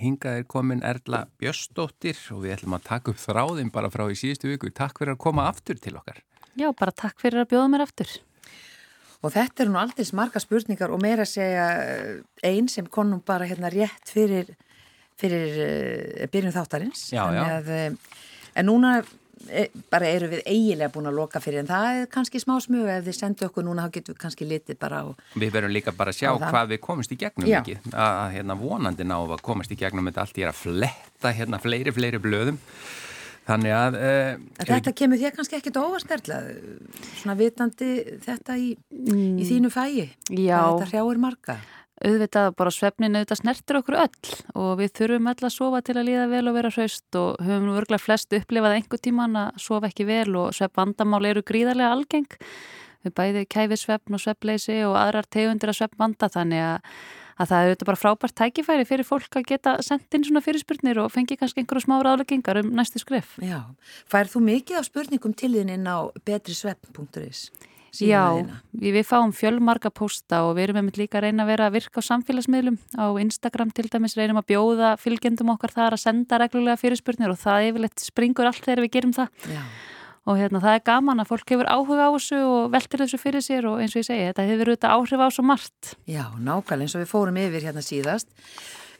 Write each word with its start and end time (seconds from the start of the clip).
Hingað 0.00 0.40
er 0.40 0.46
komin 0.48 0.80
Erla 0.86 1.26
Björstóttir 1.40 2.16
og 2.32 2.44
við 2.44 2.54
ætlum 2.54 2.76
að 2.78 2.86
taka 2.88 3.12
upp 3.12 3.20
þráðin 3.20 3.72
bara 3.74 3.90
frá 3.92 4.06
í 4.08 4.16
síðustu 4.16 4.48
viku. 4.48 4.70
Takk 4.72 5.02
fyrir 5.02 5.12
að 5.12 5.22
koma 5.26 5.44
aftur 5.50 5.76
til 5.76 5.92
okkar. 6.00 6.22
Já, 6.56 6.70
bara 6.76 6.94
takk 6.96 7.20
fyrir 7.20 7.42
að 7.42 7.50
bjóða 7.52 7.68
mér 7.74 7.84
aftur. 7.84 8.14
Og 9.20 9.34
þetta 9.34 9.64
eru 9.64 9.74
nú 9.74 9.80
aldrei 9.82 10.06
marga 10.16 10.40
spurningar 10.40 10.94
og 10.94 11.02
meira 11.02 11.26
að 11.26 11.32
segja 11.34 11.66
eh, 11.84 12.12
einn 12.48 12.70
sem 12.72 12.88
konum 12.88 13.20
bara 13.26 13.48
hérna 13.48 13.68
rétt 13.72 14.08
fyrir, 14.08 14.54
fyrir 15.20 15.58
uh, 15.60 16.28
byrjun 16.32 16.56
þáttarins. 16.56 17.10
Já, 17.12 17.26
já. 17.36 17.42
Að, 17.58 17.68
uh, 17.68 18.22
en 18.56 18.70
núna 18.70 18.94
bara 19.90 20.08
eru 20.12 20.28
við 20.30 20.42
eigilega 20.44 20.90
búin 20.92 21.08
að 21.08 21.16
loka 21.16 21.40
fyrir 21.42 21.62
en 21.62 21.68
það 21.70 22.00
er 22.00 22.08
kannski 22.12 22.40
smá 22.42 22.54
smögu 22.60 22.90
ef 22.92 23.06
þið 23.06 23.16
sendu 23.16 23.46
okkur 23.48 23.64
núna 23.66 23.86
þá 23.86 23.94
getum 23.96 24.14
við 24.14 24.20
kannski 24.24 24.48
litið 24.48 24.78
bara 24.82 25.00
á 25.00 25.06
Við 25.40 25.54
verðum 25.54 25.74
líka 25.74 25.94
bara 25.96 26.12
að 26.12 26.20
sjá 26.20 26.30
hvað 26.36 26.74
við 26.74 26.82
komumst 26.84 27.14
í 27.14 27.18
gegnum 27.20 27.48
Já. 27.48 27.60
ekki, 27.60 27.78
að, 27.90 28.24
hérna, 28.36 28.58
vonandi 28.60 29.06
ná 29.08 29.16
að 29.18 29.40
komast 29.46 29.72
í 29.72 29.78
gegnum 29.80 30.10
þetta 30.10 30.26
allt 30.26 30.40
ég 30.42 30.46
er 30.46 30.52
að 30.52 30.60
fletta 30.60 31.34
hérna 31.34 31.62
fleiri, 31.62 31.94
fleiri 31.96 32.20
blöðum. 32.22 32.60
Þannig 33.48 33.72
að 33.74 33.96
uh, 33.98 34.42
þetta 34.68 34.92
kemur 34.94 35.18
þér 35.18 35.34
kannski 35.34 35.56
ekkit 35.58 35.78
óvarsnerla 35.80 36.40
svona 37.16 37.34
vitandi 37.40 37.90
þetta 38.22 38.58
í, 38.60 38.74
í 38.76 39.46
þínu 39.48 39.72
fæi? 39.72 40.10
Já. 40.36 40.60
þetta 40.60 40.90
hrjáir 40.92 41.22
marga 41.22 41.56
auðvitað 42.00 42.54
bara 42.56 42.72
svefnin 42.72 43.16
auðvitað 43.18 43.40
snertir 43.42 43.78
okkur 43.80 43.96
öll 44.00 44.34
og 44.56 44.70
við 44.80 44.92
þurfum 44.96 45.30
öll 45.32 45.46
að 45.46 45.54
sofa 45.54 45.80
til 45.84 45.96
að 45.98 46.06
líða 46.08 46.26
vel 46.30 46.42
og 46.48 46.56
vera 46.56 46.72
hraust 46.72 47.18
og 47.20 47.40
höfum 47.44 47.66
nú 47.68 47.76
örgulega 47.76 48.02
flest 48.02 48.36
upplifað 48.36 48.76
einhver 48.78 49.02
tíman 49.04 49.36
að 49.36 49.58
sofa 49.60 49.90
ekki 49.90 50.06
vel 50.08 50.28
og 50.40 50.54
svefnvandamál 50.56 51.28
eru 51.28 51.44
gríðarlega 51.44 51.92
algeng. 51.92 52.38
Við 53.04 53.16
bæði 53.16 53.46
kæfið 53.52 53.80
svefn 53.80 54.16
og 54.16 54.22
svefnleysi 54.24 54.78
og 54.88 54.96
aðrar 55.00 55.28
tegundir 55.28 55.72
að 55.72 55.78
svefnvanda 55.78 56.28
þannig 56.32 56.64
að, 56.66 56.88
að 57.40 57.50
það 57.50 57.60
er 57.60 57.68
auðvitað 57.70 57.90
bara 57.90 58.00
frábært 58.00 58.36
tækifæri 58.40 58.86
fyrir 58.88 59.08
fólk 59.08 59.40
að 59.40 59.48
geta 59.52 59.76
sendt 59.84 60.16
inn 60.16 60.26
svona 60.28 60.44
fyrirspurnir 60.44 61.00
og 61.00 61.12
fengi 61.12 61.38
kannski 61.40 61.64
einhverju 61.64 61.84
smá 61.86 61.96
ráðleggingar 62.04 62.60
um 62.60 62.72
næstu 62.76 63.00
skref. 63.00 63.36
Já, 63.44 63.60
færð 64.08 64.36
þú 64.36 64.44
mikið 64.48 64.80
á 64.80 64.82
spurningum 64.88 65.36
til 65.36 65.52
þín 65.56 65.72
inn 65.76 65.88
á 65.88 66.12
betrisvefn.is? 67.90 68.08
Já, 68.10 68.80
við, 68.80 68.96
við 68.96 69.06
fáum 69.08 69.32
fjölmarga 69.34 69.90
posta 69.90 70.42
og 70.46 70.56
við 70.56 70.68
erum 70.68 70.80
einmitt 70.80 70.98
líka 71.00 71.18
að 71.18 71.26
reyna 71.26 71.44
að 71.44 71.52
vera 71.52 71.68
að 71.68 71.76
virka 71.76 72.02
á 72.02 72.08
samfélagsmiðlum 72.08 72.78
á 72.96 73.06
Instagram 73.22 73.70
til 73.74 73.86
dæmis 73.90 74.16
reynum 74.18 74.40
að 74.40 74.48
bjóða 74.52 74.90
fylgjendum 75.00 75.54
okkar 75.54 75.74
þar 75.74 75.96
að 75.96 76.04
senda 76.04 76.40
reglulega 76.40 76.80
fyrirspurnir 76.80 77.32
og 77.32 77.40
það 77.40 77.70
yfirleitt 77.70 78.04
springur 78.04 78.50
allt 78.50 78.64
þegar 78.64 78.84
við 78.86 78.94
gerum 78.96 79.16
það 79.16 79.48
Já. 79.50 79.62
og 80.26 80.40
hérna 80.40 80.64
það 80.64 80.76
er 80.78 80.84
gaman 80.90 81.24
að 81.24 81.32
fólk 81.32 81.54
hefur 81.54 81.70
áhuga 81.70 82.06
á 82.06 82.10
þessu 82.14 82.42
og 82.44 82.68
veltir 82.74 83.04
þessu 83.04 83.22
fyrir 83.22 83.46
sér 83.46 83.70
og 83.70 83.80
eins 83.82 83.96
og 83.96 84.04
ég 84.04 84.10
segi 84.10 84.28
þetta 84.30 84.46
hefur 84.50 84.72
auðvitað 84.72 84.94
áhrif 84.98 85.24
á 85.24 85.28
svo 85.34 85.46
margt 85.46 85.96
Já, 86.06 86.24
nákvæmlega 86.38 86.86
eins 86.86 86.94
og 86.96 87.04
við 87.04 87.10
fórum 87.10 87.42
yfir 87.42 87.66
hérna 87.68 87.84
síðast 87.84 88.30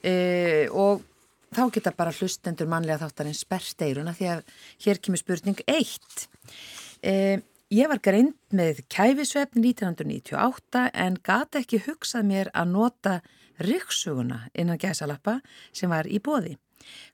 e, 0.02 0.66
og 0.72 1.06
þá 1.54 1.64
geta 1.74 1.92
bara 1.96 2.14
hlustendur 2.14 2.68
mannlega 2.70 3.04
þáttarins 3.04 3.42
sperrt 3.44 3.82
eiruna 3.82 4.14
því 4.16 4.28
að 4.34 4.42
hér 4.84 5.00
kemur 5.02 5.20
spurning 5.20 5.62
1. 5.66 6.26
E, 7.02 7.14
ég 7.70 7.90
var 7.90 8.00
greint 8.02 8.38
með 8.54 8.82
kæfisvefn 8.90 9.62
1998 9.62 10.88
en 11.04 11.18
gata 11.22 11.62
ekki 11.62 11.84
hugsað 11.86 12.26
mér 12.26 12.50
að 12.54 12.72
nota 12.74 13.20
ryggsuguna 13.60 14.48
innan 14.58 14.80
gæsalappa 14.80 15.38
sem 15.72 15.92
var 15.92 16.08
í 16.10 16.18
bóði. 16.22 16.56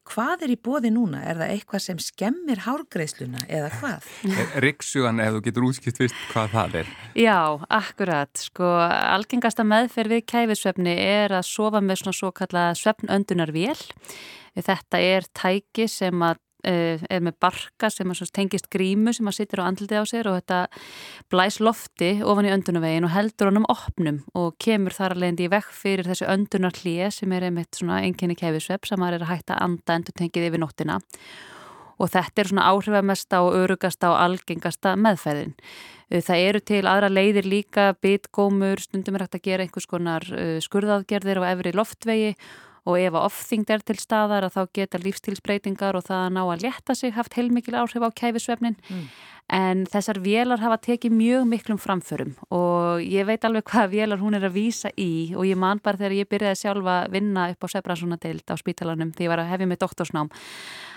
Hvað 0.07 0.45
er 0.47 0.53
í 0.55 0.57
bóði 0.63 0.93
núna? 0.95 1.25
Er 1.27 1.41
það 1.41 1.53
eitthvað 1.57 1.83
sem 1.83 2.01
skemmir 2.01 2.61
hárgreisluna 2.63 3.43
eða 3.51 3.73
hvað? 3.81 4.07
Rikksugan 4.65 5.21
ef 5.25 5.35
þú 5.35 5.43
getur 5.49 5.67
útskipt 5.67 6.01
fyrst 6.01 6.21
hvað 6.31 6.55
það 6.55 6.79
er 6.81 6.93
Já, 7.19 7.41
akkurat, 7.81 8.33
sko 8.39 8.71
algengasta 8.87 9.67
meðferð 9.67 10.17
við 10.17 10.27
kæfisvefni 10.31 10.95
er 11.03 11.35
að 11.41 11.49
sofa 11.51 11.83
með 11.83 12.05
svona 12.05 12.21
svo 12.21 12.33
kallað 12.39 12.79
svefnöndunarvél 12.85 13.77
þetta 14.57 15.03
er 15.03 15.27
tæki 15.37 15.89
sem 15.91 16.23
að 16.25 16.39
eh, 16.39 16.46
er 16.65 17.23
með 17.23 17.37
barka 17.43 17.91
sem 17.93 18.11
að 18.11 18.31
tengist 18.35 18.71
grímu 18.73 19.13
sem 19.15 19.29
að 19.29 19.37
sittir 19.39 19.61
á 19.63 19.69
andliti 19.69 19.99
á 19.99 20.05
sér 20.09 20.31
og 20.31 20.39
þetta 20.41 20.61
blæs 21.31 21.61
lofti 21.61 22.11
ofan 22.25 22.49
í 22.49 22.55
öndunavegin 22.55 23.07
og 23.07 23.13
heldur 23.15 23.51
honum 23.51 23.69
opnum 23.71 24.23
og 24.35 24.57
kemur 24.63 24.97
þar 24.97 25.17
alveg 25.17 25.45
í 25.45 25.51
vekk 25.53 25.75
fyrir 25.77 26.09
þessu 26.09 26.31
öndunarhlýje 26.33 27.11
sem 27.21 27.37
er 27.37 27.49
einmitt 27.51 27.77
svona 27.79 28.01
enginni 28.07 28.39
kæfisvepp 28.39 28.89
sem 28.89 28.99
maður 28.99 29.21
er 29.21 29.27
að 29.27 29.35
hætta 29.35 29.59
að 29.59 29.69
anda 29.69 29.99
endur 30.01 30.17
tengið 30.17 30.49
yfir 30.49 30.65
nóttina 30.65 30.99
og 31.97 32.13
þetta 32.13 32.43
er 32.43 32.51
svona 32.51 32.69
áhrifamesta 32.71 33.43
og 33.45 33.57
örugasta 33.57 34.13
og 34.13 34.19
algengasta 34.21 34.95
meðferðin. 35.01 35.55
Uh, 36.13 36.23
Það 36.23 36.45
eru 36.49 36.63
til 36.63 36.83
aðra 36.87 37.11
leiðir 37.11 37.49
líka, 37.49 37.89
bitgómur, 38.05 38.83
stundum 38.83 39.17
er 39.17 39.27
hægt 39.27 39.41
að 39.41 39.47
gera 39.49 39.67
einhvers 39.67 39.89
konar 39.91 40.27
uh, 40.31 40.59
skurðaðgerðir 40.63 41.43
á 41.43 41.45
efri 41.51 41.75
loftvegi 41.77 42.33
og 42.87 42.99
ef 43.01 43.13
að 43.13 43.27
ofþyngd 43.27 43.73
er 43.75 43.83
til 43.83 43.99
staðar 43.99 44.47
að 44.47 44.57
þá 44.57 44.63
geta 44.79 45.01
lífstilsbreytingar 45.03 45.99
og 45.99 46.07
það 46.07 46.25
að 46.25 46.35
ná 46.37 46.43
að 46.45 46.67
létta 46.67 46.95
sig 46.95 47.15
haft 47.17 47.35
heilmikil 47.35 47.75
áhrif 47.75 48.07
á 48.07 48.11
kæfisvefnin. 48.15 48.79
En 49.53 49.85
þessar 49.87 50.19
vélar 50.25 50.59
hafa 50.59 50.81
tekið 50.83 51.13
mjög 51.15 51.45
miklum 51.47 51.79
framförum 51.79 52.33
og 52.51 53.05
ég 53.05 53.29
veit 53.29 53.45
alveg 53.47 53.67
hvaða 53.71 53.93
vélar 53.93 54.23
hún 54.23 54.35
er 54.35 54.49
að 54.49 54.57
vísa 54.59 54.91
í 54.99 55.37
og 55.37 55.47
ég 55.47 55.59
man 55.61 55.79
bara 55.79 56.01
þegar 56.01 56.19
ég 56.19 56.31
byrjaði 56.33 56.63
sjálfa 56.65 56.97
að 57.05 57.15
vinna 57.15 57.49
upp 57.53 57.63
á 57.63 57.69
Sebransonadeild 57.77 58.51
á 58.51 58.55
spítalanum 58.59 59.15
þegar 59.15 59.27
ég 59.29 59.35
var 59.35 59.45
að 59.45 59.53
hefja 59.55 59.71
með 59.71 59.83
doktorsnám 59.85 60.33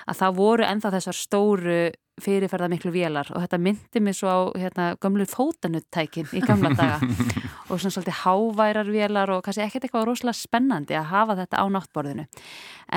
að 0.09 0.22
það 0.24 0.38
voru 0.40 0.66
ennþá 0.66 0.94
þessar 0.98 1.20
stóru 1.20 1.82
fyrirferða 2.20 2.70
miklu 2.72 2.92
vélar 2.94 3.30
og 3.34 3.44
þetta 3.44 3.59
myndi 3.64 4.02
mig 4.04 4.18
svo 4.18 4.32
á 4.32 4.40
hérna, 4.59 4.88
gömlu 5.02 5.26
fótanuttækin 5.30 6.30
í 6.36 6.44
gamla 6.44 6.74
daga. 6.76 7.00
Og 7.70 7.78
svona 7.78 7.94
svolítið 7.94 8.16
háværar 8.24 8.88
vélar 8.90 9.30
og 9.30 9.44
kannski 9.46 9.62
ekkert 9.62 9.84
eitthvað 9.86 10.08
rosalega 10.09 10.40
spennandi 10.40 10.96
að 10.98 11.09
hafa 11.12 11.36
þetta 11.38 11.62
á 11.62 11.66
náttborðinu. 11.70 12.26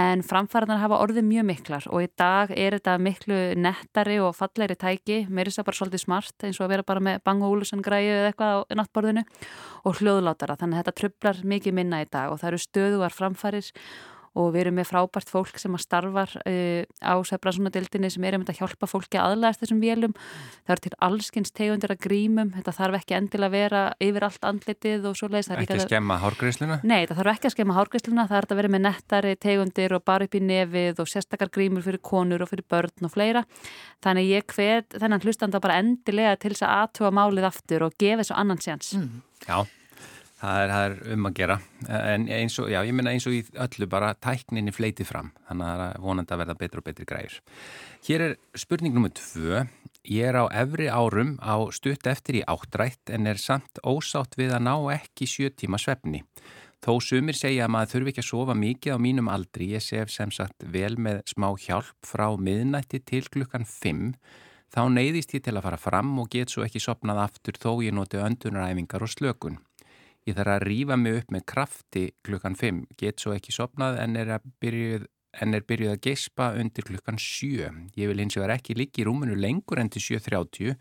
En 0.00 0.22
framfæraðar 0.24 0.80
hafa 0.80 1.00
orðið 1.04 1.26
mjög 1.28 1.44
miklar 1.50 1.88
og 1.92 2.06
í 2.06 2.08
dag 2.18 2.54
er 2.56 2.78
þetta 2.78 2.94
miklu 3.04 3.40
nettari 3.60 4.16
og 4.24 4.32
fallegri 4.38 4.78
tæki 4.80 5.18
mér 5.28 5.41
er 5.42 5.56
það 5.56 5.68
bara 5.68 5.78
svolítið 5.80 6.02
smart 6.04 6.46
eins 6.46 6.60
og 6.60 6.66
að 6.66 6.72
vera 6.74 6.86
bara 6.86 7.04
með 7.04 7.20
Bang 7.26 7.44
& 7.44 7.48
Olufsen 7.48 7.84
græðu 7.84 8.14
eða 8.14 8.30
eitthvað 8.30 8.62
á 8.62 8.74
náttborðinu 8.80 9.24
og 9.82 10.00
hljóðlátara 10.00 10.58
þannig 10.60 10.78
að 10.78 10.82
þetta 10.82 10.98
trublar 11.00 11.42
mikið 11.54 11.76
minna 11.78 12.02
í 12.02 12.08
dag 12.10 12.32
og 12.32 12.40
það 12.40 12.52
eru 12.52 12.62
stöðugar 12.62 13.16
framfærir 13.16 13.72
og 14.38 14.52
við 14.54 14.64
erum 14.64 14.78
með 14.80 14.88
frábært 14.88 15.30
fólk 15.32 15.58
sem 15.60 15.74
að 15.76 15.82
starfar 15.84 16.30
uh, 16.40 16.82
á 17.04 17.14
Sæbrasunadildinni 17.28 18.10
sem 18.12 18.24
er 18.24 18.36
um 18.38 18.46
að 18.46 18.60
hjálpa 18.62 18.88
fólki 18.88 19.18
að 19.20 19.34
aðlæðast 19.34 19.64
þessum 19.64 19.82
vélum. 19.82 20.14
Það 20.64 20.74
eru 20.74 20.84
til 20.86 20.92
allskins 21.08 21.52
tegundir 21.52 21.92
að 21.92 22.00
grímum, 22.06 22.52
þetta 22.56 22.74
þarf 22.78 22.98
ekki 23.00 23.16
endilega 23.18 23.50
að 23.50 23.56
vera 23.58 23.82
yfir 24.08 24.26
allt 24.28 24.48
andlitið 24.48 25.08
og 25.10 25.18
svo 25.18 25.28
leiðis. 25.32 25.50
Ekki 25.52 25.76
að 25.76 25.84
skemma 25.84 26.18
hárgreisluna? 26.22 26.80
Nei, 26.80 27.02
það 27.10 27.20
þarf 27.20 27.34
ekki 27.34 27.50
að 27.50 27.56
skemma 27.56 27.76
hárgreisluna, 27.76 28.26
það 28.30 28.40
er 28.40 28.48
að 28.48 28.62
vera 28.62 28.72
með 28.72 28.84
nettari 28.86 29.34
tegundir 29.42 29.96
og 29.98 30.06
bara 30.08 30.28
upp 30.28 30.38
í 30.38 30.42
nefið 30.48 31.04
og 31.04 31.12
sérstakar 31.12 31.52
grímur 31.52 31.84
fyrir 31.84 32.00
konur 32.00 32.46
og 32.46 32.52
fyrir 32.52 32.68
börn 32.72 33.08
og 33.08 33.12
fleira. 33.12 33.44
Þannig 34.02 34.32
ég 34.32 34.56
hvet 34.56 34.96
þennan 34.96 35.22
hlustanda 35.22 35.60
bara 35.62 35.78
endilega 35.82 36.38
til 36.40 36.54
þess 36.54 36.66
að 36.66 36.74
aðtúa 36.80 37.12
málið 37.20 37.50
aftur 37.52 37.86
og 37.88 38.00
gefa 38.00 38.22
þessu 38.22 38.38
annan 38.40 38.64
séns. 38.64 38.94
Mm. 38.96 39.22
Já. 39.44 39.60
Það 40.42 40.60
er, 40.60 40.70
það 40.72 40.84
er 40.84 41.12
um 41.14 41.26
að 41.28 41.34
gera, 41.38 41.56
en 41.94 42.24
eins 42.34 42.56
og, 42.58 42.66
já, 42.72 42.80
ég 42.82 42.94
minna 42.98 43.12
eins 43.14 43.28
og 43.30 43.34
í 43.36 43.44
öllu 43.62 43.86
bara 43.90 44.08
tækninni 44.18 44.72
fleiti 44.74 45.06
fram, 45.06 45.28
þannig 45.46 45.68
að 45.68 45.82
það 45.82 45.92
er 45.92 46.00
vonandi 46.02 46.34
að 46.34 46.42
verða 46.42 46.56
betur 46.58 46.82
og 46.82 46.86
betri 46.88 47.06
græður. 47.06 47.36
Hér 48.08 48.24
er 48.26 48.34
spurning 48.58 48.96
nummið 48.96 49.14
tvö, 49.20 49.60
ég 50.10 50.32
er 50.32 50.40
á 50.42 50.44
efri 50.64 50.90
árum 50.90 51.36
á 51.38 51.54
stutt 51.70 52.10
eftir 52.10 52.40
í 52.40 52.42
áttrætt 52.50 53.14
en 53.14 53.30
er 53.30 53.38
samt 53.38 53.78
ósátt 53.86 54.34
við 54.40 54.56
að 54.58 54.66
ná 54.66 54.74
ekki 54.96 55.30
sjö 55.30 55.54
tíma 55.54 55.78
svefni. 55.78 56.24
Þó 56.82 56.96
sumir 56.98 57.38
segja 57.38 57.68
að 57.68 57.76
maður 57.76 57.94
þurfi 57.94 58.10
ekki 58.10 58.24
að 58.24 58.30
sofa 58.32 58.54
mikið 58.58 58.96
á 58.98 59.04
mínum 59.06 59.30
aldri, 59.30 59.70
ég 59.76 59.84
sef 59.86 60.10
sem 60.10 60.34
sagt 60.34 60.64
vel 60.74 60.96
með 60.98 61.22
smá 61.30 61.52
hjálp 61.54 61.94
frá 62.02 62.32
miðnætti 62.34 62.98
til 63.06 63.22
klukkan 63.30 63.62
5, 63.62 64.16
þá 64.74 64.82
neyðist 64.90 65.36
ég 65.38 65.46
til 65.46 65.54
að 65.54 65.68
fara 65.68 65.78
fram 65.78 66.16
og 66.18 66.32
get 66.34 66.50
svo 66.50 66.66
ekki 66.66 66.82
sopnað 66.82 67.28
aftur 67.28 67.62
þó 67.62 67.76
ég 67.86 67.94
noti 67.94 68.18
öndunaræfingar 68.18 69.06
og 69.06 69.14
slökun. 69.14 69.62
Ég 70.22 70.36
þarf 70.38 70.52
að 70.54 70.64
rýfa 70.68 70.96
mig 71.00 71.16
upp 71.18 71.32
með 71.34 71.42
krafti 71.50 72.04
klukkan 72.22 72.54
5, 72.58 72.84
get 73.00 73.18
svo 73.18 73.32
ekki 73.34 73.54
sopnað 73.54 73.96
en 73.98 74.14
er, 74.20 74.28
byrjuð, 74.62 75.08
en 75.42 75.56
er 75.56 75.64
byrjuð 75.66 75.94
að 75.96 76.04
geispa 76.06 76.46
undir 76.60 76.86
klukkan 76.86 77.18
7. 77.18 77.72
Ég 77.98 78.12
vil 78.12 78.22
hins 78.22 78.36
vegar 78.38 78.54
ekki 78.54 78.76
liggi 78.78 79.02
í 79.02 79.08
rúmunu 79.08 79.34
lengur 79.34 79.82
enn 79.82 79.90
til 79.90 80.04
7.30. 80.04 80.76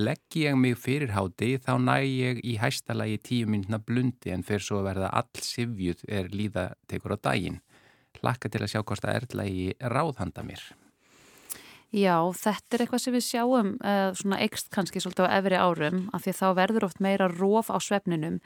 Leggi 0.00 0.46
ég 0.46 0.56
mig 0.56 0.78
fyrir 0.80 1.12
háti 1.12 1.58
þá 1.60 1.74
næ 1.82 1.98
ég 2.06 2.40
í 2.40 2.56
hæstalagi 2.62 3.20
10 3.20 3.52
minna 3.52 3.82
blundi 3.84 4.32
en 4.32 4.46
fyrir 4.46 4.64
svo 4.64 4.80
að 4.80 4.90
verða 4.94 5.12
all 5.20 5.44
sifjuð 5.44 6.08
er 6.08 6.32
líða 6.32 6.70
tekur 6.88 7.18
á 7.20 7.24
daginn. 7.28 7.60
Laka 8.24 8.48
til 8.48 8.64
að 8.64 8.72
sjá 8.72 8.80
hvort 8.80 9.04
það 9.04 9.20
er 9.20 9.30
lagi 9.42 9.70
ráðhanda 9.92 10.46
mér. 10.46 10.64
Já, 11.94 12.18
þetta 12.34 12.74
er 12.74 12.82
eitthvað 12.82 13.02
sem 13.04 13.14
við 13.14 13.24
sjáum 13.28 13.68
uh, 13.78 14.10
svona 14.18 14.40
ekst 14.42 14.72
kannski 14.74 15.00
svolítið 15.00 15.28
á 15.30 15.36
efri 15.38 15.58
árum 15.60 16.00
af 16.16 16.24
því 16.24 16.32
að 16.32 16.40
þá 16.40 16.48
verður 16.58 16.86
oft 16.88 17.02
meira 17.04 17.28
róf 17.30 17.70
á 17.70 17.78
svefninum. 17.78 18.40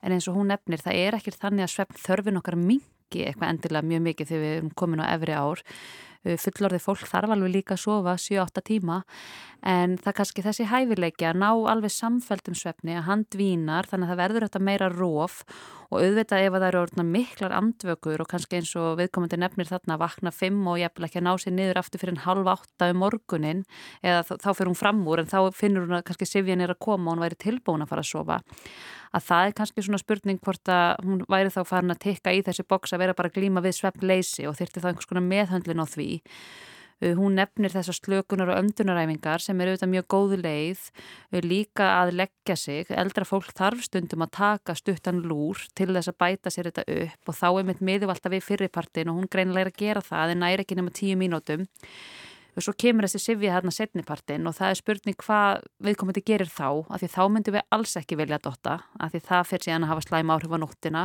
En 0.00 0.14
eins 0.16 0.28
og 0.30 0.38
hún 0.38 0.48
nefnir 0.48 0.80
það 0.80 1.00
er 1.02 1.18
ekkert 1.18 1.42
þannig 1.42 1.66
að 1.66 1.74
svefn 1.74 2.00
þörfin 2.06 2.40
okkar 2.40 2.56
mingi 2.56 3.26
eitthvað 3.28 3.52
endilega 3.52 3.90
mjög 3.92 4.04
mikið 4.08 4.30
þegar 4.32 4.44
við 4.46 4.56
erum 4.56 4.72
komin 4.80 5.04
á 5.04 5.12
efri 5.12 5.36
ár 5.36 5.62
fullorði 6.42 6.80
fólk 6.82 7.06
þarf 7.06 7.34
alveg 7.34 7.54
líka 7.54 7.76
að 7.76 7.84
sofa 7.84 8.16
7-8 8.20 8.64
tíma. 8.66 9.00
En 9.66 9.96
það 9.98 10.16
kannski 10.18 10.44
þessi 10.44 10.66
hæfileiki 10.70 11.26
að 11.26 11.40
ná 11.40 11.48
alveg 11.72 11.90
samfældum 11.94 12.54
svefni 12.58 12.98
að 12.98 13.06
hann 13.08 13.24
dvínar 13.32 13.88
þannig 13.88 14.10
að 14.10 14.12
það 14.12 14.22
verður 14.22 14.46
þetta 14.46 14.62
meira 14.66 14.90
róf 14.92 15.40
og 15.90 16.02
auðvitað 16.02 16.44
ef 16.44 16.56
það 16.56 16.66
eru 16.68 17.04
miklar 17.06 17.54
andvökur 17.54 18.22
og 18.22 18.30
kannski 18.30 18.58
eins 18.58 18.72
og 18.78 18.98
viðkomandi 19.00 19.38
nefnir 19.38 19.70
þarna 19.70 19.96
að 19.96 20.02
vakna 20.02 20.32
5 20.34 20.60
og 20.66 20.80
vil 20.82 21.08
ekki 21.08 21.20
að 21.20 21.26
ná 21.26 21.32
sér 21.38 21.54
niður 21.54 21.80
aftur 21.80 22.02
fyrir 22.02 22.16
en 22.16 22.24
halv 22.26 22.50
8 22.50 22.90
um 22.90 23.00
morgunin 23.02 23.64
eða 24.02 24.24
þá 24.26 24.50
fyrir 24.50 24.70
hún 24.72 24.78
fram 24.78 25.02
úr 25.06 25.22
en 25.22 25.30
þá 25.30 25.38
finnur 25.54 25.86
hún 25.86 25.98
að 26.00 26.06
kannski 26.10 26.28
Sivjan 26.28 26.64
er 26.64 26.74
að 26.74 26.82
koma 26.82 27.10
og 27.10 27.16
hún 27.16 27.26
væri 27.26 27.38
tilbúin 27.38 27.86
að 27.86 27.92
fara 27.92 28.06
að 28.06 28.10
sofa 28.12 28.40
að 29.16 29.26
það 29.26 29.48
er 29.48 29.56
kannski 29.56 29.84
svona 29.86 30.02
spurning 30.02 30.40
hvort 30.44 30.72
að 30.72 31.02
hún 31.06 31.24
væri 31.30 31.52
þá 31.52 31.60
farin 31.68 31.94
að 31.94 32.02
tekka 32.04 32.34
í 32.36 32.44
þessi 32.46 32.66
boks 32.68 32.94
að 32.94 33.04
vera 33.04 33.16
bara 33.16 33.32
glíma 33.32 33.64
við 33.64 33.78
svefnleysi 33.80 34.48
og 34.48 34.56
þyrti 34.58 34.82
þá 34.82 34.88
einhvers 34.92 35.10
konar 35.10 35.26
meðhöndlin 35.26 35.82
á 35.82 35.86
því. 35.88 36.08
Uh, 36.96 37.12
hún 37.12 37.34
nefnir 37.36 37.74
þessar 37.74 37.96
slökunar 37.98 38.54
og 38.54 38.62
öndunaræfingar 38.62 39.42
sem 39.44 39.58
eru 39.60 39.74
auðvitað 39.74 39.90
mjög 39.92 40.06
góðu 40.14 40.38
leið 40.40 40.84
uh, 40.88 41.40
líka 41.44 41.90
að 41.98 42.14
leggja 42.22 42.56
sig. 42.56 42.92
Eldra 42.92 43.26
fólk 43.28 43.50
þarf 43.56 43.84
stundum 43.84 44.24
að 44.24 44.32
taka 44.38 44.76
stuttan 44.78 45.20
lúr 45.24 45.60
til 45.76 45.90
þess 45.90 46.12
að 46.12 46.18
bæta 46.24 46.52
sér 46.52 46.70
þetta 46.70 46.86
upp 47.02 47.32
og 47.32 47.36
þá 47.36 47.48
er 47.50 47.68
mitt 47.68 47.84
miðjum 47.84 48.14
alltaf 48.14 48.32
við 48.32 48.46
fyrirpartin 48.48 49.12
og 49.12 49.20
hún 49.20 49.28
greinilega 49.28 49.68
er 49.68 49.72
að 49.74 49.82
gera 49.84 50.04
það 50.08 50.32
en 50.32 50.42
næri 50.46 50.64
ekki 50.64 50.80
nema 50.80 50.96
tíu 50.96 51.20
mínútum 51.20 51.68
og 52.56 52.64
svo 52.64 52.72
kemur 52.80 53.04
þessi 53.04 53.20
sifja 53.20 53.52
hérna 53.52 53.72
setnipartin 53.74 54.48
og 54.48 54.56
það 54.56 54.72
er 54.72 54.78
spurning 54.80 55.18
hvað 55.20 55.64
viðkomandi 55.84 56.22
gerir 56.24 56.48
þá 56.48 56.68
af 56.88 57.02
því 57.02 57.10
þá 57.12 57.22
myndum 57.34 57.56
við 57.58 57.66
alls 57.76 57.96
ekki 58.00 58.16
velja 58.16 58.38
að 58.40 58.46
dotta 58.48 58.76
af 58.96 59.12
því 59.12 59.22
það 59.28 59.48
fyrir 59.50 59.66
síðan 59.66 59.86
að 59.86 59.92
hafa 59.92 60.06
slæm 60.06 60.32
áhrif 60.32 60.54
á 60.56 60.58
nóttina. 60.62 61.02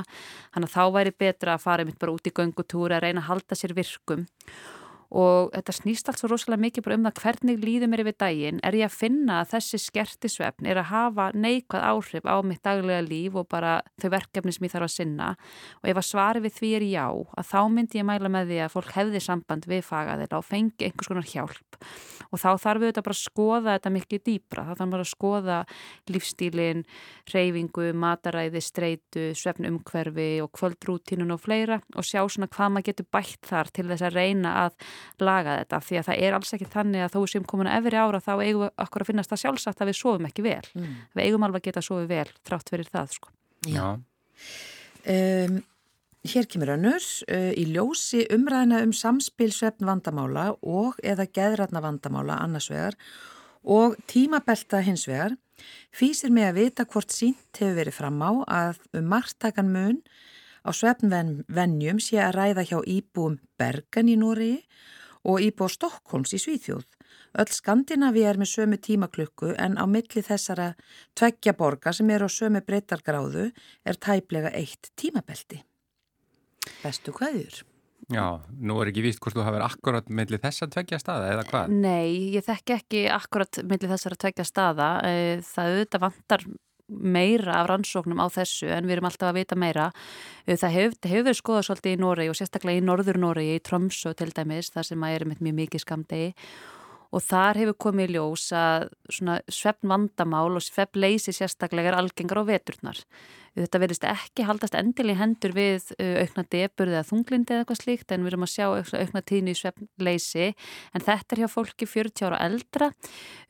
Þannig 0.55 0.69
að 0.69 0.75
þá 0.77 0.83
væri 0.97 1.15
betra 1.25 1.57
að 1.57 1.65
fara 1.65 1.87
mitt 1.87 1.99
bara 1.99 2.15
út 2.15 2.29
í 2.29 2.35
göngutúri 2.39 2.95
að 2.95 3.03
reyna 3.07 3.25
að 3.25 3.29
halda 3.33 3.59
sér 3.59 3.75
virkum 3.75 4.27
og 5.11 5.51
þetta 5.51 5.73
snýst 5.75 6.07
allt 6.07 6.21
svo 6.21 6.29
rosalega 6.31 6.63
mikið 6.63 6.85
bara 6.85 6.97
um 6.97 7.07
það 7.07 7.21
hvernig 7.21 7.57
líður 7.59 7.89
mér 7.91 8.03
yfir 8.05 8.17
daginn. 8.23 8.61
Er 8.63 8.77
ég 8.79 8.87
að 8.87 8.95
finna 8.95 9.41
að 9.41 9.49
þessi 9.55 9.79
skertisvefn 9.83 10.69
er 10.71 10.79
að 10.79 10.89
hafa 10.91 11.25
neikvæð 11.35 11.83
áhrif 11.89 12.29
á 12.31 12.35
mitt 12.47 12.63
daglega 12.63 13.03
líf 13.03 13.35
og 13.41 13.49
bara 13.51 13.79
þau 13.99 14.09
verkefni 14.15 14.55
sem 14.55 14.67
ég 14.67 14.73
þarf 14.75 14.87
að 14.87 14.93
sinna? 14.95 15.33
Og 15.83 15.91
ef 15.91 15.99
að 15.99 16.07
svari 16.07 16.43
við 16.45 16.55
því 16.59 16.71
er 16.79 16.87
já 16.87 17.07
að 17.11 17.49
þá 17.51 17.59
myndi 17.75 17.99
ég 17.99 18.07
mæla 18.07 18.31
með 18.31 18.53
því 18.53 18.61
að 18.63 18.73
fólk 18.77 18.95
hefði 18.95 19.23
samband 19.27 19.67
við 19.67 19.83
fagaðila 19.89 20.39
og 20.39 20.47
fengi 20.47 20.87
einhvers 20.87 21.11
konar 21.11 21.27
hjálp. 21.27 21.79
Og 22.31 22.39
þá 22.39 22.49
þarf 22.63 22.79
við 22.79 22.91
þetta 22.91 23.03
bara 23.03 23.17
að 23.17 23.25
skoða 23.25 23.75
þetta 23.75 23.91
mikið 23.91 24.21
dýbra, 24.29 24.63
þá 24.63 24.73
þarf 24.79 24.91
bara 24.93 25.03
að 25.03 25.09
skoða 25.11 25.57
lífstílin, 26.07 26.83
reyfingu, 27.33 27.89
mataræði, 27.99 28.61
streitu, 28.63 29.25
svefnumhverfi 29.35 30.29
og 30.39 30.51
kvöldrútínun 30.55 31.35
og 31.35 31.41
fleira 31.43 31.81
og 31.91 32.07
sjá 32.07 32.21
svona 32.23 32.47
hvað 32.51 32.71
maður 32.71 32.87
getur 32.91 33.09
bætt 33.11 33.49
þar 33.49 33.71
til 33.75 33.87
þess 33.89 34.07
að 34.07 34.15
reyna 34.15 34.53
að 34.63 34.77
laga 35.23 35.57
þetta 35.61 35.81
því 35.87 35.99
að 35.99 36.07
það 36.09 36.21
er 36.27 36.37
alls 36.37 36.53
ekki 36.57 36.69
þannig 36.73 37.05
að 37.05 37.15
þó 37.15 37.33
sem 37.33 37.47
komin 37.47 37.71
að 37.71 37.81
efri 37.81 38.01
ára 38.01 38.21
þá 38.21 38.31
eigum 38.37 38.63
við 38.65 38.71
okkur 38.85 39.05
að 39.05 39.11
finnast 39.11 39.33
það 39.33 39.43
sjálfsagt 39.43 39.81
að 39.81 39.91
við 39.91 39.99
sofum 40.01 40.29
ekki 40.29 40.45
vel 40.45 40.61
mm. 40.75 40.93
við 41.15 41.25
eigum 41.25 41.47
alveg 41.47 41.61
að 41.61 41.67
geta 41.69 41.83
að 41.83 41.89
sofi 41.89 42.07
vel 42.11 42.29
trátt 42.47 42.71
fyrir 42.73 42.91
það 42.91 43.17
sko. 43.17 43.35
Já 43.69 43.85
um, 43.89 45.59
Hér 46.21 46.45
kemur 46.45 46.69
önnur 46.75 47.01
uh, 47.01 47.51
í 47.57 47.63
ljósi 47.73 48.27
umræðina 48.29 48.83
um 48.85 48.91
samspil 48.93 49.49
svefn 49.55 49.87
vandamála 49.89 50.51
og 50.61 50.99
eða 51.01 51.25
geðratna 51.33 51.81
vandamála 51.81 52.35
annars 52.43 52.69
vegar 52.69 52.97
og 53.65 53.95
tímabelta 54.09 54.83
hins 54.85 55.07
vegar 55.09 55.33
fýsir 55.93 56.29
mig 56.33 56.45
að 56.45 56.59
vita 56.59 56.85
hvort 56.85 57.13
sínt 57.13 57.57
hefur 57.57 57.79
verið 57.79 57.97
fram 57.97 58.21
á 58.21 58.31
að 58.45 58.83
um 58.97 59.09
margtakan 59.09 59.73
mun 59.73 59.97
á 60.61 60.69
svefnvenjum 60.75 62.01
sé 62.01 62.21
að 62.21 62.35
ræða 62.37 62.65
hjá 62.69 62.79
íbúum 62.85 63.39
Bergen 63.59 64.11
í 64.11 64.17
Nóri 64.19 64.53
og 65.27 65.41
íbú 65.41 65.65
á 65.65 65.69
Stokkólms 65.69 66.33
í 66.37 66.41
Svíþjóð. 66.41 66.85
Öll 67.41 67.51
Skandinavi 67.55 68.23
er 68.27 68.39
með 68.41 68.51
sömu 68.55 68.77
tímaklukku 68.81 69.53
en 69.55 69.77
á 69.79 69.85
milli 69.87 70.23
þessara 70.25 70.73
tveggja 71.15 71.55
borga 71.57 71.93
sem 71.95 72.09
eru 72.11 72.27
á 72.27 72.31
sömu 72.31 72.63
breytargráðu 72.65 73.51
er 73.85 73.99
tæplega 73.99 74.51
eitt 74.51 74.91
tímabelti. 74.99 75.61
Bestu 76.83 77.13
hvaður? 77.15 77.63
Já, 78.11 78.41
nú 78.59 78.79
er 78.81 78.89
ekki 78.91 79.03
víst 79.05 79.21
hvort 79.23 79.37
þú 79.37 79.45
hafið 79.45 79.63
akkurat 79.63 80.09
millir 80.11 80.41
þess 80.41 80.65
að 80.65 80.73
tveggja 80.75 80.99
staða 80.99 81.29
eða 81.31 81.45
hvað? 81.47 81.75
Nei, 81.85 82.33
ég 82.35 82.43
þekk 82.43 82.73
ekki 82.75 83.03
akkurat 83.13 83.61
millir 83.63 83.91
þessar 83.93 84.17
að 84.17 84.21
tveggja 84.25 84.45
staða. 84.47 84.89
Eh, 85.07 85.43
það 85.45 85.75
auðvitað 85.75 86.03
vantar 86.07 86.45
meira 86.91 87.61
af 87.61 87.69
rannsóknum 87.71 88.19
á 88.19 88.27
þessu 88.31 88.69
en 88.71 88.89
við 88.89 88.97
erum 88.97 89.09
alltaf 89.09 89.31
að 89.31 89.39
vita 89.39 89.57
meira. 89.59 89.87
Það 90.45 90.75
hefur, 90.75 90.99
hefur 91.13 91.39
skoðað 91.39 91.67
svolítið 91.69 91.95
í 91.95 92.01
Noregi 92.01 92.33
og 92.33 92.37
sérstaklega 92.39 92.81
í 92.81 92.85
Norður 92.85 93.21
Noregi, 93.21 93.55
í 93.57 93.63
Tromsø 93.63 94.13
til 94.17 94.29
dæmis, 94.35 94.71
þar 94.75 94.89
sem 94.91 95.07
að 95.07 95.17
er 95.17 95.27
með 95.31 95.43
mjög 95.47 95.59
mikið 95.61 95.85
skamdegi 95.85 96.29
og 97.11 97.23
þar 97.25 97.59
hefur 97.59 97.77
komið 97.87 98.09
í 98.09 98.15
ljós 98.15 98.47
að 98.55 98.87
svefn 99.51 99.91
vandamál 99.91 100.55
og 100.55 100.63
svefn 100.63 101.01
leysi 101.03 101.33
sérstaklega 101.35 101.91
er 101.91 101.99
algengar 101.99 102.39
á 102.39 102.43
veturnar. 102.47 103.01
Þetta 103.51 103.79
verðist 103.83 104.05
ekki 104.07 104.45
haldast 104.47 104.75
endil 104.79 105.09
í 105.11 105.15
hendur 105.19 105.51
við 105.51 105.89
aukna 105.99 106.45
deburði 106.53 106.95
eða 106.95 107.07
þunglindi 107.09 107.51
eða 107.51 107.65
eitthvað 107.65 107.79
slíkt 107.81 108.13
en 108.15 108.23
við 108.23 108.31
erum 108.31 108.45
að 108.45 108.51
sjá 108.53 108.67
aukna 108.71 109.21
tíðni 109.27 109.51
í 109.51 109.59
svefn 109.59 109.89
leysi 109.99 110.47
en 110.95 111.03
þetta 111.03 111.35
er 111.35 111.43
hjá 111.43 111.49
fólki 111.51 111.89
40 111.89 112.29
ára 112.29 112.39
eldra. 112.47 112.91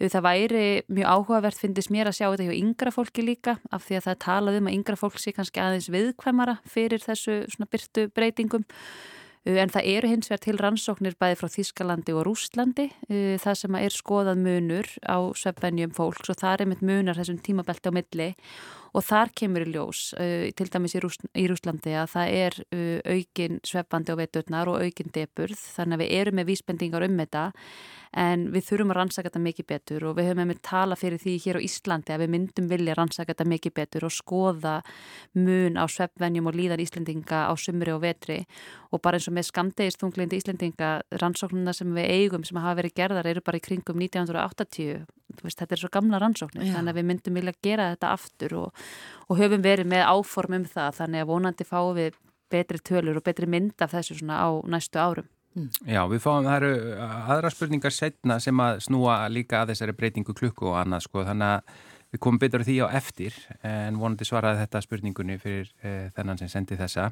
Það 0.01 0.25
væri 0.25 0.65
mjög 0.89 1.13
áhugavert 1.13 1.62
finnist 1.62 1.94
mér 1.94 2.09
að 2.09 2.18
sjá 2.18 2.25
þetta 2.31 2.50
hjá 2.50 2.57
yngra 2.57 2.95
fólki 2.98 3.27
líka 3.27 3.57
af 3.69 3.86
því 3.86 4.00
að 4.00 4.07
það 4.09 4.19
talað 4.25 4.59
um 4.63 4.71
að 4.71 4.77
yngra 4.80 5.00
fólk 5.03 5.21
sé 5.21 5.36
kannski 5.38 5.62
aðeins 5.62 5.94
viðkvæmara 5.94 6.57
fyrir 6.65 7.06
þessu 7.06 7.44
byrtu 7.69 8.09
breytingum. 8.09 8.65
En 9.42 9.71
það 9.74 9.88
eru 9.89 10.09
hins 10.12 10.30
vegar 10.30 10.42
til 10.44 10.57
rannsóknir 10.62 11.15
bæði 11.18 11.38
frá 11.39 11.50
Þískalandi 11.50 12.13
og 12.13 12.27
Rústlandi 12.27 12.92
það 13.42 13.56
sem 13.57 13.77
er 13.80 13.94
skoðað 13.95 14.44
munur 14.44 14.89
á 15.01 15.18
svefnvenjum 15.33 15.95
fólks 15.98 16.30
og 16.30 16.38
það 16.38 16.53
er 16.53 16.63
einmitt 16.65 16.83
munar 16.86 17.18
þessum 17.18 17.39
tímabelti 17.42 17.89
á 17.89 17.98
milli 17.98 18.27
og 18.91 19.05
þar 19.07 19.33
kemur 19.38 19.65
í 19.65 19.71
ljós 19.71 20.03
til 20.57 20.69
dæmis 20.73 20.97
í, 20.97 21.01
Rús, 21.03 21.17
í 21.38 21.47
Rústlandi 21.49 21.95
að 21.95 22.11
það 22.15 22.35
er 22.41 22.59
aukin 23.15 23.61
svefnbandi 23.67 24.15
á 24.15 24.19
veiturnar 24.19 24.71
og 24.71 24.83
aukin 24.83 25.13
deburð 25.15 25.59
þannig 25.77 25.97
að 25.97 26.03
við 26.03 26.13
erum 26.19 26.39
með 26.41 26.51
vísbendingar 26.51 27.07
um 27.07 27.19
þetta 27.21 27.45
en 28.17 28.49
við 28.51 28.65
þurfum 28.67 28.91
að 28.91 28.97
rannsaka 28.97 29.29
þetta 29.29 29.41
mikið 29.45 29.67
betur 29.69 30.05
og 30.09 30.17
við 30.17 30.27
höfum 30.31 30.49
með 30.49 30.59
tala 30.67 30.97
fyrir 30.99 31.21
því 31.21 31.35
hér 31.45 31.59
á 31.59 31.65
Íslandi 31.67 32.13
að 32.13 32.23
við 32.25 32.33
myndum 32.33 32.67
vilja 32.71 32.95
rannsaka 32.97 33.31
þetta 33.31 33.47
mikið 33.47 33.75
betur 33.79 34.05
og 34.07 34.13
skoða 34.15 34.73
mun 35.39 35.79
á 35.79 35.85
svefnvenjum 35.88 36.49
og 36.51 36.57
líðan 36.59 36.83
Íslendinga 36.83 37.45
á 37.47 37.53
sumri 37.55 37.95
og 37.95 38.03
vetri. 38.03 38.41
Og 38.91 38.99
bara 38.99 39.19
eins 39.19 39.29
og 39.31 39.38
með 39.38 39.47
skamdegistunglindi 39.51 40.41
Íslendinga 40.41 40.91
rannsóknuna 41.23 41.75
sem 41.75 41.95
við 41.95 42.11
eigum 42.11 42.43
sem 42.47 42.59
hafa 42.59 42.81
verið 42.81 42.97
gerðar 42.99 43.31
eru 43.31 43.45
bara 43.45 43.61
í 43.61 43.63
kringum 43.63 44.03
1980 44.03 45.07
veist, 45.41 45.59
þetta 45.59 45.77
er 45.77 45.83
svo 45.83 45.91
gamla 45.93 46.19
rannsóknir 46.21 46.67
Já. 46.67 46.73
þannig 46.77 46.93
að 46.93 46.99
við 46.99 47.09
myndum 47.11 47.39
vilja 47.39 47.53
gera 47.63 47.91
þetta 47.93 48.13
aftur 48.15 48.57
og, 48.61 48.81
og 49.27 49.39
höfum 49.39 49.63
verið 49.65 49.91
með 49.93 50.07
áform 50.11 50.57
um 50.59 50.65
það 50.69 50.97
þannig 51.01 51.23
að 51.23 51.31
vonandi 51.31 51.67
fáum 51.67 51.93
við 51.97 52.17
betri 52.51 52.81
tölur 52.83 53.21
og 53.21 53.23
betri 53.23 53.47
mynd 53.47 53.79
af 53.79 53.93
þessu 53.95 54.19
svona 54.19 54.41
á 54.43 54.49
næstu 54.67 54.99
árum 54.99 55.29
Mm. 55.51 55.67
Já, 55.83 56.05
við 56.07 56.21
fáum, 56.23 56.45
það 56.47 56.61
eru 56.61 57.00
aðra 57.03 57.50
spurningar 57.51 57.91
setna 57.91 58.38
sem 58.39 58.59
að 58.63 58.77
snúa 58.85 59.17
líka 59.27 59.59
að 59.59 59.73
þessari 59.73 59.95
breytingu 59.97 60.35
klukku 60.38 60.69
og 60.71 60.77
annað 60.79 61.09
sko, 61.09 61.25
þannig 61.27 61.57
að 61.57 61.73
við 62.11 62.21
komum 62.23 62.39
betur 62.39 62.63
því 62.63 62.77
á 62.83 62.88
eftir 63.01 63.35
en 63.67 64.00
vonandi 64.00 64.27
svaraði 64.27 64.61
þetta 64.63 64.83
spurningunni 64.85 65.35
fyrir 65.41 65.67
uh, 65.83 66.07
þennan 66.15 66.39
sem 66.39 66.51
sendi 66.51 66.79
þessa. 66.79 67.09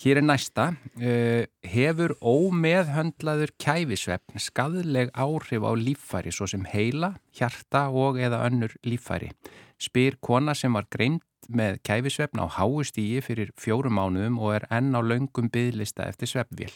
Hér 0.00 0.16
er 0.16 0.24
næsta, 0.24 0.70
uh, 0.96 1.42
hefur 1.68 2.14
ómeðhöndlaður 2.24 3.50
kæfisvefn 3.60 4.40
skadleg 4.40 5.10
áhrif 5.12 5.60
á 5.60 5.76
líffæri 5.76 6.32
svo 6.32 6.48
sem 6.48 6.64
heila, 6.64 7.18
hjarta 7.36 7.90
og 7.92 8.16
eða 8.16 8.38
önnur 8.46 8.72
líffæri? 8.80 9.28
Spyr 9.76 10.16
kona 10.24 10.54
sem 10.56 10.72
var 10.72 10.88
greimt 10.88 11.50
með 11.52 11.82
kæfisvefn 11.84 12.40
á 12.40 12.48
háustígi 12.48 13.20
fyrir 13.20 13.52
fjórum 13.60 14.00
mánuðum 14.00 14.40
og 14.40 14.56
er 14.56 14.68
enn 14.72 14.96
á 14.96 15.04
laungum 15.04 15.52
byðlista 15.52 16.08
eftir 16.08 16.32
svefnvél. 16.32 16.72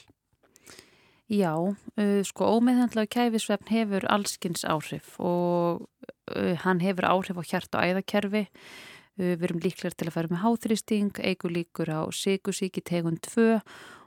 Já, 1.32 1.56
uh, 1.56 2.20
sko 2.28 2.52
ómeðhandlaðu 2.58 3.08
kæfisvefn 3.08 3.72
hefur 3.72 4.04
allskins 4.12 4.68
áhrif 4.68 5.16
og 5.16 5.88
uh, 6.28 6.52
hann 6.60 6.84
hefur 6.84 7.08
áhrif 7.08 7.40
á 7.40 7.44
hjart 7.54 7.72
og 7.72 7.88
æðakerfi. 7.88 8.50
Við 9.14 9.44
erum 9.46 9.60
líklar 9.62 9.94
til 9.94 10.08
að 10.08 10.16
fara 10.16 10.30
með 10.32 10.40
háþrýsting, 10.42 11.18
eigur 11.22 11.52
líkur 11.54 11.86
á 11.86 12.02
sigusíki 12.10 12.82
tegund 12.82 13.20
2 13.22 13.60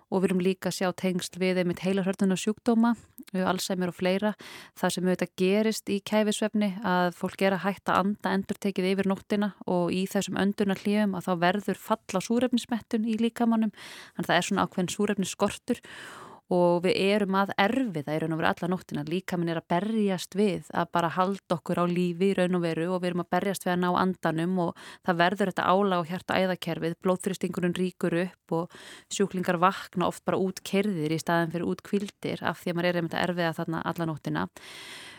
og 0.07 0.19
við 0.19 0.27
erum 0.27 0.41
líka 0.43 0.67
að 0.67 0.75
sjá 0.77 0.89
tengsl 0.99 1.39
við 1.39 1.61
einmitt 1.61 1.83
heilarhörnuna 1.83 2.35
sjúkdóma, 2.39 2.93
Alzheimer 3.35 3.91
og 3.91 3.97
fleira. 3.97 4.33
Það 4.79 4.93
sem 4.95 5.07
auðvitað 5.07 5.33
gerist 5.39 5.91
í 5.91 5.97
kæfisvefni 6.07 6.69
að 6.87 7.15
fólk 7.19 7.43
er 7.43 7.55
að 7.55 7.63
hætta 7.65 7.95
að 7.95 8.03
anda 8.03 8.35
endur 8.35 8.59
tekið 8.63 8.91
yfir 8.93 9.11
nóttina 9.11 9.53
og 9.67 9.91
í 9.95 10.05
þessum 10.11 10.39
öndunar 10.43 10.83
hljöfum 10.83 11.17
að 11.19 11.27
þá 11.27 11.33
verður 11.43 11.83
falla 11.87 12.23
súrefnismettun 12.23 13.07
í 13.07 13.17
líkamannum. 13.19 13.75
Þannig 14.15 14.27
að 14.27 14.31
það 14.31 14.39
er 14.39 14.47
svona 14.47 14.67
ákveðin 14.67 14.95
súrefnisskortur 14.95 15.83
og 15.83 16.26
við 16.47 16.95
erum 16.95 17.35
að 17.35 17.51
erfiða 17.59 18.15
í 18.15 18.19
raun 18.21 18.35
og 18.35 18.39
veru 18.39 18.49
alla 18.49 18.69
nóttina, 18.71 19.03
líka 19.07 19.37
minn 19.37 19.51
er 19.51 19.59
að 19.59 19.67
berjast 19.73 20.37
við 20.37 20.69
að 20.71 20.91
bara 20.95 21.09
halda 21.11 21.57
okkur 21.57 21.81
á 21.83 21.85
lífi 21.91 22.31
í 22.31 22.37
raun 22.37 22.55
og 22.55 22.63
veru 22.63 22.87
og 22.93 23.01
við 23.01 23.09
erum 23.11 23.23
að 23.25 23.31
berjast 23.35 23.67
við 23.67 23.73
að 23.73 23.81
ná 23.83 23.89
andanum 23.99 24.55
og 24.67 24.85
það 25.03 25.19
verður 25.23 25.51
þetta 25.51 25.67
ála 25.67 25.99
og 25.99 26.07
hjarta 26.11 26.39
æðakerfið, 26.39 26.95
blóðþristingurinn 27.03 27.75
ríkur 27.77 28.17
upp 28.23 28.55
og 28.61 28.79
sjúklingar 29.11 29.59
vakna 29.59 30.07
oft 30.07 30.23
bara 30.23 30.39
út 30.39 30.63
kerðir 30.63 31.11
í 31.11 31.19
staðin 31.19 31.51
fyrir 31.51 31.67
út 31.67 31.83
kvildir 31.83 32.43
af 32.47 32.63
því 32.63 32.71
að 32.71 32.79
maður 32.79 32.89
er 32.89 33.01
einmitt 33.01 33.17
að 33.17 33.27
erfiða 33.27 33.53
þarna 33.59 33.83
alla 33.91 34.07
nóttina 34.07 34.47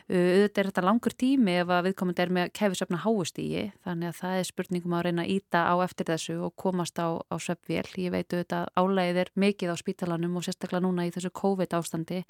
auðvitað 0.09 0.61
er 0.63 0.69
þetta 0.71 0.85
langur 0.87 1.15
tími 1.21 1.55
ef 1.61 1.71
að 1.75 1.89
viðkomandi 1.89 2.23
er 2.25 2.31
með 2.33 2.53
kefisöfna 2.57 3.01
háustígi 3.03 3.65
þannig 3.85 4.09
að 4.09 4.21
það 4.23 4.37
er 4.39 4.49
spurningum 4.49 4.95
að 4.97 5.05
reyna 5.05 5.27
að 5.27 5.33
íta 5.35 5.65
á 5.69 5.75
eftir 5.85 6.09
þessu 6.09 6.37
og 6.47 6.55
komast 6.57 6.97
á, 6.97 7.09
á 7.21 7.37
söpvél. 7.37 7.85
Ég 8.01 8.15
veit 8.15 8.33
auðvitað 8.33 8.71
álæðið 8.73 9.21
er 9.25 9.33
mikið 9.37 9.75
á 9.75 9.77
spítalanum 9.77 10.41
og 10.41 10.47
sérstaklega 10.47 10.85
núna 10.87 11.05
í 11.05 11.13
þessu 11.13 11.33
COVID 11.37 11.77
ástandi 11.77 12.23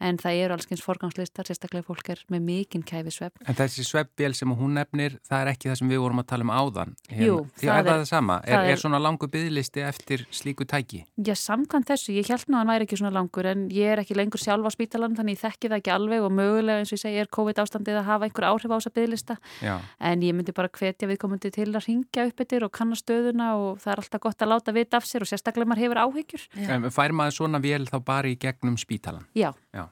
en 0.00 0.18
það 0.20 0.40
eru 0.44 0.56
allskyns 0.56 0.82
forgangslistar, 0.84 1.46
sérstaklega 1.48 1.86
fólk 1.86 2.10
er 2.14 2.22
með 2.32 2.44
mikinn 2.48 2.84
kæfi 2.86 3.12
svepp. 3.14 3.38
En 3.46 3.56
þessi 3.58 3.84
sveppvél 3.86 4.34
sem 4.36 4.50
hún 4.50 4.74
nefnir, 4.78 5.18
það 5.28 5.44
er 5.44 5.52
ekki 5.54 5.70
það 5.70 5.78
sem 5.80 5.92
við 5.94 6.02
vorum 6.04 6.22
að 6.22 6.28
tala 6.32 6.46
um 6.46 6.52
áðan. 6.54 6.94
Hérna, 7.08 7.28
Jú, 7.28 7.36
það 7.60 7.74
er, 7.74 7.80
er 7.84 7.90
það 7.90 8.06
sama? 8.10 8.38
Það 8.44 8.68
er, 8.68 8.72
er 8.74 8.82
svona 8.82 9.00
langu 9.02 9.28
byggðlisti 9.34 9.84
eftir 9.86 10.26
slíku 10.34 10.66
tæki? 10.68 11.04
Já, 11.16 11.34
samkvæmt 11.38 11.90
þessu, 11.92 12.14
ég 12.18 12.30
held 12.32 12.48
nú 12.48 12.58
að 12.58 12.64
hann 12.64 12.72
væri 12.74 12.88
ekki 12.88 13.00
svona 13.00 13.14
langur 13.14 13.48
en 13.50 13.66
ég 13.74 13.94
er 13.94 14.02
ekki 14.02 14.18
lengur 14.18 14.42
sjálf 14.42 14.68
á 14.68 14.70
spítalan 14.74 15.16
þannig 15.18 15.38
ég 15.38 15.42
þekki 15.44 15.70
það 15.70 15.80
ekki 15.80 15.94
alveg 15.94 16.26
og 16.26 16.34
mögulega 16.34 16.82
eins 16.82 16.92
og 16.92 16.98
ég 16.98 17.04
segi 17.04 17.22
er 17.22 17.30
COVID 17.38 17.62
ástandið 17.64 18.00
að 18.00 18.08
hafa 18.10 18.28
einhver 18.28 18.48
áhrif 18.50 18.74
á 18.74 18.76
þessa 18.76 18.94
byggðlista 18.98 19.38
en 19.64 20.24
ég 20.24 20.36
myndi 20.36 20.54
bara 20.56 20.72
hvetja 20.74 21.08
viðkomandi 21.10 21.52
til 21.54 21.68
að 21.70 21.88
ringja 21.88 22.26
upp 22.28 22.44
yfir 22.44 22.66
og 22.66 22.72
kanna 22.74 22.98
stöðuna 22.98 23.50
og 23.60 23.82
það 23.82 23.94
er 23.94 24.02
alltaf 24.04 24.24
gott 24.24 24.44
að 24.44 24.52
láta 24.52 24.74
vita 24.74 25.00
af 25.00 25.08
sér 25.08 25.24
og 25.24 25.30
sérstaklega 25.30 25.70
maður 25.70 25.84
hefur 25.84 26.02
áhyggjur. 26.04 26.46
Fær 26.94 27.16
maður 27.16 27.38
svona 27.38 27.60
vél 27.62 27.86
þá 27.88 27.98
bara 28.04 28.30
í 28.30 28.38
gegnum 28.40 28.78
spítalan? 28.80 29.26
Já. 29.36 29.52
Já. 29.74 29.83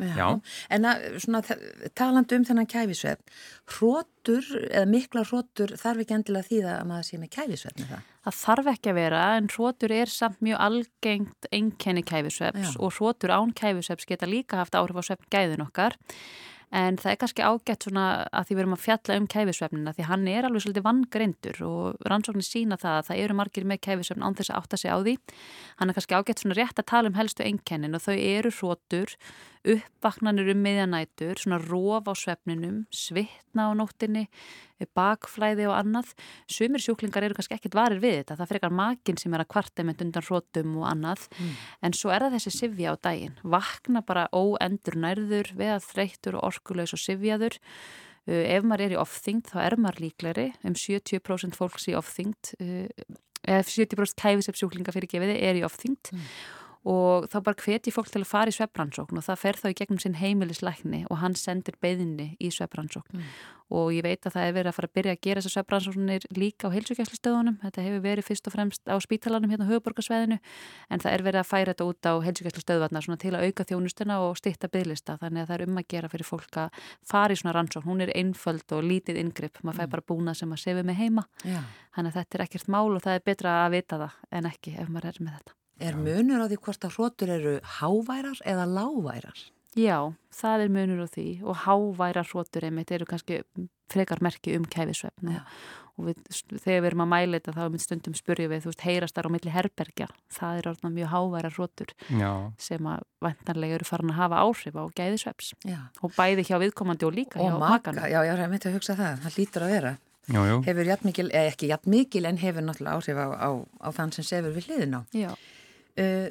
Já. 0.00 0.14
Já. 0.16 0.28
En 0.76 0.88
að, 0.88 1.06
svona, 1.24 1.42
talandu 1.98 2.38
um 2.38 2.46
þennan 2.48 2.68
kæfisvefn, 2.70 3.34
hrótur 3.76 4.46
eða 4.70 4.86
mikla 4.90 5.24
hrótur 5.28 5.74
þarf 5.80 6.04
ekki 6.04 6.16
endilega 6.18 6.48
því 6.48 6.60
að 6.66 6.84
maður 6.90 7.08
sé 7.08 7.20
með 7.20 7.32
kæfisvefn 7.36 7.88
það? 7.90 8.06
Það 8.26 8.38
þarf 8.40 8.70
ekki 8.74 8.92
að 8.92 9.00
vera 9.00 9.24
en 9.38 9.50
hrótur 9.54 9.96
er 9.96 10.12
samt 10.12 10.44
mjög 10.44 10.62
algengt 10.66 11.50
einkenni 11.56 12.04
kæfisvefns 12.04 12.76
og 12.80 12.94
hrótur 12.98 13.32
án 13.32 13.54
kæfisvefns 13.56 14.08
geta 14.08 14.28
líka 14.28 14.60
haft 14.60 14.76
áhrif 14.76 15.00
á 15.00 15.04
svefn 15.10 15.30
gæðin 15.32 15.64
okkar 15.64 15.96
en 16.70 16.98
það 17.00 17.12
er 17.12 17.20
kannski 17.20 17.46
ágætt 17.46 17.86
svona 17.86 18.06
að 18.30 18.48
því 18.48 18.56
við 18.56 18.62
erum 18.62 18.76
að 18.76 18.82
fjalla 18.84 19.18
um 19.18 19.28
kæfisvefnina 19.34 19.94
því 19.96 20.08
hann 20.10 20.26
er 20.30 20.46
alveg 20.46 20.64
svolítið 20.64 20.86
vanngrindur 20.86 21.62
og 21.66 22.08
rannsóknir 22.10 22.46
sína 22.46 22.78
það 22.80 22.98
að 22.98 23.06
það 23.10 23.22
eru 23.24 23.38
margir 23.40 23.66
með 23.66 23.82
kæfisvefn 23.86 24.26
án 24.26 24.38
þess 24.38 24.52
að 24.52 24.60
átta 24.60 24.80
sig 24.80 24.94
á 24.94 24.98
því 25.00 25.16
hann 25.80 25.90
er 25.90 25.98
kannski 25.98 26.18
ágætt 26.18 26.44
svona 26.44 26.58
rétt 26.60 26.82
að 26.82 26.90
tala 26.92 27.10
um 27.10 27.18
helstu 27.18 27.46
enkennin 27.46 27.98
og 27.98 28.04
þau 28.06 28.14
eru 28.16 28.54
hrótur 28.60 29.16
uppvaknanir 29.60 30.48
um 30.54 30.60
meðanætur, 30.64 31.36
svona 31.36 31.58
róf 31.60 32.08
á 32.08 32.14
svefninum, 32.16 32.84
svitna 32.88 33.68
á 33.68 33.70
nóttinni, 33.76 34.24
bakflæði 34.96 35.66
og 35.68 35.74
annað. 35.76 36.14
Sumir 36.48 36.80
sjúklingar 36.80 37.26
eru 37.26 37.36
kannski 37.36 37.58
ekkert 37.58 37.76
varir 37.76 38.00
við 38.00 38.22
þetta, 38.22 38.38
það 38.38 38.52
frekar 38.54 38.72
makinn 38.78 39.20
sem 39.20 39.34
er 39.36 39.44
að 39.44 39.50
kvarta 39.52 39.84
með 39.84 40.06
undan 40.06 40.26
rótum 40.30 40.78
og 40.80 40.86
annað, 40.88 41.26
mm. 41.36 41.50
en 41.84 41.96
svo 41.98 42.12
er 42.14 42.24
það 42.24 42.38
þessi 42.38 42.54
sifja 42.56 42.94
á 42.96 43.02
daginn. 43.04 43.36
Vakna 43.44 44.04
bara 44.06 44.28
óendur 44.32 44.96
nærður, 45.04 45.52
veða 45.60 45.76
þreytur 45.84 46.40
og 46.40 46.48
orkulegs 46.60 46.94
og 46.96 47.02
sifjaður. 47.02 47.58
Uh, 48.28 48.44
ef 48.44 48.68
maður 48.68 48.86
er 48.86 48.94
í 48.94 49.00
ofþyngd 49.00 49.50
þá 49.50 49.58
er 49.64 49.78
maður 49.80 50.04
líkleri, 50.06 50.46
um 50.62 50.76
70% 50.76 51.58
fólks 51.58 51.88
í 51.90 51.96
ofþyngd, 51.98 52.54
uh, 52.60 53.18
eða 53.48 53.66
70% 53.66 54.20
kæfisepsjúklinga 54.20 54.94
fyrir 54.94 55.10
gefiði 55.10 55.38
er 55.40 55.60
í 55.60 55.66
ofþyngd. 55.66 56.14
Mm 56.14 56.32
og 56.88 57.28
þá 57.28 57.38
bara 57.44 57.60
hveti 57.60 57.92
fólk 57.92 58.08
til 58.08 58.22
að 58.22 58.30
fara 58.30 58.48
í 58.52 58.56
sveppransókn 58.56 59.20
og 59.20 59.24
það 59.26 59.40
fer 59.42 59.58
þá 59.60 59.66
í 59.68 59.76
gegnum 59.76 60.00
sinn 60.00 60.16
heimilisleikni 60.16 61.02
og 61.10 61.20
hann 61.20 61.36
sendir 61.36 61.76
beðinni 61.80 62.32
í 62.40 62.48
sveppransókn 62.54 63.18
mm. 63.18 63.26
og 63.76 63.90
ég 63.92 64.06
veit 64.06 64.24
að 64.24 64.32
það 64.38 64.46
hefur 64.46 64.56
verið 64.56 64.70
að 64.70 64.76
fara 64.78 64.88
að 64.88 64.94
byrja 64.96 65.12
að 65.12 65.20
gera 65.26 65.42
þessar 65.42 65.54
sveppransóknir 65.58 66.24
líka 66.40 66.70
á 66.72 66.74
heilsugjæslustöðunum 66.76 67.58
þetta 67.66 67.84
hefur 67.84 68.02
verið 68.06 68.28
fyrst 68.30 68.48
og 68.48 68.56
fremst 68.56 68.88
á 68.88 68.96
spítalanum 69.04 69.52
hérna 69.52 69.68
á 69.68 69.70
höfuborgarsveðinu 69.74 70.40
en 70.40 71.04
það 71.04 71.12
er 71.12 71.26
verið 71.28 71.42
að 71.42 71.50
færa 71.50 71.74
þetta 71.74 71.88
út 71.90 72.08
á 72.08 72.12
heilsugjæslustöðvarna 72.24 73.20
til 73.20 73.34
að 73.36 73.44
auka 73.44 73.68
þjónustuna 73.68 74.18
og 74.24 74.40
stitta 74.40 74.72
bygglista 74.72 75.18
þannig 75.20 75.44
að 75.44 75.52
það 75.52 75.56
er 75.58 75.66
um 75.68 75.84
að 75.84 75.88
gera 75.92 76.08
fyrir 76.08 76.30
fólk 76.32 76.60
að 76.64 76.82
fara 77.04 77.36
í 77.36 77.40
svona 77.42 77.56
rannsókn, 77.58 77.88
hún 77.90 78.00
er 78.06 78.14
einföld 78.16 78.72
og 78.72 78.86
lítið 78.86 79.20
ingripp, 79.20 79.60
maður 79.60 79.82
fær 79.82 79.88
mm. 79.90 79.94
bara 79.98 80.08
búna 80.08 80.36
sem 80.38 80.56
að 80.56 80.64
sefi 80.64 80.86
með 80.86 81.00
heima, 81.02 81.28
Já. 81.44 81.60
þannig 81.96 82.14
að 82.14 82.20
þetta 82.22 82.38
er 82.38 82.46
ekkert 82.46 82.72
mál 82.72 82.88
og 82.88 83.02
það 83.04 83.18
er 83.18 83.26
betra 83.28 83.56
að 83.66 83.72
vita 83.76 84.04
það 84.04 84.20
en 84.38 84.52
ekki 84.54 84.76
ef 84.80 84.88
maður 84.88 85.10
er 85.12 85.24
með 85.26 85.40
þetta. 85.40 85.59
Er 85.80 85.96
munur 85.96 86.44
á 86.44 86.46
því 86.50 86.60
hvort 86.60 86.84
að 86.84 86.96
hrótur 86.98 87.32
eru 87.32 87.56
háværar 87.80 88.40
eða 88.44 88.68
láværar? 88.68 89.44
Já, 89.78 90.12
það 90.34 90.64
er 90.64 90.72
munur 90.74 91.04
á 91.06 91.08
því 91.08 91.28
og 91.46 91.60
háværar 91.64 92.26
hrótur 92.32 92.66
einmitt 92.66 92.90
eru 92.92 93.06
kannski 93.08 93.44
frekar 93.90 94.20
merki 94.22 94.56
um 94.58 94.66
kæfisvefn 94.70 95.30
og, 95.32 95.54
og 95.98 96.08
við, 96.08 96.18
þegar 96.50 96.82
við 96.82 96.88
erum 96.90 97.04
að 97.04 97.10
mæla 97.12 97.38
þetta 97.38 97.54
þá 97.56 97.60
er 97.64 97.72
mynd 97.74 97.84
stundum 97.84 98.16
spurju 98.18 98.50
við, 98.50 98.62
þú 98.64 98.70
veist, 98.72 98.84
heyrastar 98.86 99.26
á 99.26 99.34
milli 99.34 99.54
herbergja, 99.54 100.08
það 100.36 100.60
er 100.60 100.68
orðan 100.72 100.94
mjög 100.98 101.12
háværar 101.14 101.56
hrótur 101.56 101.94
sem 102.58 102.90
að 102.92 103.06
vantanlega 103.24 103.78
eru 103.78 103.88
farin 103.88 104.12
að 104.14 104.20
hafa 104.20 104.42
áhrif 104.44 104.78
á 104.78 104.84
gæðisveps 105.00 105.52
og 106.02 106.14
bæði 106.18 106.46
hjá 106.50 106.56
viðkomandi 106.62 107.08
og 107.08 107.16
líka 107.18 107.40
og 107.40 107.50
hjá 107.50 107.58
makan. 107.64 108.02
Já, 108.04 108.20
já, 108.26 108.36
ég 108.42 108.52
myndi 108.52 108.70
að 108.70 108.78
hugsa 108.78 108.98
það, 108.98 109.22
það 109.24 109.38
lítur 109.40 109.66
að 109.66 109.74
vera. 109.78 109.96
Jú, 110.30 110.42
jú. 110.46 110.58
Hefur 110.66 110.86
jætt 110.86 111.06
mikil, 111.06 111.30
eða 111.34 111.50
ekki 111.50 111.70
jætt 111.70 111.86
mikil 111.90 112.26
en 112.28 112.38
hefur 112.38 112.62
náttúrulega 112.62 112.98
áhrif 113.00 113.18
á, 113.18 113.26
á, 113.34 113.50
á 113.82 113.88
þann 113.96 114.12
sem 114.14 114.26
sefur 114.26 114.54
við 114.54 114.68
hliðin 114.68 114.98
á. 114.98 115.00
Já. 115.16 115.30
Uh, 116.00 116.28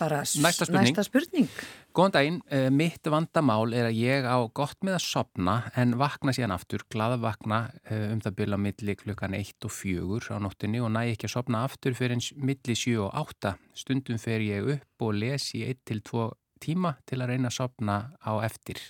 bara 0.00 0.22
næsta 0.24 0.66
spurning. 0.66 0.88
næsta 0.88 1.04
spurning. 1.06 1.48
Góðan 1.94 2.14
daginn, 2.16 2.38
uh, 2.50 2.68
mitt 2.74 3.06
vandamál 3.06 3.74
er 3.76 3.90
að 3.90 3.98
ég 4.00 4.26
á 4.26 4.38
gott 4.56 4.80
með 4.82 4.96
að 4.98 5.04
sopna 5.04 5.56
en 5.78 5.94
vakna 6.00 6.34
síðan 6.34 6.54
aftur, 6.56 6.82
glaða 6.90 7.20
vakna 7.22 7.60
uh, 7.90 8.12
um 8.14 8.22
það 8.24 8.36
byrja 8.40 8.60
milli 8.66 8.96
klukkan 8.98 9.36
1 9.38 9.68
og 9.68 9.74
4 9.76 10.34
á 10.34 10.38
nóttinni 10.42 10.82
og 10.82 10.90
næ 10.96 11.04
ekki 11.12 11.28
að 11.28 11.36
sopna 11.36 11.62
aftur 11.68 11.94
fyrir 11.98 12.16
eins 12.16 12.32
milli 12.34 12.76
7 12.78 12.98
og 13.04 13.12
8 13.22 13.54
stundum 13.84 14.18
fer 14.22 14.42
ég 14.42 14.72
upp 14.78 15.06
og 15.06 15.14
les 15.20 15.52
í 15.54 15.64
1-2 15.70 16.30
tíma 16.62 16.96
til 17.06 17.20
að 17.20 17.34
reyna 17.34 17.50
að 17.52 17.58
sopna 17.58 17.96
á 18.22 18.32
eftir. 18.46 18.80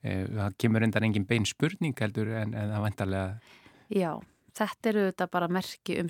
Það 0.00 0.54
kemur 0.56 0.84
undan 0.86 1.04
engin 1.04 1.26
bein 1.28 1.44
spurning 1.44 1.92
heldur 2.00 2.30
en, 2.32 2.54
en 2.56 2.70
það 2.72 2.84
vantarlega 2.86 3.58
Já, 3.92 4.14
þetta 4.56 4.88
eru 4.92 5.02
þetta 5.10 5.26
bara 5.32 5.48
merki 5.52 5.98
um 6.00 6.08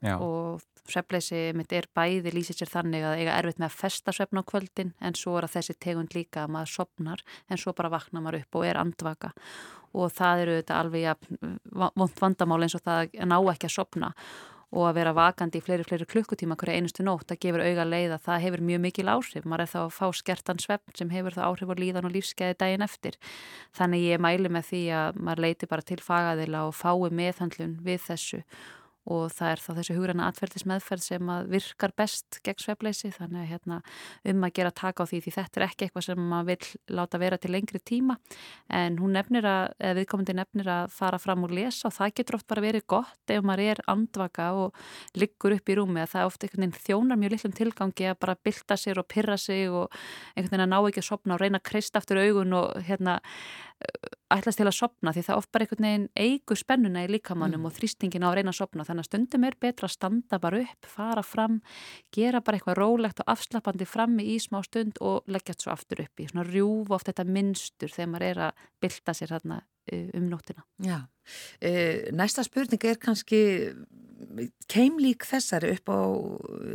sveppleysi 0.00 0.26
og 0.26 0.90
svefleysi 0.90 1.40
mitt 1.54 1.72
er 1.76 1.86
bæði 1.94 2.32
lýsið 2.34 2.62
sér 2.62 2.72
þannig 2.72 3.04
að 3.06 3.18
eiga 3.20 3.36
erfitt 3.38 3.60
með 3.60 3.68
að 3.68 3.80
festa 3.82 4.14
svefn 4.16 4.40
á 4.40 4.44
kvöldin 4.48 4.94
en 5.00 5.18
svo 5.18 5.36
er 5.38 5.46
að 5.46 5.56
þessi 5.58 5.76
tegund 5.78 6.16
líka 6.16 6.44
að 6.44 6.54
maður 6.56 6.72
sopnar 6.74 7.24
en 7.48 7.60
svo 7.60 7.74
bara 7.76 7.92
vaknar 7.92 8.24
maður 8.24 8.40
upp 8.40 8.60
og 8.60 8.66
er 8.66 8.80
andvaka 8.80 9.34
og 9.92 10.14
það 10.14 10.44
eru 10.44 10.56
þetta 10.60 10.80
alveg 10.80 11.28
vond 11.74 12.16
vandamál 12.20 12.62
eins 12.64 12.78
og 12.78 12.86
það 12.86 13.20
ná 13.26 13.38
ekki 13.40 13.68
að 13.68 13.76
sopna 13.76 14.14
og 14.70 14.86
að 14.86 14.98
vera 15.00 15.12
vakandi 15.16 15.58
í 15.58 15.64
fleiri, 15.64 15.84
fleiri 15.86 16.06
klukkutíma 16.06 16.54
hverja 16.58 16.78
einustu 16.78 17.02
nótt 17.02 17.32
að 17.34 17.40
gefur 17.42 17.64
auga 17.64 17.86
leið 17.88 18.14
að 18.14 18.26
það 18.28 18.42
hefur 18.44 18.60
mjög 18.68 18.82
mikil 18.84 19.06
áhrif. 19.10 19.46
Maður 19.46 19.64
er 19.64 19.70
þá 19.72 19.78
að 19.82 19.94
fá 19.96 20.04
skertan 20.14 20.62
svefn 20.62 20.94
sem 20.98 21.10
hefur 21.10 21.34
það 21.34 21.48
áhrif 21.48 21.72
á 21.74 21.80
líðan 21.80 22.06
og 22.06 22.14
lífskeiði 22.14 22.58
daginn 22.60 22.86
eftir. 22.86 23.18
Þannig 23.74 24.04
ég 24.06 24.22
mæli 24.22 24.52
með 24.52 24.68
því 24.70 24.82
að 25.00 25.18
maður 25.18 25.44
leiti 25.46 25.70
bara 25.70 25.86
til 25.90 25.98
fagaðila 26.04 26.68
og 26.68 26.76
fái 26.78 27.10
meðhandlun 27.18 27.80
við 27.82 28.04
þessu 28.06 28.44
og 29.08 29.30
það 29.32 29.50
er 29.50 29.62
þá 29.64 29.70
þessi 29.78 29.96
hugræna 29.96 30.26
atferðismeðferð 30.30 31.04
sem 31.04 31.30
virkar 31.50 31.94
best 31.96 32.40
gegn 32.44 32.60
svefleysi 32.60 33.10
þannig 33.14 33.40
að 33.42 33.50
hérna, 33.54 33.78
um 34.32 34.44
að 34.44 34.54
gera 34.58 34.72
taka 34.76 35.06
á 35.06 35.08
því 35.10 35.20
því 35.24 35.32
þetta 35.36 35.60
er 35.60 35.66
ekki 35.66 35.86
eitthvað 35.86 36.06
sem 36.06 36.20
maður 36.32 36.50
vil 36.50 36.96
láta 36.98 37.20
vera 37.22 37.38
til 37.40 37.52
lengri 37.54 37.80
tíma. 37.80 38.18
En 38.68 38.98
hún 39.00 39.14
nefnir 39.16 39.48
að, 39.48 39.72
viðkomandi 40.00 40.36
nefnir 40.36 40.70
að 40.70 40.92
fara 40.94 41.20
fram 41.22 41.46
og 41.48 41.54
lesa 41.56 41.88
og 41.88 41.96
það 41.96 42.14
getur 42.20 42.38
oft 42.40 42.48
bara 42.50 42.64
verið 42.66 42.86
gott 42.90 43.32
ef 43.32 43.46
maður 43.46 43.64
er 43.72 43.82
andvaka 43.90 44.50
og 44.60 44.84
liggur 45.18 45.56
upp 45.56 45.72
í 45.72 45.78
rúmi 45.78 46.04
að 46.04 46.12
það 46.14 46.22
er 46.22 46.30
ofta 46.30 46.46
einhvern 46.46 46.66
veginn 46.66 46.84
þjónar 46.84 47.20
mjög 47.20 47.34
litlum 47.36 47.56
tilgangi 47.56 48.10
að 48.10 48.20
bara 48.20 48.36
bylta 48.44 48.78
sér 48.80 49.00
og 49.00 49.08
pyrra 49.10 49.38
sig 49.40 49.70
og 49.70 49.88
einhvern 50.34 50.52
veginn 50.52 50.66
að 50.66 50.72
ná 50.74 50.78
ekki 50.80 51.02
að 51.02 51.08
sopna 51.08 51.36
og 51.36 51.42
reyna 51.42 51.60
að 51.60 51.68
krist 51.70 51.96
aftur 51.96 52.20
augun 52.20 52.56
og 52.60 52.78
hérna 52.86 53.18
ætlast 54.30 54.60
til 54.60 54.66
að 54.68 54.76
sopna 54.76 55.12
því 55.14 55.22
það 55.26 55.40
oft 55.40 55.50
bara 55.50 55.66
einhvern 55.66 55.86
veginn 55.86 56.06
eigu 56.18 56.56
spennuna 56.58 57.04
í 57.06 57.10
líkamannum 57.10 57.64
mm. 57.64 57.68
og 57.70 57.74
þrýstingin 57.78 58.26
á 58.26 58.28
að 58.30 58.36
reyna 58.38 58.52
að 58.52 58.58
sopna 58.60 58.86
þannig 58.86 59.06
að 59.06 59.08
stundum 59.08 59.46
er 59.48 59.56
betra 59.64 59.88
að 59.88 59.94
standa 59.96 60.40
bara 60.42 60.60
upp, 60.62 60.90
fara 60.94 61.24
fram, 61.26 61.58
gera 62.14 62.42
bara 62.44 62.60
eitthvað 62.60 62.78
rólegt 62.78 63.24
og 63.24 63.32
afslappandi 63.34 63.88
frammi 63.88 64.28
í 64.34 64.38
smá 64.42 64.60
stund 64.66 65.00
og 65.00 65.26
leggja 65.26 65.54
þetta 65.54 65.66
svo 65.66 65.74
aftur 65.74 66.04
upp 66.04 66.22
í, 66.22 66.28
svona 66.30 66.46
rjúfa 66.46 66.96
oft 66.98 67.10
þetta 67.10 67.26
minnstur 67.26 67.94
þegar 67.94 68.12
maður 68.14 68.28
er 68.28 68.42
að 68.46 68.64
bylta 68.84 69.16
sér 69.16 69.34
þarna 69.34 69.60
um 69.90 70.28
nóttina. 70.30 70.64
Já, 70.82 71.00
næsta 72.14 72.44
spurning 72.46 72.84
er 72.86 72.98
kannski 73.00 73.40
keimlík 74.70 75.24
þessari 75.26 75.72
upp 75.76 75.90
á 75.90 76.00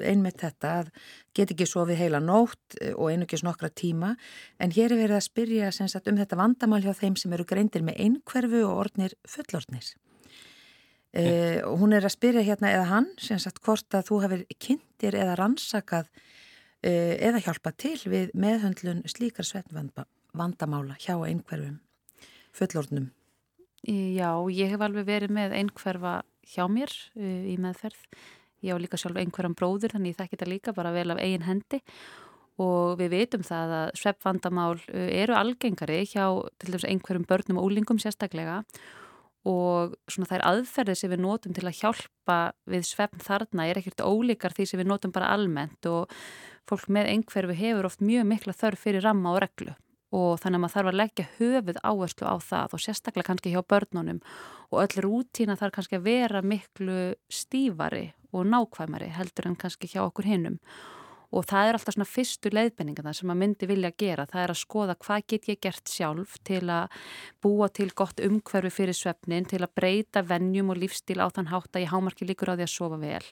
einmitt 0.10 0.42
þetta 0.42 0.72
að 0.82 0.90
get 1.38 1.54
ekki 1.54 1.68
sofið 1.70 2.02
heila 2.02 2.22
nótt 2.24 2.78
eh, 2.82 2.94
og 2.94 3.12
einugis 3.12 3.46
nokkra 3.46 3.70
tíma 3.70 4.16
en 4.60 4.74
hér 4.76 4.94
er 4.94 5.02
verið 5.04 5.20
að 5.20 5.28
spyrja 5.28 5.72
sagt, 5.76 6.10
um 6.10 6.18
þetta 6.20 6.40
vandamál 6.40 6.82
hjá 6.84 6.94
þeim 6.98 7.18
sem 7.20 7.34
eru 7.36 7.46
greindir 7.48 7.86
með 7.86 8.02
einhverfu 8.08 8.64
og 8.66 8.82
ornir 8.86 9.16
fullortnis. 9.30 9.96
Uh, 11.16 11.64
hún 11.80 11.96
er 11.96 12.04
að 12.04 12.12
spyrja 12.18 12.42
hérna 12.44 12.74
eða 12.74 12.90
hann 12.90 13.06
sem 13.24 13.40
sagt 13.40 13.62
hvort 13.64 13.96
að 13.96 14.10
þú 14.10 14.18
hefur 14.26 14.42
kynntir 14.60 15.16
eða 15.16 15.38
rannsakað 15.40 16.10
eða 16.86 17.40
hjálpa 17.42 17.72
til 17.82 17.96
við 18.12 18.34
meðhöndlun 18.38 19.00
slíkar 19.10 19.48
svefnvandamála 19.48 21.00
hjá 21.02 21.16
einhverfum 21.16 21.80
fullordnum? 22.56 23.12
Já, 23.86 24.32
ég 24.50 24.74
hef 24.74 24.82
alveg 24.82 25.06
verið 25.06 25.34
með 25.36 25.56
einhverfa 25.60 26.18
hjá 26.50 26.66
mér 26.72 26.92
uh, 27.20 27.42
í 27.52 27.56
meðferð. 27.62 28.02
Ég 28.66 28.74
á 28.74 28.82
líka 28.82 28.98
sjálf 28.98 29.20
einhverjum 29.22 29.58
bróður 29.58 29.94
þannig 29.94 30.16
ég 30.16 30.20
þekki 30.22 30.38
þetta 30.38 30.50
líka 30.50 30.74
bara 30.74 30.94
vel 30.96 31.12
af 31.14 31.22
eigin 31.22 31.46
hendi 31.46 31.82
og 32.62 32.96
við 33.02 33.12
veitum 33.12 33.44
það 33.44 33.74
að 33.78 33.90
sveppvandamál 34.00 34.78
eru 34.96 35.36
algengari 35.36 36.06
hjá 36.08 36.24
til 36.56 36.72
dæmis 36.72 36.88
einhverjum 36.88 37.28
börnum 37.28 37.60
og 37.60 37.68
úlingum 37.68 38.00
sérstaklega 38.00 38.62
og 39.46 39.94
svona 40.10 40.30
þær 40.30 40.44
aðferðir 40.50 40.98
sem 40.98 41.12
við 41.12 41.22
notum 41.22 41.54
til 41.54 41.68
að 41.68 41.78
hjálpa 41.84 42.38
við 42.72 42.88
sveppn 42.90 43.22
þarna 43.22 43.68
er 43.70 43.80
ekkert 43.80 44.02
ólíkar 44.02 44.56
því 44.58 44.68
sem 44.72 44.82
við 44.82 44.90
notum 44.90 45.14
bara 45.14 45.30
almennt 45.36 45.86
og 45.90 46.10
fólk 46.66 46.88
með 46.90 47.12
einhverfi 47.12 47.58
hefur 47.60 47.90
oft 47.92 48.02
mjög 48.02 48.26
mikla 48.32 48.56
þörf 48.58 48.88
fyrir 48.88 49.06
ramma 49.06 49.36
og 49.36 49.44
reglu 49.46 49.76
og 50.16 50.40
þannig 50.42 50.60
að 50.60 50.64
maður 50.64 50.76
þarf 50.76 50.92
að 50.92 51.00
leggja 51.02 51.28
höfuð 51.38 51.80
áherslu 51.84 52.28
á 52.32 52.36
það 52.40 52.76
og 52.78 52.84
sérstaklega 52.86 53.30
kannski 53.30 53.54
hjá 53.54 53.62
börnunum. 53.74 54.22
Og 54.72 54.82
öll 54.86 55.04
rútína 55.06 55.58
þarf 55.60 55.78
kannski 55.78 56.00
að 56.00 56.08
vera 56.08 56.44
miklu 56.46 57.00
stífari 57.28 58.06
og 58.36 58.48
nákvæmari 58.52 59.12
heldur 59.16 59.50
en 59.50 59.60
kannski 59.60 59.92
hjá 59.92 60.04
okkur 60.06 60.28
hinnum 60.28 60.60
og 61.36 61.46
það 61.50 61.70
er 61.70 61.78
alltaf 61.78 61.96
svona 61.96 62.08
fyrstu 62.08 62.52
leiðbenninga 62.54 63.04
það 63.06 63.18
sem 63.20 63.30
maður 63.30 63.42
myndi 63.42 63.70
vilja 63.70 63.92
gera, 64.00 64.26
það 64.30 64.44
er 64.44 64.54
að 64.54 64.60
skoða 64.62 64.98
hvað 65.06 65.26
get 65.34 65.50
ég 65.52 65.62
gert 65.66 65.92
sjálf 65.92 66.38
til 66.48 66.64
að 66.72 67.00
búa 67.44 67.70
til 67.70 67.90
gott 67.98 68.22
umhverfi 68.24 68.74
fyrir 68.74 68.98
svefnin, 68.98 69.48
til 69.50 69.62
að 69.62 69.74
breyta 69.78 70.24
vennjum 70.26 70.72
og 70.74 70.80
lífstíl 70.82 71.20
á 71.20 71.28
þann 71.28 71.52
hátt 71.52 71.76
að 71.76 71.86
ég 71.86 71.94
hámarki 71.94 72.28
líkur 72.28 72.54
á 72.54 72.58
því 72.58 72.68
að 72.68 72.76
sofa 72.76 73.02
vel. 73.02 73.26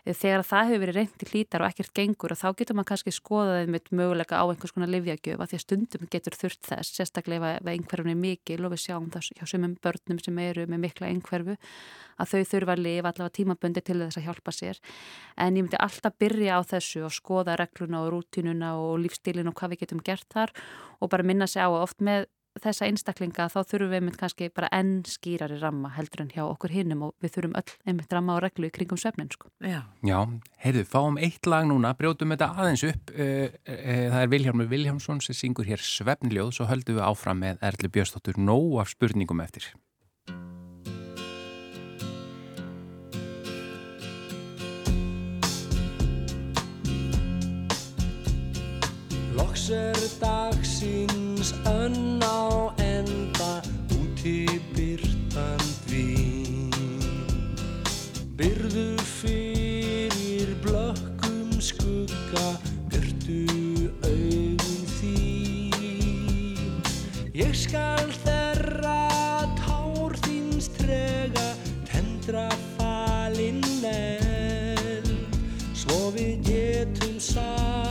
Þegar 0.00 0.42
það 0.48 0.68
hefur 0.70 0.80
verið 0.80 0.96
reyndi 0.96 1.26
hlítar 1.28 1.62
og 1.62 1.68
ekkert 1.68 1.92
gengur 1.98 2.32
og 2.32 2.38
þá 2.40 2.46
getur 2.56 2.76
maður 2.78 2.88
kannski 2.88 3.12
skoðaðið 3.12 3.72
með 3.74 3.90
möguleika 4.00 4.40
á 4.40 4.44
einhvers 4.48 4.72
konar 4.72 4.88
livjagjöf 4.94 5.42
að 5.42 5.50
því 5.50 5.58
að 5.58 5.64
stundum 5.66 6.06
getur 6.14 6.36
þurft 6.40 6.62
þess, 6.70 6.94
sérstaklega 6.96 7.50
ef 7.58 7.68
einhverjum 7.68 8.12
er 8.14 8.20
mikil 8.22 8.64
og 8.64 8.72
við 8.72 8.82
sjáum 8.86 9.10
það 9.12 9.28
hjá 9.36 9.44
sumum 9.52 9.74
börnum 9.84 10.22
sem 10.24 10.40
eru 10.40 10.64
með 10.70 10.82
mikla 10.86 11.10
einhverfu 11.10 11.58
að 12.20 12.32
þau 12.32 12.48
þurfa 12.52 12.76
að 12.76 12.82
lifa 12.86 13.12
allavega 13.12 13.36
tímabundi 13.36 13.82
til 13.84 13.98
þess 14.00 14.20
að 14.20 14.26
hjálpa 14.28 14.54
sér. 14.56 14.80
En 15.36 15.56
ég 15.56 15.66
myndi 15.66 15.80
alltaf 15.80 16.16
byrja 16.20 16.56
á 16.56 16.60
þessu 16.72 17.04
og 17.04 17.14
skoða 17.16 17.39
regluna 17.46 18.04
og 18.04 18.12
rútinuna 18.14 18.74
og 18.80 19.00
lífstílinu 19.04 19.52
og 19.52 19.56
hvað 19.58 19.74
við 19.74 19.82
getum 19.84 20.04
gert 20.04 20.28
þar 20.32 20.52
og 21.00 21.10
bara 21.10 21.26
minna 21.26 21.46
sig 21.46 21.62
á 21.64 21.68
að 21.68 21.82
oft 21.84 22.04
með 22.04 22.28
þessa 22.58 22.88
einstaklinga 22.88 23.46
þá 23.50 23.58
þurfum 23.62 23.90
við 23.92 23.98
einmitt 24.00 24.16
kannski 24.18 24.48
bara 24.54 24.70
enn 24.74 25.04
skýrari 25.06 25.60
ramma 25.60 25.92
heldur 25.94 26.24
en 26.24 26.32
hjá 26.34 26.42
okkur 26.44 26.72
hinnum 26.74 27.04
og 27.06 27.12
við 27.22 27.34
þurfum 27.36 27.54
öll 27.60 27.74
einmitt 27.86 28.14
ramma 28.14 28.36
og 28.36 28.42
reglu 28.44 28.68
í 28.68 28.72
kringum 28.74 28.98
svefnin 29.00 29.30
sko. 29.32 29.50
Já, 29.62 29.84
Já. 30.06 30.18
Heyrðu, 30.64 30.84
fáum 30.90 31.20
eitt 31.22 31.46
lag 31.46 31.68
núna, 31.70 31.94
brjótum 31.96 32.34
þetta 32.34 32.50
aðeins 32.58 32.84
upp. 32.90 33.14
Uh, 33.14 33.46
uh, 33.70 34.08
það 34.10 34.24
er 34.24 34.32
Vilhjálmur 34.34 34.72
Vilhjálmsson 34.72 35.22
sem 35.24 35.38
syngur 35.38 35.68
hér 35.70 35.84
svefnljóð 35.84 36.56
svo 36.58 36.66
höldum 36.70 36.98
við 36.98 37.06
áfram 37.06 37.40
með 37.46 37.62
Erli 37.70 37.92
Björnstóttur 37.94 38.40
nóg 38.42 38.80
af 38.82 38.92
spurningum 38.96 39.46
eftir 39.46 39.70
Loks 49.50 49.70
er 49.70 49.98
dagsins 50.20 51.50
önn 51.66 52.22
á 52.22 52.70
enda 52.78 53.58
úti 53.98 54.46
byrtan 54.76 55.58
dvín. 55.88 56.70
Byrðu 58.38 58.94
fyrir 59.18 60.54
blökkum 60.62 61.50
skugga 61.58 62.62
byrtu 62.94 63.90
auðin 64.06 64.86
þín. 65.00 66.78
Ég 67.34 67.50
skal 67.50 68.06
þerra 68.22 69.02
tár 69.58 70.14
þíns 70.30 70.70
trega 70.78 71.50
tendra 71.90 72.46
falinn 72.78 73.66
eld 73.82 75.10
svo 75.74 76.14
við 76.14 76.38
getum 76.46 77.18
saman 77.18 77.89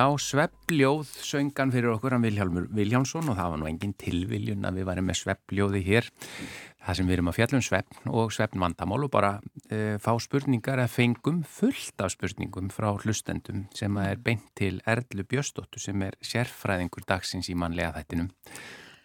Já, 0.00 0.06
sveppljóð 0.16 1.08
söngan 1.20 1.68
fyrir 1.74 1.90
okkur 1.92 2.14
hann 2.14 2.22
Vilhjálmur 2.24 2.70
Viljánsson 2.72 3.26
og 3.28 3.34
það 3.36 3.50
var 3.52 3.58
nú 3.60 3.66
engin 3.68 3.90
tilviljun 4.00 4.64
að 4.64 4.78
við 4.78 4.86
varum 4.88 5.08
með 5.10 5.18
sveppljóði 5.18 5.82
hér 5.84 6.06
það 6.86 6.96
sem 6.96 7.10
við 7.10 7.16
erum 7.18 7.28
að 7.28 7.36
fjallum 7.36 7.64
sveppn 7.66 8.12
og 8.16 8.30
sveppnvandamál 8.32 9.04
og 9.04 9.10
bara 9.12 9.32
e, 9.68 9.98
fá 10.00 10.14
spurningar 10.24 10.80
að 10.80 10.94
fengum 10.94 11.42
fullt 11.44 12.00
af 12.00 12.14
spurningum 12.14 12.70
frá 12.72 12.88
hlustendum 12.94 13.66
sem 13.76 13.98
er 14.00 14.22
beint 14.24 14.46
til 14.56 14.78
Erlu 14.88 15.26
Björstóttur 15.28 15.84
sem 15.84 16.06
er 16.06 16.16
sérfræðingur 16.24 17.04
dagsins 17.10 17.50
í 17.52 17.58
manlega 17.60 17.92
þættinum. 17.98 18.30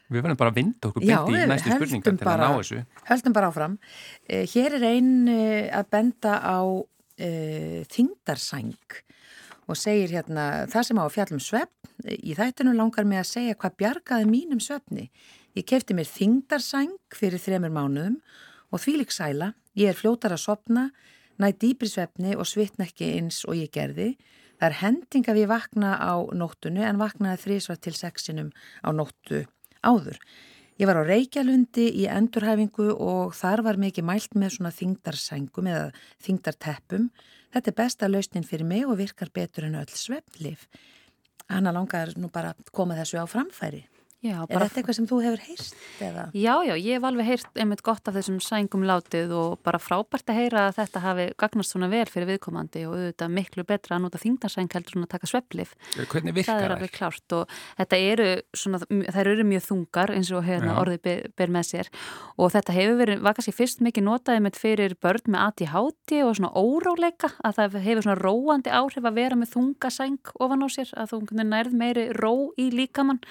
Við 0.07 0.21
verðum 0.21 0.39
bara 0.39 0.53
að 0.53 0.61
vinda 0.61 0.93
okkur 0.93 1.03
beint 1.09 1.33
í 1.33 1.49
næstu 1.51 1.75
spurningar 1.75 2.07
til 2.13 2.23
að 2.23 2.29
bara- 2.29 2.47
ná 2.53 2.61
þessu. 2.61 2.85
Höldum 3.09 3.35
bara 3.35 3.51
áfram. 3.51 3.75
Eh, 4.29 4.47
Hér 4.47 4.79
er 4.79 4.87
einn 4.93 5.27
eh, 5.27 5.67
að 5.75 5.91
benda 5.97 6.39
á 6.39 6.63
uh, 6.63 7.81
þingdarsæng 7.91 9.03
og 9.65 9.79
segir 9.79 10.13
hérna 10.13 10.65
það 10.71 10.87
sem 10.87 10.99
á 11.01 11.03
að 11.05 11.13
fjallum 11.15 11.41
svefn. 11.43 11.91
Í 12.05 12.35
þættinu 12.37 12.75
langar 12.77 13.07
mig 13.07 13.21
að 13.21 13.31
segja 13.31 13.57
hvað 13.57 13.77
bjargaði 13.81 14.29
mínum 14.29 14.61
svefni. 14.61 15.09
Ég 15.55 15.67
kefti 15.69 15.95
mér 15.97 16.09
þingdarsæng 16.09 17.15
fyrir 17.15 17.41
þremur 17.41 17.73
mánuðum 17.73 18.17
og 18.73 18.81
þvílik 18.83 19.13
sæla, 19.15 19.53
ég 19.79 19.91
er 19.91 19.97
fljótar 19.97 20.35
að 20.35 20.43
sopna, 20.43 20.89
næ 21.39 21.51
dýpri 21.55 21.89
svefni 21.89 22.35
og 22.35 22.47
svitna 22.49 22.87
ekki 22.87 23.13
eins 23.17 23.43
og 23.47 23.55
ég 23.59 23.71
gerði. 23.73 24.15
Það 24.59 24.67
er 24.69 24.79
hending 24.81 25.29
að 25.31 25.39
ég 25.41 25.51
vakna 25.51 25.95
á 25.99 26.15
nóttunni 26.35 26.83
en 26.83 26.99
vaknaði 26.99 27.41
þrísvar 27.43 27.79
til 27.83 27.95
sexinum 27.95 28.51
á 28.83 28.89
nóttu 28.95 29.45
áður. 29.83 30.19
Ég 30.75 30.89
var 30.89 30.99
á 30.99 31.07
Reykjalundi 31.07 31.85
í 32.01 32.03
endurhæfingu 32.11 32.89
og 32.99 33.35
þar 33.37 33.61
var 33.63 33.77
mikið 33.79 34.07
mælt 34.09 34.33
með 34.35 34.57
svona 34.57 34.73
þingdarsængum 34.75 35.69
eða 35.71 35.85
þingdarteppum. 36.25 37.05
Þetta 37.55 37.71
er 37.71 37.75
besta 37.79 38.07
lausnin 38.09 38.43
fyrir 38.43 38.67
mig 38.67 38.83
og 38.83 38.97
virkar 38.99 39.29
betur 39.31 39.63
en 39.63 39.77
öll 39.79 39.91
svefnlif. 39.95 40.65
Hanna 41.47 41.71
langar 41.71 42.09
nú 42.19 42.27
bara 42.27 42.51
að 42.51 42.71
koma 42.75 42.97
þessu 42.97 43.21
á 43.23 43.23
framfæri. 43.31 43.85
Já, 44.25 44.39
Er 44.49 44.63
þetta 44.63 44.79
eitthvað 44.81 44.95
sem 44.97 45.05
þú 45.09 45.17
hefur 45.21 45.41
heyrst? 45.45 45.75
Eða? 46.01 46.23
Já, 46.33 46.53
já, 46.65 46.73
ég 46.81 46.95
hef 46.97 47.03
alveg 47.05 47.27
heyrt 47.29 47.59
einmitt 47.61 47.83
gott 47.85 48.07
af 48.09 48.15
þessum 48.17 48.39
sængum 48.41 48.85
látið 48.89 49.33
og 49.37 49.59
bara 49.65 49.77
frábært 49.77 50.31
að 50.33 50.39
heyra 50.39 50.63
að 50.71 50.79
þetta 50.79 51.01
hafi 51.03 51.25
gagnast 51.43 51.75
svona 51.75 51.89
vel 51.91 52.05
fyrir 52.09 52.29
viðkomandi 52.31 52.85
og 52.89 52.95
auðvitað 52.97 53.35
miklu 53.35 53.65
betra 53.69 53.99
að 53.99 54.05
nota 54.07 54.21
þingdarsæng 54.23 54.71
heldur 54.73 54.95
svona 54.95 55.05
að 55.05 55.13
taka 55.13 55.29
sveplif. 55.29 55.75
Hvernig 55.93 56.33
Það 56.33 56.39
virkar 56.39 56.55
er 56.57 56.65
það? 56.65 56.75
alveg 56.79 56.95
klárt 56.95 57.35
og 57.37 57.53
þetta 57.77 57.99
eru 58.09 58.29
svona, 58.57 58.81
þær 59.13 59.29
eru 59.35 59.45
mjög 59.51 59.65
þungar 59.67 60.15
eins 60.15 60.31
og 60.33 60.43
hérna 60.49 60.77
orðið 60.81 61.01
ber, 61.05 61.21
ber 61.37 61.53
með 61.53 61.69
sér 61.69 61.91
og 62.41 62.51
þetta 62.55 62.75
hefur 62.79 62.99
verið, 63.03 63.21
var 63.27 63.37
kannski 63.37 63.55
fyrst 63.59 63.85
mikið 63.85 64.07
notaði 64.09 64.43
með 64.47 64.59
fyrir 64.63 64.97
börn 65.05 65.29
með 65.35 65.45
ADHD 65.51 66.17
og 66.25 66.33
svona 66.39 66.53
óróleika 66.57 67.29
að 67.45 67.59
það 67.61 67.79
hefur 67.85 68.07
svona 68.09 68.17
róandi 68.25 68.73
áhrif 68.73 69.05
að 69.05 69.21
vera 69.21 69.37
með 69.37 69.53
þunga 69.53 69.93
sæng 69.93 70.33
ofan 70.41 70.65
á 70.65 70.67
sér 70.73 70.95
að 70.97 71.13
þú 71.13 71.21
nærð 71.45 71.77
meiri 71.77 72.09
ró 72.17 72.33
í 72.57 72.71
líkamann 72.73 73.21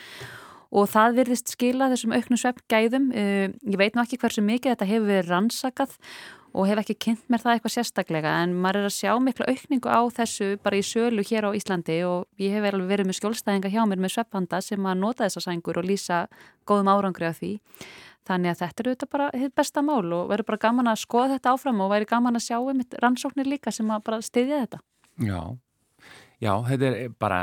og 0.74 0.88
það 0.90 1.18
virðist 1.20 1.52
skila 1.54 1.90
þessum 1.92 2.14
auknum 2.16 2.40
sveppgæðum. 2.40 3.10
Uh, 3.14 3.52
ég 3.70 3.80
veit 3.80 3.94
nú 3.94 4.02
ekki 4.04 4.18
hversu 4.22 4.44
mikið 4.44 4.74
þetta 4.74 4.90
hefur 4.90 5.12
verið 5.12 5.30
rannsakað 5.30 5.98
og 6.54 6.68
hef 6.70 6.80
ekki 6.84 6.94
kynnt 7.08 7.24
mér 7.32 7.42
það 7.42 7.56
eitthvað 7.56 7.74
sérstaklega 7.74 8.32
en 8.44 8.54
maður 8.62 8.84
er 8.84 8.88
að 8.88 8.94
sjá 8.94 9.10
mikla 9.18 9.48
aukningu 9.50 9.90
á 9.90 10.00
þessu 10.14 10.52
bara 10.62 10.78
í 10.78 10.84
sölu 10.87 11.24
hér 11.26 11.48
á 11.50 11.56
Íslandi 11.58 11.98
og 12.06 12.28
ég 12.38 12.54
hef 12.54 12.62
verið 12.62 13.08
með 13.08 13.18
skjólstæðinga 13.18 13.72
hjá 13.74 13.82
mér 13.90 14.02
með 14.04 14.14
sveppanda 14.14 14.60
sem 14.62 14.87
að 14.87 15.00
nota 15.02 15.26
þessa 15.26 15.42
sængur 15.48 15.80
og 15.82 15.88
lýsa 15.88 16.24
góðum 16.68 16.92
árangri 16.94 17.26
af 17.26 17.40
því. 17.42 17.52
Þannig 18.24 18.54
að 18.54 18.60
þetta 18.62 18.80
er 18.82 18.88
auðvitað 18.88 19.12
bara 19.12 19.26
hitt 19.34 19.54
besta 19.58 19.82
mál 19.84 20.06
og 20.16 20.30
verður 20.30 20.48
bara 20.52 20.62
gaman 20.62 20.92
að 20.94 21.02
skoða 21.02 21.34
þetta 21.34 21.56
áfram 21.56 21.82
og 21.84 21.90
væri 21.92 22.08
gaman 22.08 22.38
að 22.38 22.46
sjá 22.46 22.56
einmitt 22.60 22.96
rannsóknir 23.02 23.50
líka 23.50 23.74
sem 23.74 23.90
að 23.90 24.06
bara 24.06 24.22
styðja 24.24 24.62
þetta. 24.62 24.80
Já, 25.26 25.40
já, 26.42 26.52
þetta 26.68 26.88
er 26.90 27.12
bara, 27.20 27.42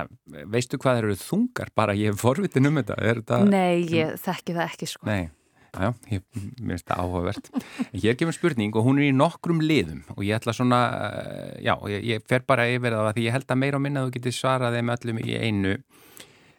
veistu 0.51 0.79
hvað 0.81 1.03
eru 1.03 1.19
þungar? 1.19 1.71
Bara 1.77 1.95
ég 1.97 2.13
er 2.13 2.17
forvitin 2.19 2.69
um 2.69 2.81
þetta. 2.81 2.97
Þetta... 3.01 3.39
Nei, 3.47 3.85
ég 3.91 4.17
þekki 4.21 4.57
það 4.57 4.65
ekki 4.65 4.89
sko. 4.91 5.07
Nei, 5.09 5.29
já, 5.71 5.89
ég 6.11 6.25
finnst 6.33 6.87
það 6.89 7.03
áhugavert. 7.05 7.49
Hér 7.93 8.19
kemur 8.19 8.37
spurning 8.37 8.75
og 8.75 8.87
hún 8.87 9.01
er 9.01 9.09
í 9.09 9.15
nokkrum 9.15 9.63
liðum 9.63 10.03
og 10.15 10.23
ég 10.27 10.37
ætla 10.39 10.55
svona, 10.57 10.81
eh, 11.07 11.57
já, 11.67 11.75
ég, 11.93 12.07
ég 12.13 12.29
fer 12.29 12.45
bara 12.47 12.69
yfir 12.71 12.97
það 12.97 13.11
því 13.17 13.27
ég 13.27 13.37
held 13.37 13.55
að 13.55 13.61
meira 13.63 13.81
og 13.81 13.85
minna 13.87 14.05
þú 14.05 14.15
getur 14.17 14.37
svarað 14.37 14.79
þeim 14.79 14.95
öllum 14.97 15.21
í 15.23 15.37
einu. 15.39 15.75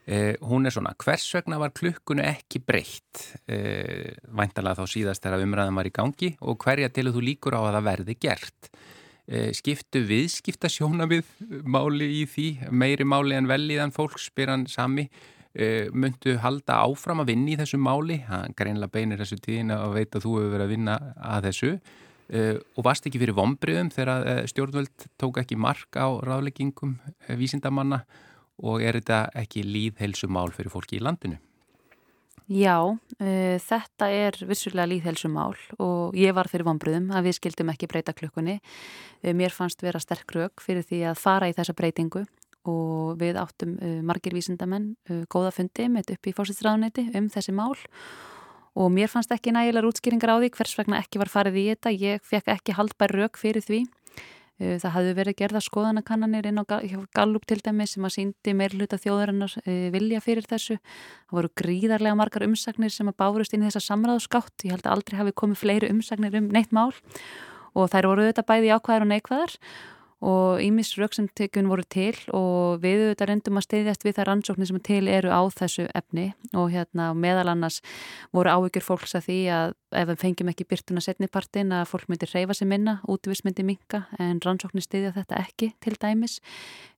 Eh, 0.03 0.35
hún 0.43 0.67
er 0.67 0.75
svona, 0.75 0.97
hvers 0.99 1.29
vegna 1.37 1.61
var 1.63 1.71
klukkunu 1.71 2.25
ekki 2.27 2.59
breytt? 2.67 3.21
Eh, 3.47 4.11
væntalega 4.35 4.83
þá 4.83 4.91
síðast 4.91 5.23
þegar 5.23 5.45
umræðan 5.45 5.79
var 5.79 5.87
í 5.87 5.95
gangi 5.95 6.33
og 6.43 6.59
hverja 6.65 6.91
til 6.91 7.13
þú 7.15 7.23
líkur 7.23 7.55
á 7.55 7.63
að 7.63 7.77
það 7.77 7.87
verði 7.87 8.17
gert? 8.19 8.73
Eh, 9.33 9.49
skiptu 9.57 10.03
viðskipta 10.05 10.69
sjónamið 10.69 11.25
máli 11.65 12.05
í 12.19 12.25
því, 12.29 12.49
meiri 12.69 13.07
máli 13.09 13.33
en 13.39 13.47
velíðan 13.49 13.95
fólk 13.95 14.19
spyr 14.21 14.53
hann 14.53 14.67
sami. 14.69 15.09
Uh, 15.53 15.91
myndu 15.93 16.39
halda 16.41 16.79
áfram 16.81 17.21
að 17.21 17.29
vinna 17.29 17.51
í 17.53 17.57
þessu 17.61 17.77
máli, 17.77 18.15
hann 18.25 18.55
greinlega 18.57 18.89
beinir 18.95 19.21
þessu 19.21 19.37
tíðin 19.45 19.75
að 19.75 19.99
veit 19.99 20.17
að 20.17 20.25
þú 20.25 20.31
hefur 20.39 20.53
verið 20.55 20.65
að 20.65 20.73
vinna 20.73 20.95
að 21.29 21.49
þessu. 21.51 21.71
Uh, 22.33 22.55
og 22.73 22.87
varst 22.89 23.09
ekki 23.09 23.21
fyrir 23.21 23.37
vombriðum 23.37 23.93
þegar 23.93 24.49
stjórnvöld 24.49 25.07
tók 25.21 25.43
ekki 25.45 25.61
mark 25.61 26.01
á 26.01 26.09
ráðleggingum 26.25 26.97
vísindamanna? 27.37 28.01
Og 28.65 28.81
er 28.81 28.97
þetta 28.97 29.27
ekki 29.45 29.67
líðhelsu 29.69 30.33
mál 30.33 30.49
fyrir 30.57 30.73
fólki 30.73 30.97
í 30.97 31.05
landinu? 31.05 31.37
Já, 32.53 32.77
uh, 32.85 33.57
þetta 33.65 34.09
er 34.13 34.37
vissulega 34.45 34.89
líðhelsumál 34.91 35.55
og 35.81 36.17
ég 36.19 36.35
var 36.37 36.51
fyrir 36.53 36.67
vonbröðum 36.67 37.09
að 37.15 37.31
við 37.31 37.37
skildum 37.39 37.71
ekki 37.73 37.89
breyta 37.89 38.13
klukkunni. 38.17 38.59
Uh, 39.23 39.33
mér 39.39 39.55
fannst 39.55 39.81
vera 39.85 40.01
sterk 40.03 40.35
rauk 40.37 40.61
fyrir 40.61 40.85
því 40.85 41.01
að 41.13 41.21
fara 41.23 41.49
í 41.49 41.55
þessa 41.57 41.77
breytingu 41.79 42.27
og 42.69 43.17
við 43.23 43.39
áttum 43.41 43.79
uh, 43.79 44.03
margir 44.05 44.37
vísindamenn 44.37 44.93
góða 45.33 45.55
fundi 45.57 45.89
með 45.95 46.13
upp 46.17 46.29
í 46.29 46.35
fórsýtsræðuneti 46.37 47.09
um 47.17 47.31
þessi 47.33 47.57
mál 47.57 47.73
og 48.77 48.93
mér 48.93 49.09
fannst 49.13 49.33
ekki 49.33 49.55
nægilegar 49.55 49.89
útskýringar 49.89 50.37
á 50.37 50.41
því 50.43 50.53
hvers 50.53 50.77
vegna 50.81 51.01
ekki 51.01 51.21
var 51.23 51.33
farið 51.33 51.59
í 51.61 51.67
þetta. 51.73 51.97
Ég 51.97 52.25
fekk 52.27 52.53
ekki 52.53 52.77
haldbær 52.77 53.17
rauk 53.17 53.41
fyrir 53.41 53.65
því. 53.65 53.85
Uh, 54.63 54.79
Það 54.83 54.95
hafði 54.97 55.15
verið 55.19 55.39
gerða 55.43 55.63
skoðanakannanir 55.67 56.49
inn 56.49 56.63
á 56.63 56.65
Gallup 57.17 57.47
til 57.51 57.59
dæmi 57.65 57.89
sem 57.91 58.07
að 58.07 58.15
síndi 58.17 58.55
meirluta 58.55 59.01
þjóðarinnar 59.03 59.57
uh, 59.65 59.87
vilja 59.95 60.23
fyrir 60.23 60.47
þessu. 60.47 60.79
Það 61.29 61.39
voru 61.41 61.55
gríðarlega 61.59 62.19
margar 62.23 62.47
umsagnir 62.47 62.95
sem 62.95 63.11
að 63.11 63.19
bárust 63.25 63.57
inn 63.57 63.65
í 63.65 63.71
þessa 63.71 63.87
samráðskátt. 63.91 64.67
Ég 64.69 64.77
held 64.77 64.87
að 64.87 64.95
aldrei 64.97 65.19
hafi 65.19 65.35
komið 65.43 65.63
fleiri 65.65 65.91
umsagnir 65.91 66.39
um 66.39 66.53
neitt 66.55 66.71
mál 66.71 66.93
og 67.73 67.89
þær 67.91 68.11
voru 68.11 68.27
auðvitað 68.27 68.49
bæði 68.51 68.71
jákvæðar 68.71 69.07
og 69.07 69.13
neikvæðar 69.13 69.59
og 70.23 70.63
ímis 70.63 70.93
rauksendtekjun 71.01 71.67
voru 71.71 71.83
til 71.91 72.15
og 72.31 72.83
við 72.83 73.09
auðvitað 73.09 73.31
reyndum 73.31 73.59
að 73.59 73.67
steyðjast 73.67 74.05
við 74.07 74.17
þær 74.19 74.29
rannsóknir 74.31 74.71
sem 74.71 74.79
til 74.87 75.03
eru 75.11 75.33
á 75.35 75.43
þessu 75.51 75.89
efni 75.99 76.29
og 76.55 76.71
hérna 76.71 77.09
meðal 77.19 77.51
annars 77.51 77.81
voru 78.31 78.53
áhyggjur 78.53 78.87
fólks 78.87 79.17
að 79.19 79.27
því 79.27 79.39
að 79.57 79.75
ef 79.99 80.09
við 80.13 80.23
fengjum 80.23 80.53
ekki 80.53 80.69
byrtuna 80.71 81.03
setnipartin 81.05 81.75
að 81.75 81.89
fólk 81.91 82.09
myndi 82.11 82.29
reyfa 82.31 82.55
sig 82.57 82.71
minna, 82.71 82.97
útvist 83.11 83.45
myndi 83.47 83.67
minka 83.67 84.05
en 84.23 84.41
rannsóknir 84.45 84.87
steyðja 84.87 85.15
þetta 85.19 85.43
ekki 85.43 85.73
til 85.83 85.99
dæmis. 85.99 86.39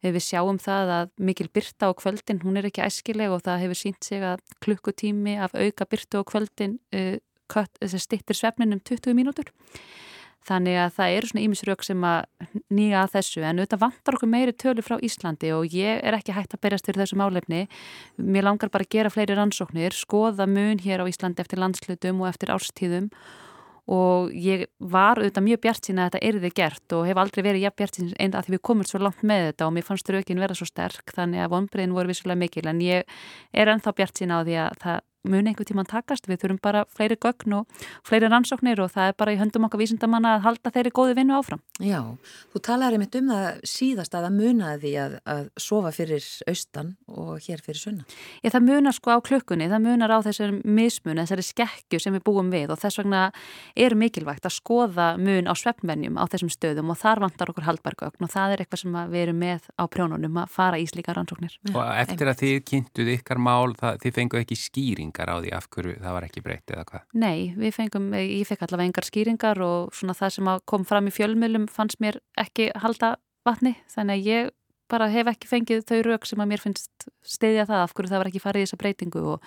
Við 0.05 0.21
sjáum 0.23 0.61
það 0.61 0.95
að 0.99 1.13
mikil 1.31 1.49
byrta 1.49 1.89
á 1.89 1.93
kvöldin, 1.97 2.43
hún 2.45 2.61
er 2.61 2.69
ekki 2.69 2.85
æskileg 2.85 3.33
og 3.33 3.45
það 3.47 3.65
hefur 3.65 3.81
sínt 3.81 4.05
sig 4.05 4.25
að 4.25 4.45
klukkutími 4.65 5.39
af 5.41 5.57
auka 5.57 5.89
byrtu 5.89 6.21
á 6.21 6.23
kvöldin 6.29 6.79
uh, 6.93 7.17
stittir 7.99 8.37
svefnin 8.37 8.77
um 8.77 8.85
20 8.85 9.17
mínútur. 9.17 9.49
Þannig 10.45 10.77
að 10.77 10.91
það 10.99 11.15
eru 11.17 11.31
svona 11.31 11.45
ímisrök 11.47 11.87
sem 11.87 12.03
að 12.05 12.51
nýja 12.75 13.05
að 13.05 13.15
þessu 13.15 13.45
en 13.45 13.63
auðvitað 13.63 13.83
vantar 13.85 14.19
okkur 14.19 14.33
meiri 14.35 14.53
tölu 14.61 14.85
frá 14.85 14.99
Íslandi 15.01 15.55
og 15.57 15.73
ég 15.73 16.03
er 16.05 16.19
ekki 16.19 16.35
hægt 16.37 16.57
að 16.57 16.63
berjast 16.67 16.91
fyrir 16.91 17.05
þessu 17.05 17.17
málefni. 17.21 17.63
Mér 18.21 18.45
langar 18.51 18.73
bara 18.75 18.85
að 18.85 18.93
gera 18.93 19.13
fleiri 19.15 19.39
rannsóknir, 19.39 19.97
skoða 19.97 20.45
mun 20.51 20.83
hér 20.85 21.01
á 21.01 21.09
Íslandi 21.09 21.41
eftir 21.41 21.63
landslutum 21.63 22.21
og 22.21 22.29
eftir 22.29 22.53
árstíðum 22.53 23.09
og 23.85 24.33
ég 24.33 24.65
var 24.81 25.21
auðvitað 25.21 25.45
mjög 25.45 25.61
bjart 25.65 25.89
sín 25.89 25.99
að 26.01 26.15
þetta 26.15 26.29
erði 26.29 26.51
gert 26.57 26.95
og 26.97 27.03
hef 27.05 27.19
aldrei 27.21 27.43
verið 27.45 27.65
jafn 27.67 27.77
bjart 27.81 27.99
sín 27.99 28.13
einn 28.17 28.37
að 28.37 28.47
því 28.47 28.55
við 28.55 28.63
komum 28.65 28.89
svo 28.89 29.01
langt 29.03 29.21
með 29.21 29.49
þetta 29.51 29.67
og 29.67 29.75
mér 29.77 29.85
fannst 29.85 30.13
rökin 30.13 30.41
vera 30.41 30.57
svo 30.57 30.69
sterk 30.69 31.13
þannig 31.13 31.45
að 31.45 31.51
vonbreiðin 31.53 31.97
voru 31.97 32.13
vissulega 32.13 32.41
mikil 32.41 32.65
en 32.71 32.81
ég 32.81 33.05
er 33.53 33.73
ennþá 33.75 33.93
bjart 33.99 34.23
sín 34.23 34.33
á 34.33 34.41
því 34.41 34.57
að 34.63 34.79
það 34.85 35.05
mun 35.29 35.49
einhver 35.49 35.67
tíman 35.69 35.89
takast, 35.89 36.29
við 36.29 36.43
þurfum 36.43 36.61
bara 36.65 36.85
fleiri 36.93 37.17
gögn 37.21 37.57
og 37.61 37.85
fleiri 38.07 38.29
rannsóknir 38.29 38.81
og 38.85 38.93
það 38.93 39.11
er 39.11 39.17
bara 39.19 39.35
í 39.35 39.39
höndum 39.41 39.67
okkar 39.69 39.81
vísindamanna 39.81 40.37
að 40.37 40.45
halda 40.49 40.73
þeirri 40.75 40.93
góði 40.95 41.17
vinnu 41.19 41.37
áfram. 41.39 41.63
Já, 41.83 42.01
þú 42.53 42.63
talar 42.65 42.95
einmitt 42.95 43.17
um 43.19 43.31
það 43.33 43.63
síðast 43.69 44.15
að 44.15 44.27
það 44.29 44.37
munaði 44.39 44.81
því 44.85 44.93
að, 45.05 45.17
að 45.35 45.43
sofa 45.65 45.93
fyrir 45.97 46.29
austan 46.51 46.93
og 47.09 47.33
hér 47.47 47.65
fyrir 47.65 47.81
sunna. 47.81 48.07
Ég, 48.45 48.53
það 48.55 48.69
munar 48.69 48.97
sko 48.97 49.17
á 49.17 49.19
klukkunni, 49.25 49.71
það 49.73 49.87
munar 49.89 50.15
á 50.15 50.19
þessari 50.27 50.61
mismun, 50.63 51.23
þessari 51.23 51.47
skekju 51.49 52.03
sem 52.03 52.15
við 52.19 52.25
búum 52.29 52.53
við 52.53 52.75
og 52.75 52.81
þess 52.83 53.01
vegna 53.01 53.25
er 53.75 53.97
mikilvægt 53.99 54.47
að 54.47 54.57
skoða 54.59 55.09
mun 55.21 55.49
á 55.51 55.55
svefnvenjum 55.57 56.21
á 56.21 56.25
þessum 56.31 56.53
stöðum 56.53 56.93
og 56.93 57.01
þar 57.01 57.25
vantar 57.25 57.53
okkur 57.53 57.69
haldbargögn 57.69 58.27
og 58.29 58.33
það 58.33 58.55
er 58.55 58.65
eitthvað 58.65 58.85
sem 58.85 59.01
við 59.11 59.25
erum 59.25 59.41
með 59.41 59.69
á 59.75 59.85
prjónunum 59.91 60.41
að 60.45 60.55
fara 60.55 60.81
í 60.81 60.87
slíka 60.91 61.17
rannsóknir. 61.17 61.57
Og 61.73 61.83
eftir 62.05 62.31
að 62.31 62.41
þið 62.43 62.57
kynntuð 62.71 63.13
ykkar 63.17 63.41
mál, 63.43 63.75
það, 63.79 64.01
þið 64.05 64.17
fenguð 64.19 64.45
ekki 64.45 64.61
skýringar 65.15 65.31
á 65.31 65.37
því 65.41 65.53
af 65.55 65.69
hverju 65.71 66.01
það 66.03 66.17
var 66.17 66.27
ekki 66.27 66.43
breytt 66.43 66.71
eða 66.71 66.85
hvað? 66.89 67.07
Nei, 67.15 67.55
við 67.57 67.75
fengum, 67.75 68.11
ég 68.15 68.47
fekk 68.49 68.67
allavega 68.67 68.89
engar 68.89 69.07
skýringar 69.07 69.61
og 69.63 69.95
svona 69.95 70.15
það 70.15 70.35
sem 70.35 70.51
kom 70.67 70.85
fram 70.85 71.09
í 71.09 71.15
fjölmjölum 71.15 71.69
fannst 71.69 72.01
mér 72.01 72.21
ekki 72.37 72.73
halda 72.75 73.17
vatni 73.45 73.77
þannig 73.89 74.21
að 74.21 74.29
ég 74.29 74.53
bara 74.89 75.09
hef 75.09 75.27
ekki 75.27 75.49
fengið 75.49 75.85
þau 75.89 76.03
rauk 76.05 76.27
sem 76.27 76.41
að 76.41 76.51
mér 76.51 76.61
finnst 76.61 77.07
stiðja 77.25 77.65
það 77.67 77.85
af 77.85 77.95
hverju 77.95 78.11
það 78.11 78.21
var 78.21 78.29
ekki 78.29 78.43
farið 78.43 78.61
í 78.61 78.67
þessa 78.67 78.81
breytingu 78.83 79.23
og 79.33 79.47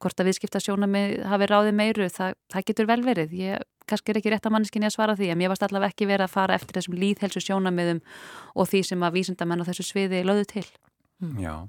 hvort 0.00 0.20
að 0.20 0.30
viðskipta 0.30 0.62
sjónamið 0.64 1.26
hafi 1.28 1.48
ráðið 1.50 1.76
meiru, 1.76 2.08
það, 2.08 2.38
það 2.48 2.66
getur 2.70 2.88
vel 2.88 3.02
verið. 3.04 3.34
Ég 3.36 3.66
kannski 3.88 4.14
er 4.14 4.20
ekki 4.20 4.32
rétt 4.32 4.48
að 4.48 4.54
manneskinni 4.56 4.88
að 4.88 4.96
svara 4.96 5.16
því 5.18 5.28
en 5.34 5.40
mér 5.42 5.52
varst 5.52 5.66
allavega 5.68 5.92
ekki 5.92 6.08
verið 6.08 6.24
að 6.24 6.34
fara 6.34 6.56
eftir 6.56 6.80
þessum 6.80 6.96
líðhelsu 7.04 7.44
sjónamiðum 7.44 8.00
og 8.56 8.70
því 8.72 8.82
sem 8.88 9.04
að 9.04 9.20
vísindamenn 9.20 9.60
á 9.60 9.68
þessu 9.68 9.86
sviði 9.92 10.24
lögðu 10.24 10.48
til. 10.56 10.66
Já. 11.36 11.68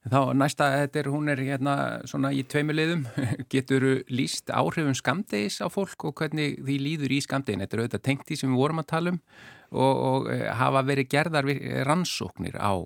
Þá 0.00 0.32
næsta, 0.32 0.66
er, 0.80 1.08
hún 1.12 1.28
er 1.28 1.42
hérna 1.44 1.74
svona 2.08 2.30
í 2.32 2.40
tveimulegðum, 2.48 3.02
getur 3.52 3.84
líst 4.08 4.48
áhrifum 4.48 4.96
skamdegis 4.96 5.60
á 5.60 5.68
fólk 5.68 6.08
og 6.08 6.14
hvernig 6.16 6.56
því 6.64 6.78
líður 6.80 7.12
í 7.12 7.20
skamdegin, 7.24 7.60
þetta 7.66 7.76
er 7.76 7.82
auðvitað 7.84 8.06
tengt 8.08 8.24
því 8.28 8.40
sem 8.40 8.54
við 8.54 8.62
vorum 8.62 8.80
að 8.80 8.88
tala 8.94 9.12
um 9.12 9.20
og, 9.70 9.92
og 9.92 10.30
hafa 10.56 10.82
verið 10.88 11.12
gerðar 11.12 11.52
rannsóknir 11.86 12.56
á 12.56 12.80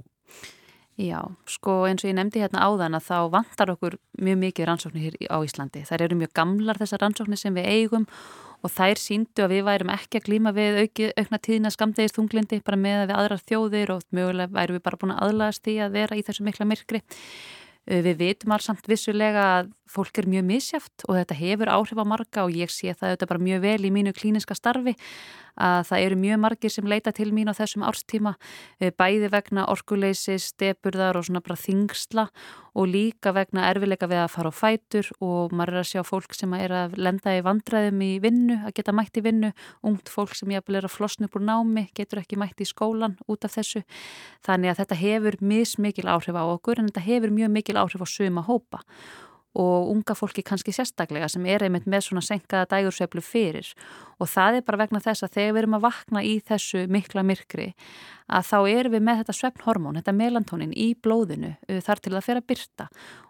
Já, 0.94 1.18
sko 1.50 1.88
eins 1.88 2.04
og 2.04 2.12
ég 2.12 2.14
nefndi 2.14 2.38
hérna 2.38 2.62
áðan 2.62 2.94
að 2.94 3.08
þá 3.08 3.16
vantar 3.32 3.72
okkur 3.72 3.96
mjög 4.22 4.36
mikið 4.44 4.68
rannsóknir 4.68 5.06
hér 5.08 5.16
á 5.26 5.42
Íslandi. 5.42 5.82
Það 5.88 6.04
eru 6.06 6.18
mjög 6.20 6.34
gamlar 6.38 6.78
þessar 6.78 7.02
rannsóknir 7.02 7.40
sem 7.40 7.56
við 7.56 7.66
eigum 7.66 8.04
og 8.06 8.43
þær 8.72 9.00
síndu 9.00 9.44
að 9.44 9.52
við 9.54 9.66
værum 9.66 9.92
ekki 9.94 10.20
að 10.20 10.28
glíma 10.28 10.52
við 10.56 10.78
auki, 10.84 11.10
aukna 11.18 11.40
tíðina 11.42 11.72
skamdegist 11.74 12.16
þunglindi 12.16 12.60
bara 12.64 12.80
með 12.80 13.02
að 13.02 13.10
við 13.10 13.18
aðrar 13.18 13.44
þjóðir 13.44 13.92
og 13.96 14.06
mögulega 14.14 14.54
værum 14.54 14.78
við 14.78 14.84
bara 14.86 15.00
búin 15.02 15.14
að 15.14 15.26
aðlagast 15.26 15.64
því 15.66 15.76
að 15.84 15.98
vera 15.98 16.16
í 16.16 16.24
þessu 16.24 16.46
mikla 16.46 16.68
myrkri. 16.70 17.02
Uh, 17.84 18.00
við 18.04 18.20
vitum 18.22 18.54
alls 18.56 18.68
samt 18.70 18.86
vissulega 18.88 19.46
að 19.58 19.72
fólk 19.94 20.18
er 20.18 20.26
mjög 20.26 20.46
misjáft 20.48 21.04
og 21.06 21.18
þetta 21.18 21.36
hefur 21.38 21.70
áhrif 21.70 22.00
á 22.00 22.04
marga 22.08 22.44
og 22.46 22.54
ég 22.56 22.72
sé 22.72 22.94
það 22.96 23.12
auðvitað 23.12 23.30
bara 23.30 23.44
mjög 23.46 23.64
vel 23.64 23.80
í 23.84 23.90
mínu 23.94 24.14
klíniska 24.16 24.56
starfi 24.56 24.94
að 25.54 25.84
það 25.90 26.04
eru 26.06 26.16
mjög 26.18 26.40
margir 26.42 26.72
sem 26.72 26.88
leita 26.88 27.12
til 27.14 27.28
mín 27.30 27.52
á 27.52 27.54
þessum 27.54 27.84
árstíma 27.86 28.34
uh, 28.34 28.90
bæði 28.90 29.30
vegna 29.30 29.68
orkuleysi, 29.70 30.38
stepurðar 30.40 31.20
og 31.20 31.28
svona 31.28 31.44
bara 31.44 31.60
þingsla 31.60 32.28
og 32.74 32.88
líka 32.90 33.30
vegna 33.34 33.68
erfileika 33.70 34.08
við 34.10 34.24
að 34.24 34.32
fara 34.34 34.50
á 34.50 34.54
fætur 34.54 35.10
og 35.22 35.52
maður 35.54 35.76
er 35.76 35.82
að 35.84 35.90
sjá 35.92 36.02
fólk 36.06 36.34
sem 36.34 36.54
er 36.58 36.74
að 36.74 36.96
lenda 36.98 37.36
í 37.36 37.42
vandræðum 37.46 38.02
í 38.02 38.10
vinnu, 38.22 38.56
að 38.66 38.74
geta 38.80 38.94
mætt 38.96 39.20
í 39.20 39.22
vinnu, 39.22 39.52
ungt 39.86 40.10
fólk 40.10 40.34
sem 40.34 40.50
ég 40.50 40.64
er 40.64 40.88
að 40.88 40.90
flosna 40.90 41.28
upp 41.28 41.38
úr 41.38 41.46
námi, 41.46 41.86
getur 41.94 42.22
ekki 42.24 42.38
mætt 42.40 42.58
í 42.58 42.66
skólan 42.66 43.14
út 43.30 43.46
af 43.46 43.54
þessu. 43.54 43.84
Þannig 44.46 44.72
að 44.72 44.80
þetta 44.82 44.98
hefur 45.04 45.38
mismikil 45.38 46.08
áhrif 46.10 46.34
á 46.34 46.44
okkur 46.50 46.82
en 46.82 46.90
þetta 46.90 47.06
hefur 47.06 47.34
mjög 47.34 47.54
mikil 47.54 47.73
áhrif 47.80 48.04
á 48.04 48.08
suma 48.08 48.44
hópa 48.46 48.82
og 49.54 49.90
unga 49.92 50.16
fólki 50.18 50.42
kannski 50.42 50.72
sérstaklega 50.74 51.28
sem 51.30 51.44
er 51.46 51.62
einmitt 51.62 51.86
með 51.86 52.08
svona 52.08 52.24
senkaða 52.26 52.66
dægursveiflu 52.72 53.22
fyrir. 53.22 53.68
Og 54.18 54.26
það 54.30 54.58
er 54.58 54.64
bara 54.66 54.80
vegna 54.82 55.02
þess 55.02 55.22
að 55.22 55.36
þegar 55.36 55.52
við 55.54 55.60
erum 55.62 55.76
að 55.78 55.84
vakna 55.84 56.22
í 56.26 56.32
þessu 56.42 56.82
mikla 56.90 57.22
myrkri 57.22 57.68
að 58.26 58.48
þá 58.50 58.58
erum 58.72 58.96
við 58.96 59.04
með 59.06 59.20
þetta 59.22 59.36
svefnhormón, 59.38 60.00
þetta 60.00 60.16
melantónin 60.18 60.74
í 60.74 60.88
blóðinu 60.98 61.54
uh, 61.54 61.80
þar 61.86 62.02
til 62.02 62.14
að 62.16 62.26
fyrir 62.26 62.42
að 62.42 62.48
byrta 62.50 62.88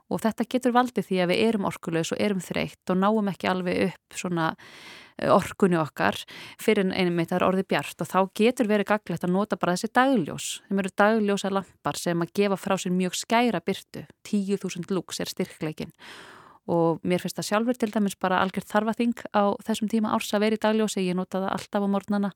og 0.08 0.20
þetta 0.24 0.48
getur 0.54 0.74
valdið 0.76 1.08
því 1.08 1.20
að 1.20 1.30
við 1.32 1.44
erum 1.48 1.68
orkulegs 1.68 2.12
og 2.14 2.20
erum 2.24 2.42
þreytt 2.44 2.92
og 2.92 3.00
náum 3.00 3.32
ekki 3.32 3.50
alveg 3.50 3.88
upp 3.90 4.18
svona 4.20 4.52
orkunni 5.30 5.78
okkar 5.78 6.18
fyrir 6.60 6.90
að 6.90 7.20
það 7.22 7.36
er 7.38 7.46
orðið 7.48 7.68
bjart. 7.70 8.02
Og 8.02 8.10
þá 8.10 8.18
getur 8.40 8.70
verið 8.70 8.90
gaglegt 8.90 9.26
að 9.26 9.34
nota 9.34 9.58
bara 9.60 9.76
þessi 9.76 9.92
dagljós 9.94 10.48
þeim 10.68 10.82
eru 10.82 10.94
dagljósa 11.02 11.52
lampar 11.54 12.00
sem 12.00 12.24
að 12.24 12.34
gefa 12.40 12.60
frá 12.60 12.76
sér 12.78 12.94
mjög 12.94 13.18
skæra 13.18 13.62
byrtu 13.64 14.06
10.000 14.26 14.90
lúks 14.94 15.20
er 15.22 15.30
styrkleikin 15.30 15.94
og 16.70 17.02
mér 17.04 17.20
finnst 17.20 17.36
það 17.36 17.50
sjálfur 17.50 17.78
til 17.80 17.90
dæmis 17.92 18.16
bara 18.20 18.40
algjörð 18.40 18.70
þarfaþing 18.70 19.26
á 19.36 19.52
þessum 19.66 19.90
tíma 19.92 20.14
árs 20.16 20.32
að 20.32 20.46
vera 20.46 20.56
í 20.56 20.62
dagljósi, 20.62 21.02
ég 21.04 21.18
nota 21.18 21.42
það 21.42 21.50
alltaf 21.58 21.84
á 21.84 21.88
morgnana. 21.92 22.30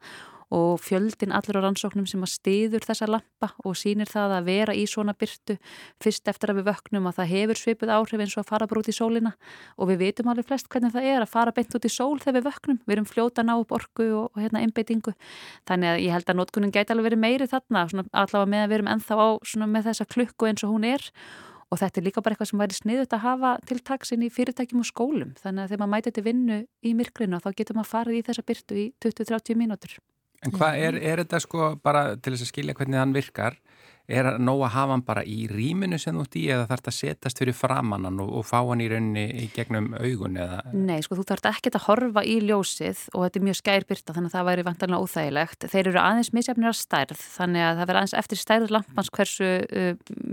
Og 0.48 0.78
fjöldin 0.80 1.34
allur 1.36 1.58
á 1.60 1.66
rannsóknum 1.66 2.06
sem 2.08 2.22
að 2.24 2.30
stiður 2.32 2.84
þessa 2.88 3.04
lampa 3.04 3.50
og 3.68 3.74
sínir 3.76 4.08
það 4.08 4.32
að 4.32 4.46
vera 4.46 4.72
í 4.72 4.86
svona 4.88 5.12
byrtu 5.12 5.58
fyrst 6.00 6.30
eftir 6.32 6.54
að 6.54 6.62
við 6.62 6.70
vöknum 6.70 7.08
að 7.10 7.18
það 7.18 7.28
hefur 7.34 7.60
svipið 7.60 7.92
áhrif 7.92 8.22
eins 8.24 8.36
og 8.38 8.40
að 8.40 8.48
fara 8.48 8.68
bara 8.70 8.80
út 8.80 8.88
í 8.88 8.94
sólina. 8.96 9.34
Og 9.76 9.90
við 9.90 10.00
vitum 10.06 10.30
alveg 10.32 10.48
flest 10.48 10.70
hvernig 10.72 10.94
það 10.94 11.10
er 11.10 11.26
að 11.26 11.32
fara 11.34 11.52
beint 11.52 11.76
út 11.76 11.84
í 11.84 11.92
sól 11.92 12.16
þegar 12.16 12.38
við 12.38 12.48
vöknum, 12.48 12.80
við 12.86 12.96
erum 12.96 13.10
fljóta 13.10 13.44
ná 13.44 13.58
upp 13.58 13.76
orgu 13.76 14.08
og, 14.22 14.30
og 14.32 14.40
hérna 14.40 14.64
einbeitingu. 14.64 15.12
Þannig 15.68 15.92
að 15.92 16.00
ég 16.06 16.16
held 16.16 16.32
að 16.32 16.40
notkunin 16.40 16.72
gæti 16.72 16.96
alveg 16.96 17.10
verið 17.10 17.24
meiri 17.26 17.50
þarna 17.52 17.84
allavega 17.84 18.48
með 18.48 18.64
að 18.64 18.72
við 18.72 18.78
erum 18.78 18.92
ennþá 18.94 19.20
á 19.20 19.28
með 19.68 19.92
þessa 19.92 20.08
klukku 20.08 20.48
eins 20.48 20.64
og 20.64 20.72
hún 20.72 20.88
er 20.88 21.12
og 21.68 21.80
þetta 21.80 22.00
er 22.00 22.06
líka 22.06 22.22
bara 22.24 22.34
eitthvað 22.34 22.50
sem 22.50 22.62
væri 22.62 22.76
sniðut 22.76 23.14
að 23.16 23.24
hafa 23.24 23.54
til 23.68 23.78
taksin 23.84 24.24
í 24.24 24.30
fyrirtækjum 24.32 24.82
og 24.82 24.88
skólum 24.88 25.34
þannig 25.40 25.64
að 25.64 25.72
þegar 25.72 25.82
maður 25.82 25.92
mæti 25.94 26.10
þetta 26.10 26.24
vinnu 26.28 26.58
í 26.80 26.94
myrkrinu 26.96 27.40
þá 27.44 27.50
getur 27.58 27.78
maður 27.78 27.90
farið 27.92 28.18
í 28.18 28.22
þessa 28.28 28.46
byrtu 28.48 28.78
í 28.78 28.86
20-30 29.04 29.60
mínútur. 29.60 29.98
En 30.46 30.54
hvað 30.54 30.80
er, 30.86 30.98
er 31.02 31.22
þetta 31.24 31.40
sko 31.42 31.72
bara 31.82 32.14
til 32.16 32.34
þess 32.34 32.46
að 32.46 32.52
skilja 32.52 32.76
hvernig 32.78 33.00
hann 33.02 33.14
virkar? 33.16 33.58
Er 34.08 34.24
það 34.24 34.38
nóg 34.40 34.62
að 34.64 34.70
hafa 34.72 34.94
hann 34.94 35.02
bara 35.04 35.22
í 35.28 35.42
rýminu 35.50 35.98
sem 36.00 36.16
þú 36.16 36.22
ert 36.24 36.36
í 36.40 36.44
eða 36.48 36.64
þarf 36.70 36.80
þetta 36.80 36.92
að 36.92 36.96
setast 36.96 37.42
fyrir 37.42 37.56
framannan 37.56 38.22
og, 38.24 38.30
og 38.40 38.46
fá 38.48 38.56
hann 38.70 38.80
í 38.80 38.88
rauninni 38.88 39.24
í 39.42 39.48
gegnum 39.52 39.90
augun 39.98 40.38
eða? 40.40 40.62
Nei, 40.72 41.02
sko 41.04 41.18
þú 41.18 41.26
þarf 41.28 41.48
ekki 41.50 41.74
að 41.74 41.84
horfa 41.84 42.24
í 42.24 42.38
ljósið 42.48 43.04
og 43.12 43.26
þetta 43.26 43.40
er 43.40 43.46
mjög 43.50 43.60
skærbyrta 43.60 44.16
þannig 44.16 44.32
að 44.32 44.38
það 44.38 44.48
væri 44.48 44.66
vantarlega 44.70 45.04
óþægilegt. 45.04 45.68
Þeir 45.74 45.92
eru 45.92 46.02
aðeins 46.06 46.32
misjafnir 46.38 46.72
að 46.72 46.78
stærð 46.80 47.24
þannig 47.36 47.66
að 47.66 47.72
það 47.74 47.84
verður 47.84 48.00
aðeins 48.00 48.18
eftir 48.22 48.42
stærð 48.42 48.76
lampans 48.78 49.14
hversu 49.18 49.54
uh, 49.68 49.90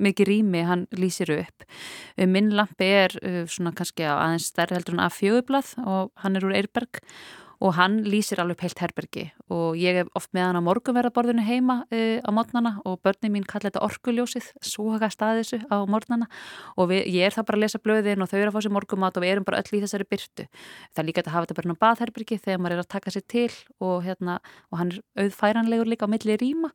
mikið 0.07 0.31
rými 0.31 0.65
hann 0.71 0.88
lýsir 0.95 1.35
upp. 1.35 1.69
Uh, 2.15 2.29
minn 2.31 2.53
lampi 2.55 2.91
er 3.03 3.19
uh, 3.19 3.41
svona 3.43 3.75
kannski 3.75 4.07
aðeins 4.07 4.53
stærð 4.53 4.79
heldur 4.79 4.95
en 4.95 5.03
að 5.09 5.17
fjögublað 5.19 5.75
og 5.83 6.13
hann 6.23 6.39
er 6.39 6.47
úr 6.47 6.55
Eirberg 6.61 7.03
og 7.03 7.44
hann 7.78 8.02
lýsir 8.06 8.39
alveg 8.41 8.58
peilt 8.60 8.82
herbergi. 8.84 9.26
Og 9.54 9.78
ég 9.80 10.00
hef 10.00 10.10
oft 10.18 10.32
með 10.36 10.48
hann 10.48 10.60
á 10.60 10.68
morgunverðaborðinu 10.68 11.46
heima 11.46 11.78
uh, 11.88 12.20
á 12.20 12.30
mótnana 12.36 12.74
og 12.86 13.00
börnin 13.06 13.34
mín 13.36 13.48
kalla 13.48 13.70
þetta 13.70 13.84
orkuljósið, 13.86 14.52
svoga 14.65 15.10
staðisu 15.13 15.62
á 15.72 15.88
mótnana 15.89 16.30
og 16.76 16.91
við, 16.91 17.06
ég 17.15 17.30
er 17.30 17.36
það 17.36 17.48
bara 17.50 17.60
að 17.60 17.65
lesa 17.65 17.82
blöðin 17.84 18.26
og 18.26 18.32
þau 18.32 18.38
eru 18.39 18.50
að 18.52 18.58
fá 18.58 18.65
sér 18.65 18.76
morgumat 18.76 19.20
og 19.20 19.26
við 19.26 19.36
erum 19.36 19.48
bara 19.48 19.62
öll 19.63 19.80
í 19.80 19.84
þessari 19.86 20.10
byrtu. 20.10 20.48
Það 20.91 21.04
er 21.04 21.10
líka 21.10 21.26
að 21.26 21.34
hafa 21.36 21.48
þetta 21.48 21.60
bara 21.62 21.78
baðherbergi 21.86 22.39
þegar 22.41 22.63
maður 22.63 22.78
er 22.78 22.86
að 22.86 22.94
taka 22.96 23.15
sér 23.15 23.28
til 23.32 23.52
og, 23.80 24.02
hérna, 24.06 24.39
og 24.72 24.82
hann 24.82 24.96
er 24.96 25.04
auðfæranlegur 25.26 25.94
líka 25.94 26.10
á 26.10 26.13
milli 26.13 26.39
rýma. 26.41 26.74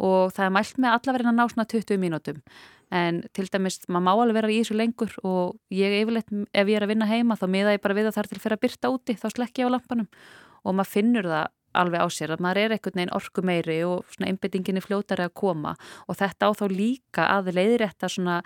Og 0.00 0.32
það 0.32 0.46
er 0.46 0.52
mælt 0.56 0.78
með 0.80 0.94
allavegna 0.96 1.32
ná 1.36 1.42
svona 1.50 1.68
20 1.68 2.00
mínútum 2.00 2.38
en 2.90 3.22
til 3.36 3.46
dæmis, 3.52 3.78
maður 3.86 4.04
má 4.06 4.12
alveg 4.12 4.36
vera 4.40 4.50
í 4.50 4.58
þessu 4.60 4.76
lengur 4.78 5.12
og 5.22 5.58
ég 5.74 5.94
yfirleitt, 6.00 6.30
ef 6.50 6.70
ég 6.70 6.78
er 6.78 6.86
að 6.86 6.92
vinna 6.92 7.06
heima 7.10 7.38
þá 7.38 7.46
miða 7.52 7.74
ég 7.76 7.84
bara 7.84 7.96
við 7.98 8.10
að 8.10 8.16
það 8.16 8.24
er 8.24 8.30
til 8.32 8.42
fyrir 8.42 8.56
að 8.56 8.64
byrta 8.64 8.92
úti 8.94 9.16
þá 9.20 9.26
slekk 9.30 9.62
ég 9.62 9.70
á 9.70 9.74
lampanum. 9.76 10.08
Og 10.66 10.74
maður 10.76 10.92
finnur 10.96 11.28
það 11.30 11.46
alveg 11.78 12.02
á 12.02 12.08
sér 12.10 12.34
að 12.34 12.42
maður 12.44 12.62
er 12.64 12.74
einhvern 12.74 12.98
veginn 12.98 13.14
orku 13.16 13.44
meiri 13.46 13.78
og 13.86 14.04
svona 14.10 14.30
einbyttinginni 14.30 14.82
fljótari 14.84 15.26
að 15.26 15.34
koma. 15.38 15.74
Og 16.08 16.18
þetta 16.18 16.50
á 16.50 16.50
þá 16.56 16.64
líka 16.72 17.26
að 17.30 17.52
leiðrætta 17.56 18.10
svona 18.10 18.40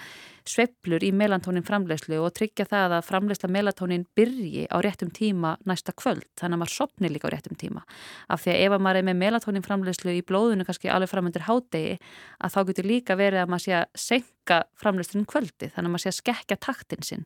sveplur 0.45 1.05
í 1.05 1.11
melantónin 1.17 1.65
framlegslu 1.65 2.19
og 2.21 2.35
tryggja 2.37 2.67
það 2.69 2.99
að 2.99 3.07
framlegsla 3.09 3.49
melantónin 3.53 4.05
byrji 4.17 4.67
á 4.69 4.77
réttum 4.85 5.13
tíma 5.15 5.55
næsta 5.65 5.95
kvöld. 5.97 6.27
Þannig 6.37 6.59
að 6.59 6.63
maður 6.65 6.75
sopni 6.75 7.11
líka 7.13 7.31
á 7.31 7.35
réttum 7.35 7.57
tíma. 7.61 7.85
Af 8.29 8.45
því 8.45 8.55
að 8.55 8.65
ef 8.65 8.77
maður 8.77 9.01
er 9.01 9.09
með 9.09 9.21
melantónin 9.23 9.65
framlegslu 9.65 10.17
í 10.19 10.25
blóðinu 10.27 10.67
kannski 10.69 10.93
alveg 10.93 11.13
framöndir 11.13 11.47
hádegi 11.49 11.97
að 12.41 12.57
þá 12.57 12.61
getur 12.71 12.91
líka 12.91 13.17
verið 13.17 13.45
að 13.45 13.55
maður 13.55 13.65
sé 13.65 13.77
að 13.79 13.87
senka 14.05 14.61
framlegslunum 14.81 15.29
kvöldi 15.31 15.71
þannig 15.73 15.89
að 15.89 15.95
maður 15.95 16.05
sé 16.05 16.13
að 16.13 16.21
skekja 16.21 16.61
taktin 16.61 17.09
sinn. 17.09 17.25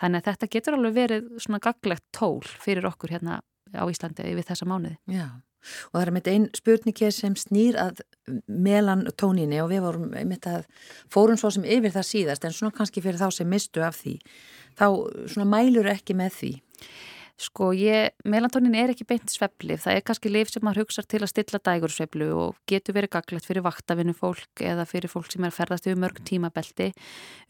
Þannig 0.00 0.18
að 0.18 0.32
þetta 0.32 0.50
getur 0.56 0.78
alveg 0.78 0.98
verið 0.98 1.30
svona 1.38 1.62
gaglegt 1.62 2.08
tól 2.16 2.42
fyrir 2.42 2.90
okkur 2.90 3.14
hérna 3.14 3.38
á 3.74 3.84
Íslandi 3.88 4.34
við 4.36 4.48
þessa 4.48 4.68
mánuði. 4.68 4.96
Já, 5.10 5.28
og 5.90 5.98
það 5.98 6.04
er 6.04 6.12
mitt 6.14 6.30
einn 6.32 6.46
spurningi 6.56 7.10
sem 7.14 7.36
snýr 7.38 7.78
að 7.80 8.02
melan 8.46 9.06
tóninni 9.20 9.60
og 9.62 9.72
við 9.72 9.84
vorum 9.84 10.08
mitt 10.30 10.48
að 10.48 10.66
fórum 11.12 11.38
svo 11.40 11.50
sem 11.54 11.66
yfir 11.66 11.94
það 11.94 12.08
síðast 12.12 12.46
en 12.46 12.56
svona 12.56 12.76
kannski 12.76 13.02
fyrir 13.04 13.20
þá 13.20 13.28
sem 13.34 13.50
mistu 13.50 13.84
af 13.84 13.98
því 14.00 14.18
þá 14.78 14.86
svona 15.26 15.48
mælur 15.50 15.90
ekki 15.90 16.16
með 16.18 16.34
því. 16.38 16.52
Sko 17.38 17.68
ég, 17.70 18.16
melantónin 18.26 18.74
er 18.74 18.90
ekki 18.90 19.04
beint 19.06 19.30
svepplif, 19.30 19.84
það 19.84 19.94
er 19.94 20.02
kannski 20.08 20.30
lif 20.32 20.48
sem 20.50 20.64
maður 20.66 20.82
hugsa 20.82 21.04
til 21.06 21.20
að 21.22 21.30
stilla 21.30 21.60
dægursveplu 21.62 22.26
og 22.34 22.56
getur 22.66 22.96
verið 22.96 23.12
gaglegt 23.12 23.46
fyrir 23.46 23.62
vaktavinu 23.62 24.10
fólk 24.18 24.62
eða 24.66 24.82
fyrir 24.90 25.12
fólk 25.12 25.30
sem 25.30 25.46
er 25.46 25.52
að 25.52 25.58
ferðast 25.60 25.86
yfir 25.86 26.00
mörg 26.02 26.18
tímabelti, 26.26 26.88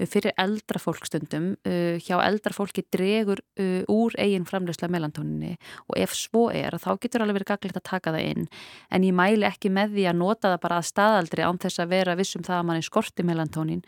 fyrir 0.05 0.35
eldra 0.45 0.83
fólkstundum, 0.83 1.47
uh, 1.65 1.97
hjá 2.05 2.19
eldra 2.21 2.53
fólki 2.53 2.85
dregur 2.93 3.41
uh, 3.41 3.81
úr 3.89 4.19
eigin 4.21 4.45
framlegslega 4.51 4.93
melantóninni 4.93 5.55
og 5.87 5.97
ef 5.97 6.13
svo 6.13 6.51
er 6.53 6.77
þá 6.77 6.91
getur 7.01 7.25
alveg 7.25 7.39
verið 7.39 7.51
gaglegt 7.55 7.81
að 7.81 7.87
taka 7.89 8.13
það 8.13 8.29
inn. 8.29 8.51
En 8.93 9.09
ég 9.09 9.17
mæli 9.17 9.49
ekki 9.49 9.73
með 9.73 9.97
því 9.97 10.07
að 10.13 10.21
nota 10.21 10.53
það 10.53 10.63
bara 10.67 10.83
að 10.83 10.89
staðaldri 10.91 11.49
án 11.49 11.63
þess 11.65 11.81
að 11.81 11.97
vera 11.97 12.19
vissum 12.21 12.45
það 12.45 12.59
að 12.59 12.69
mann 12.69 12.83
er 12.83 12.89
skorti 12.91 13.25
melantónin 13.25 13.81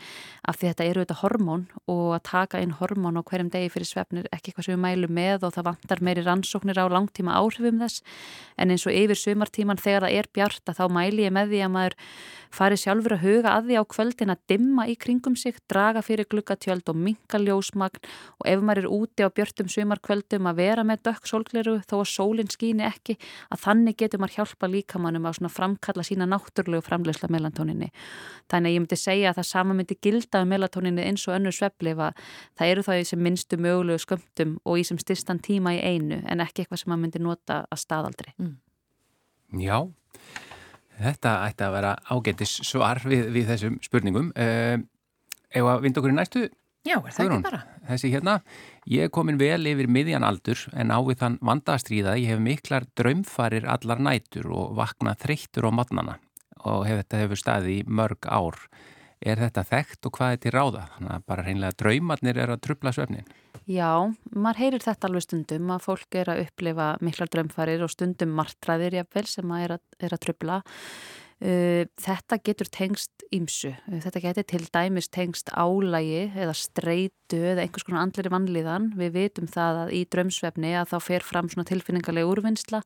af 0.49 0.57
því 0.57 0.73
þetta 0.73 0.89
eru 0.95 1.05
þetta 1.05 1.21
hormón 1.21 1.69
og 1.85 2.17
að 2.17 2.25
taka 2.33 2.65
inn 2.65 2.73
hormón 2.81 3.21
á 3.21 3.23
hverjum 3.29 3.53
degi 3.53 3.69
fyrir 3.77 3.93
svefnir 3.93 4.33
ekki 4.33 4.55
eitthvað 4.55 4.71
sem 4.71 4.79
við 4.79 4.85
mælum 4.89 5.17
með 5.21 5.49
og 5.51 5.57
það 5.59 5.69
vantar 5.91 6.05
meiri 6.05 6.23
rannsóknir 6.23 6.79
á 6.79 6.87
langtíma 6.87 7.35
áhrifum 7.35 7.81
þess 7.83 8.03
en 8.61 8.71
eins 8.71 8.87
og 8.87 8.95
yfir 8.95 9.19
sumartíman 9.19 9.81
þegar 9.81 10.07
það 10.07 10.19
er 10.19 10.29
bjarta 10.35 10.75
þá 10.77 10.85
mæli 10.93 11.25
ég 11.25 11.33
með 11.35 11.51
því 11.51 11.63
að 11.65 11.73
maður 11.75 11.97
fari 12.51 12.77
sjálfur 12.77 13.15
að 13.15 13.23
huga 13.25 13.53
að 13.55 13.69
því 13.69 13.77
á 13.79 13.85
kvöldin 13.95 14.33
að 14.35 14.41
dimma 14.51 14.87
í 14.91 14.97
kringum 14.99 15.37
sig, 15.39 15.55
draga 15.71 16.03
fyrir 16.03 16.27
glukkatjöld 16.31 16.89
og 16.91 16.99
minka 16.99 17.39
ljósmagn 17.39 18.03
og 18.43 18.49
ef 18.51 18.65
maður 18.67 18.83
er 18.83 18.89
úti 18.91 19.23
á 19.23 19.31
björtum 19.31 19.71
sumarkvöldum 19.71 20.49
að 20.51 20.59
vera 20.59 20.85
með 20.87 21.05
dökk 21.07 21.31
sólgleru 21.31 21.77
þó 21.87 21.97
að 22.01 22.11
sólinn 22.11 22.51
skýni 22.51 22.87
ekki 22.89 23.17
að 23.55 23.63
þannig 23.65 23.99
getur 24.03 24.23
maður 24.23 24.41
hjálpa 24.41 24.71
líkamannum 24.71 25.31
að 25.31 25.47
framkalla 25.55 26.07
sína 26.07 26.27
náttúrlegu 26.27 26.83
framlegsla 26.85 27.31
melantóninni. 27.31 27.93
Þannig 28.51 28.71
að 28.71 28.75
ég 28.75 28.85
myndi 28.85 28.99
segja 28.99 29.31
að 29.31 29.41
það 29.41 29.51
sama 29.53 29.79
myndi 29.79 29.99
gilda 30.03 30.43
um 30.43 30.51
melantóninni 30.51 31.07
eins 31.07 31.29
og 31.31 31.37
önnur 31.39 31.55
svepplifa. 31.55 32.11
Það 32.59 32.75
eru 32.75 32.87
þá 32.87 32.93
í 32.99 33.07
sem 33.07 33.23
minnstu 33.23 33.61
mögulegu 33.63 34.03
skömmtum 34.03 34.57
og 34.67 34.81
í 34.81 34.87
sem 34.87 34.99
styrstan 34.99 35.39
tíma 35.39 35.77
í 35.79 35.80
einu 35.85 36.21
en 36.25 36.45
ekki 36.45 36.65
eitthvað 36.65 36.83
sem 36.83 36.93
maður 36.93 37.05
myndi 37.07 37.25
nota 37.25 37.65
að 37.71 37.83
staðaldri. 37.83 38.35
Mm. 38.39 38.57
Já, 39.61 39.77
Þetta 41.01 41.35
ætti 41.49 41.65
að 41.65 41.77
vera 41.79 41.91
ágættis 42.13 42.55
svar 42.69 43.01
við, 43.09 43.29
við 43.33 43.53
þessum 43.55 43.77
spurningum. 43.85 44.33
Uh, 44.37 44.83
ef 45.49 45.69
að 45.73 45.87
vind 45.87 46.01
okkur 46.01 46.13
í 46.13 46.17
næstu? 46.17 46.43
Já, 46.85 46.97
er 46.97 47.13
það 47.13 47.27
ekki 47.27 47.45
bara? 47.45 47.61
Þessi 47.91 48.11
hérna, 48.13 48.35
ég 48.89 49.07
er 49.07 49.13
komin 49.13 49.41
vel 49.41 49.61
yfir 49.69 49.89
miðjan 49.93 50.25
aldur 50.25 50.63
en 50.73 50.93
ávið 50.93 51.19
þann 51.21 51.37
vandastriða 51.45 52.17
ég 52.17 52.33
hef 52.33 52.41
miklar 52.41 52.87
draumfarir 52.97 53.67
allar 53.69 54.01
nætur 54.01 54.49
og 54.49 54.73
vakna 54.79 55.13
þreyttur 55.21 55.69
á 55.69 55.71
matnana 55.77 56.17
og 56.61 56.87
hef, 56.89 57.03
þetta 57.03 57.21
hefur 57.21 57.41
staðið 57.41 57.75
í 57.75 57.83
mörg 57.89 58.29
ár. 58.29 58.57
Er 59.21 59.37
þetta 59.37 59.67
þekkt 59.69 60.07
og 60.09 60.17
hvað 60.17 60.35
er 60.35 60.41
til 60.41 60.53
ráða? 60.55 60.87
Þannig 60.97 61.15
að 61.15 61.25
bara 61.29 61.45
reynlega 61.45 61.79
draumarnir 61.83 62.39
er 62.41 62.53
að 62.55 62.63
trubla 62.65 62.93
svefnin. 62.97 63.27
Já, 63.69 64.09
maður 64.33 64.61
heyrir 64.65 64.83
þetta 64.83 65.09
alveg 65.11 65.25
stundum 65.27 65.73
að 65.75 65.85
fólk 65.85 66.17
er 66.17 66.31
að 66.33 66.45
upplifa 66.47 66.87
miklar 67.05 67.31
drömfarir 67.31 67.85
og 67.85 67.93
stundum 67.93 68.33
martraðir 68.39 68.97
jafnvel 68.97 69.27
sem 69.29 69.53
að 69.53 69.67
er 69.67 69.75
er 70.01 70.17
að 70.17 70.23
trubla. 70.25 70.63
Uh, 71.41 71.87
þetta 71.97 72.37
getur 72.45 72.69
tengst 72.69 73.23
ímsu. 73.33 73.71
Uh, 73.89 74.01
þetta 74.05 74.21
getur 74.25 74.49
til 74.49 74.67
dæmis 74.75 75.09
tengst 75.09 75.49
álægi 75.53 76.27
eða 76.37 76.57
streitu 76.57 77.39
eða 77.53 77.65
einhvers 77.65 77.87
konar 77.89 78.05
andleri 78.05 78.33
vannlíðan. 78.33 78.91
Við 79.01 79.15
vitum 79.17 79.49
það 79.49 79.85
að 79.85 79.95
í 79.97 80.03
drömsvefni 80.13 80.75
að 80.77 80.93
þá 80.93 80.99
fer 81.07 81.25
fram 81.25 81.49
tilfinningarlega 81.49 82.29
úrvinnsla 82.29 82.83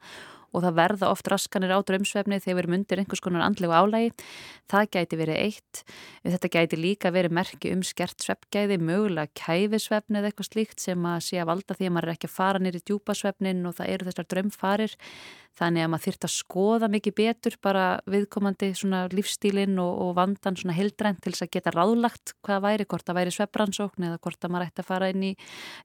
og 0.54 0.64
það 0.64 0.76
verða 0.78 1.10
oft 1.10 1.28
raskanir 1.30 1.74
á 1.74 1.78
drömsvefni 1.82 2.38
þegar 2.40 2.56
við 2.56 2.62
erum 2.62 2.76
undir 2.78 3.02
einhvers 3.02 3.22
konar 3.24 3.44
andlegu 3.44 3.74
álægi. 3.74 4.12
Það 4.70 4.88
gæti 4.96 5.18
verið 5.20 5.40
eitt. 5.42 5.82
Þetta 6.24 6.52
gæti 6.54 6.80
líka 6.80 7.12
verið 7.14 7.36
merki 7.36 7.72
um 7.74 7.82
skert 7.84 8.24
svefgæði, 8.24 8.78
mögulega 8.80 9.32
kæfisvefni 9.36 10.20
eða 10.20 10.30
eitthvað 10.30 10.50
slíkt 10.50 10.84
sem 10.84 11.08
að 11.10 11.24
sé 11.28 11.42
að 11.42 11.50
valda 11.50 11.78
því 11.78 11.90
að 11.90 11.96
maður 11.96 12.10
er 12.10 12.16
ekki 12.16 12.30
að 12.30 12.36
fara 12.38 12.62
nýri 12.62 12.84
djúpasvefnin 12.84 13.66
og 13.68 13.76
það 13.80 13.94
eru 13.96 14.08
þessar 14.08 14.30
drömfarir. 14.32 14.96
Þannig 15.54 15.84
að 15.84 15.90
maður 15.92 16.04
þyrta 16.08 16.26
að 16.26 16.34
skoða 16.34 16.88
mikið 16.90 17.14
betur 17.20 17.56
bara 17.62 17.84
viðkomandi 18.10 18.70
lífstílinn 19.14 19.78
og, 19.78 19.92
og 20.02 20.10
vandan 20.18 20.58
svona 20.58 20.74
hildrænt 20.74 21.20
til 21.22 21.30
þess 21.30 21.46
að 21.46 21.52
geta 21.54 21.74
ráðlagt 21.74 22.34
hvað 22.42 22.64
væri, 22.64 22.86
hvort 22.90 23.06
það 23.06 23.18
væri 23.20 23.34
svefbransókn 23.36 24.08
eða 24.08 24.18
hvort 24.24 24.48
að 24.48 24.54
maður 24.54 24.72
ætti 24.72 24.82
að 24.82 24.90
fara 24.90 25.10
inn 25.14 25.26
í 25.28 25.32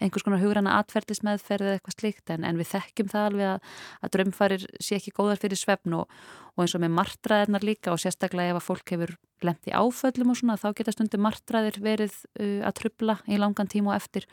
einhvers 0.02 0.26
konar 0.26 0.42
hugranna 0.42 0.80
atferðismeðferð 0.82 1.70
eða 1.70 1.78
eitthvað 1.78 1.98
slíkt. 2.00 2.34
En, 2.34 2.48
en 2.50 2.58
við 2.58 2.72
þekkjum 2.74 3.14
það 3.14 3.30
alveg 3.30 3.52
að, 3.54 3.74
að 4.02 4.14
drömfarir 4.18 4.68
sé 4.82 4.98
ekki 4.98 5.14
góðar 5.20 5.44
fyrir 5.44 5.62
svefn 5.62 6.00
og, 6.02 6.20
og 6.60 6.66
eins 6.66 6.76
og 6.76 6.84
með 6.84 6.96
martraðirnar 6.98 7.64
líka 7.64 7.94
og 7.94 8.02
sérstaklega 8.04 8.52
ef 8.52 8.60
að 8.60 8.66
fólk 8.68 8.92
hefur 8.94 9.16
lemt 9.48 9.70
í 9.70 9.72
áföllum 9.72 10.34
og 10.34 10.38
svona 10.40 10.58
þá 10.60 10.74
geta 10.76 10.92
stundum 10.92 11.24
martraðir 11.24 11.78
verið 11.80 12.16
uh, 12.42 12.66
að 12.68 12.74
trubla 12.82 13.16
í 13.32 13.38
langan 13.40 13.70
tíma 13.72 13.94
og 13.94 14.00
eftir 14.00 14.26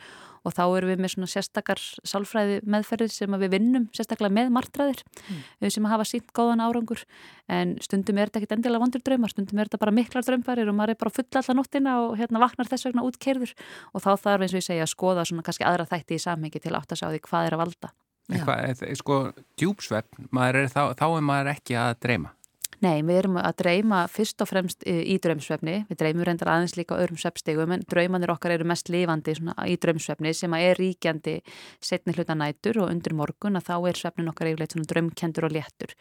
og 0.43 0.55
þá 0.55 0.63
erum 0.65 0.91
við 0.91 1.03
með 1.03 1.13
svona 1.13 1.29
sérstakar 1.31 1.81
sálfræði 2.07 2.57
meðferðir 2.67 3.13
sem 3.13 3.37
við 3.39 3.53
vinnum 3.55 3.87
sérstaklega 3.95 4.35
með 4.35 4.51
martraðir 4.57 5.03
mm. 5.03 5.69
Sem 5.73 5.87
hafa 5.87 6.07
sínt 6.07 6.33
góðan 6.35 6.63
árangur 6.63 7.03
en 7.51 7.75
stundum 7.83 8.19
er 8.19 8.31
þetta 8.31 8.43
ekkit 8.43 8.57
endilega 8.57 8.83
vandur 8.83 9.03
draumar, 9.07 9.31
stundum 9.31 9.61
er 9.61 9.69
þetta 9.69 9.81
bara 9.83 9.95
miklar 9.95 10.27
drömbarir 10.27 10.71
og 10.71 10.77
maður 10.77 10.95
er 10.95 11.01
bara 11.03 11.15
fulla 11.19 11.43
allar 11.43 11.59
nóttina 11.61 11.95
og 12.03 12.17
hérna 12.19 12.43
vaknar 12.43 12.71
þess 12.71 12.89
vegna 12.89 13.07
útkerður 13.07 13.55
og 13.93 14.03
þá 14.03 14.11
þarf 14.15 14.43
eins 14.43 14.55
og 14.55 14.61
ég 14.61 14.67
segja 14.67 14.87
að 14.87 14.93
skoða 14.95 15.27
svona 15.27 15.47
kannski 15.47 15.67
aðra 15.67 15.87
þætti 15.87 16.19
í 16.19 16.25
samhengi 16.27 16.63
til 16.63 16.75
átt 16.75 16.91
að 16.91 17.03
sjá 17.03 17.09
því 17.11 17.23
hvað 17.27 17.47
er 17.49 17.57
að 17.57 17.65
valda. 17.65 17.95
Eitthvað, 18.27 18.81
sko, 18.99 19.19
djúpsvepp, 19.59 20.17
er 20.43 20.65
þá, 20.71 20.81
þá 20.99 21.05
er 21.07 21.23
maður 21.23 21.53
ekki 21.53 21.77
að 21.79 21.93
dreyma. 22.03 22.33
Nei, 22.77 22.99
við 23.01 23.23
erum 23.23 23.37
að 23.41 23.55
dreyma 23.63 24.03
fyrst 24.13 24.43
og 24.43 24.51
fremst 24.51 24.83
í 24.85 25.15
draumsvefni, 25.21 25.79
við 25.89 25.97
dreymum 25.97 26.27
reyndar 26.27 26.51
aðeins 26.53 26.75
líka 26.77 26.99
öðrum 27.01 27.17
svefstegum 27.17 27.71
en 27.73 27.85
draumanir 27.89 28.29
okkar 28.29 28.53
eru 28.53 28.67
mest 28.69 28.91
lifandi 28.93 29.33
í 29.65 29.77
draumsvefni 29.81 30.33
sem 30.37 30.53
er 30.59 30.77
ríkjandi 30.77 31.39
setni 31.81 32.13
hluta 32.13 32.35
nætur 32.37 32.83
og 32.83 32.91
undir 32.91 33.17
morgun 33.17 33.57
að 33.57 33.71
þá 33.71 33.73
er 33.79 33.97
svefnin 33.97 34.29
okkar 34.29 34.51
yfirleitt 34.51 34.77
svona 34.77 34.91
draumkendur 34.93 35.49
og 35.49 35.55
léttur. 35.57 35.97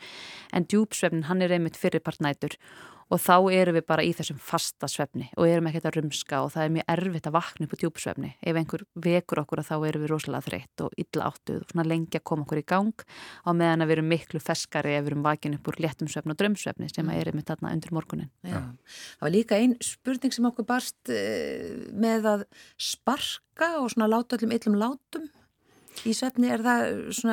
En 0.53 0.69
djúpsvefnin 0.69 1.31
hann 1.31 1.41
er 1.47 1.57
einmitt 1.57 1.81
fyrirpart 1.81 2.21
nætur 2.21 2.59
og 3.13 3.21
þá 3.23 3.35
erum 3.55 3.77
við 3.77 3.85
bara 3.87 4.05
í 4.07 4.13
þessum 4.17 4.39
fasta 4.43 4.89
svefni 4.91 5.29
og 5.37 5.47
erum 5.47 5.69
ekkert 5.71 5.89
að 5.91 5.99
rumska 6.01 6.41
og 6.43 6.53
það 6.55 6.65
er 6.65 6.73
mjög 6.77 6.89
erfitt 6.97 7.29
að 7.29 7.37
vakna 7.37 7.67
upp 7.67 7.77
á 7.77 7.81
djúpsvefni. 7.83 8.31
Ef 8.43 8.59
einhver 8.59 8.85
vekur 9.07 9.43
okkur 9.43 9.63
þá 9.67 9.75
erum 9.77 10.05
við 10.05 10.13
rosalega 10.13 10.47
þreytt 10.49 10.85
og 10.87 10.99
illa 11.03 11.31
áttuð 11.31 11.61
og 11.63 11.71
svona 11.71 11.87
lengi 11.87 12.19
að 12.19 12.27
koma 12.33 12.47
okkur 12.47 12.63
í 12.63 12.67
gang 12.67 13.07
á 13.47 13.51
meðan 13.55 13.85
að 13.85 13.91
við 13.91 13.97
erum 13.99 14.11
miklu 14.11 14.43
feskari 14.43 14.97
ef 14.97 15.07
við 15.07 15.13
erum 15.13 15.27
vakin 15.27 15.57
upp 15.59 15.71
úr 15.71 15.81
léttum 15.87 16.11
svefni 16.11 16.35
og 16.35 16.41
drömsvefni 16.43 16.91
sem 16.91 17.07
mm. 17.07 17.15
er 17.21 17.33
með 17.37 17.49
þarna 17.53 17.75
undir 17.77 17.95
morgunin. 17.95 18.33
Já. 18.43 18.59
Það 19.21 19.27
var 19.29 19.35
líka 19.37 19.61
einn 19.61 19.79
spurning 19.85 20.35
sem 20.35 20.51
okkur 20.51 20.69
barst 20.69 21.15
eh, 21.15 21.87
með 21.95 22.31
að 22.35 22.47
sparka 22.75 23.77
og 23.83 23.93
svona 23.95 24.11
láta 24.11 24.39
öllum 24.39 24.57
yllum 24.59 24.81
látum 24.83 25.31
Í 26.05 26.13
svefni 26.15 26.51
er 26.53 26.63
það 26.65 26.85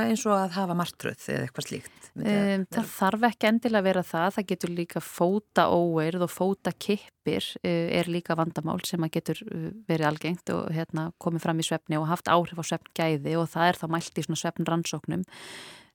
eins 0.06 0.24
og 0.28 0.38
að 0.38 0.56
hafa 0.56 0.78
martröð 0.78 1.28
eða 1.34 1.48
eitthvað 1.48 1.68
slíkt? 1.68 2.00
Um, 2.14 2.64
það 2.70 2.90
þarf 2.94 3.24
ekki 3.28 3.48
endilega 3.50 3.82
að 3.82 3.88
vera 3.88 4.04
það. 4.06 4.28
Það 4.36 4.48
getur 4.52 4.74
líka 4.78 5.02
fóta 5.02 5.66
óeirð 5.74 6.26
og 6.28 6.32
fóta 6.32 6.74
kippir 6.78 7.48
uh, 7.64 7.70
er 8.00 8.10
líka 8.14 8.38
vandamál 8.38 8.80
sem 8.86 9.02
að 9.04 9.16
getur 9.18 9.42
uh, 9.48 9.70
verið 9.90 10.10
algengt 10.12 10.54
og 10.54 10.68
hérna, 10.76 11.08
komið 11.24 11.46
fram 11.48 11.64
í 11.64 11.68
svefni 11.68 11.98
og 12.00 12.10
haft 12.12 12.30
áhrif 12.32 12.62
á 12.62 12.66
svefngæði 12.70 13.38
og 13.42 13.50
það 13.54 13.72
er 13.72 13.82
þá 13.82 13.88
mælt 13.96 14.22
í 14.22 14.28
svefnrannsóknum. 14.30 15.26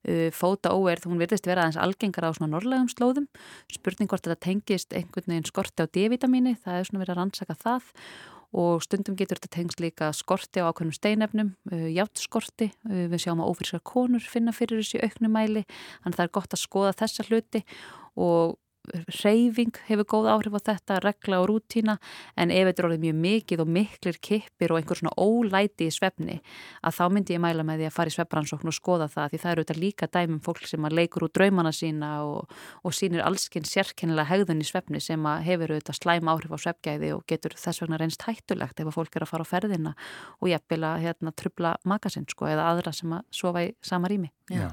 Uh, 0.08 0.26
fóta 0.34 0.74
óeirð, 0.74 1.06
hún 1.10 1.22
virðist 1.22 1.46
vera 1.46 1.64
aðeins 1.64 1.78
algengar 1.82 2.26
á 2.26 2.34
svona 2.34 2.50
norrlegum 2.56 2.90
slóðum. 2.90 3.30
Spurning 3.70 4.10
hvort 4.10 4.26
þetta 4.26 4.42
tengist 4.48 4.94
einhvern 4.94 5.30
veginn 5.30 5.48
skorti 5.48 5.86
á 5.86 5.90
D-vitamíni, 5.90 6.58
það 6.64 6.80
er 6.80 6.90
svona 6.90 7.04
verið 7.04 7.14
að 7.14 7.22
rannsaka 7.22 7.58
það 7.62 7.94
og 8.56 8.82
stundum 8.84 9.16
getur 9.18 9.40
þetta 9.40 9.50
tengst 9.58 9.82
líka 9.82 10.08
skorti 10.16 10.62
á 10.62 10.68
ákveðnum 10.70 10.96
steinefnum, 10.96 11.50
uh, 11.72 11.88
játtskorti, 11.92 12.70
uh, 12.88 13.04
við 13.12 13.24
sjáum 13.24 13.42
að 13.44 13.52
ófrískar 13.52 13.84
konur 13.84 14.24
finna 14.24 14.54
fyrir 14.56 14.80
þessi 14.80 15.02
auknumæli, 15.04 15.66
þannig 16.02 16.14
að 16.14 16.20
það 16.20 16.26
er 16.26 16.34
gott 16.38 16.56
að 16.56 16.64
skoða 16.64 16.96
þessa 17.02 17.28
hluti. 17.28 17.64
Og 18.18 18.56
reyfing 19.20 19.78
hefur 19.88 20.08
góð 20.12 20.28
áhrif 20.32 20.56
á 20.58 20.60
þetta, 20.70 20.98
regla 21.04 21.40
og 21.42 21.48
rútína 21.50 21.98
en 22.36 22.52
ef 22.54 22.68
þetta 22.68 22.82
er 22.82 22.88
orðið 22.88 23.04
mjög 23.04 23.18
mikið 23.24 23.62
og 23.64 23.72
miklir 23.78 24.18
kippir 24.28 24.72
og 24.74 24.80
einhver 24.80 25.00
svona 25.00 25.14
ólæti 25.18 25.88
í 25.88 25.94
svefni 25.94 26.38
að 26.82 26.96
þá 26.98 27.04
myndi 27.14 27.36
ég 27.36 27.42
mæla 27.42 27.66
með 27.66 27.82
því 27.82 27.88
að 27.88 27.96
fara 27.98 28.12
í 28.12 28.16
svefbransókn 28.16 28.72
og 28.72 28.76
skoða 28.76 29.10
það 29.12 29.32
því 29.32 29.42
það 29.42 29.52
eru 29.52 29.66
þetta 29.66 29.78
líka 29.82 30.10
dæmum 30.18 30.40
fólk 30.44 30.68
sem 30.70 30.88
að 30.88 30.98
leikur 31.00 31.26
úr 31.26 31.34
draumana 31.34 31.74
sína 31.74 32.12
og, 32.26 32.56
og 32.82 32.96
sínir 32.96 33.24
allskinn 33.26 33.68
sérkennilega 33.68 34.30
hegðun 34.32 34.64
í 34.64 34.68
svefni 34.68 35.02
sem 35.02 35.28
að 35.28 35.44
hefur 35.48 35.74
þetta 35.76 35.96
slæm 35.98 36.32
áhrif 36.32 36.54
á 36.54 36.58
svefgæði 36.64 37.12
og 37.16 37.26
getur 37.30 37.56
þess 37.58 37.84
vegna 37.84 38.00
reynst 38.00 38.26
hættulegt 38.28 38.80
ef 38.80 38.90
að 38.90 38.98
fólk 38.98 39.18
er 39.18 39.26
að 39.26 39.32
fara 39.34 39.46
á 39.46 39.52
ferðina 39.52 39.94
og 40.40 40.52
jæfnvel 40.52 40.82
að 40.88 41.06
hérna, 41.06 41.34
trubla 41.36 41.76
makasinn 41.88 42.28
sko, 42.30 42.50
eða 42.50 42.70
aðra 42.72 42.94
sem 42.94 43.14
að 43.14 43.26
sofa 43.42 43.68
í 43.68 43.72
sama 43.84 44.10
rými. 44.10 44.32
Já. 44.48 44.68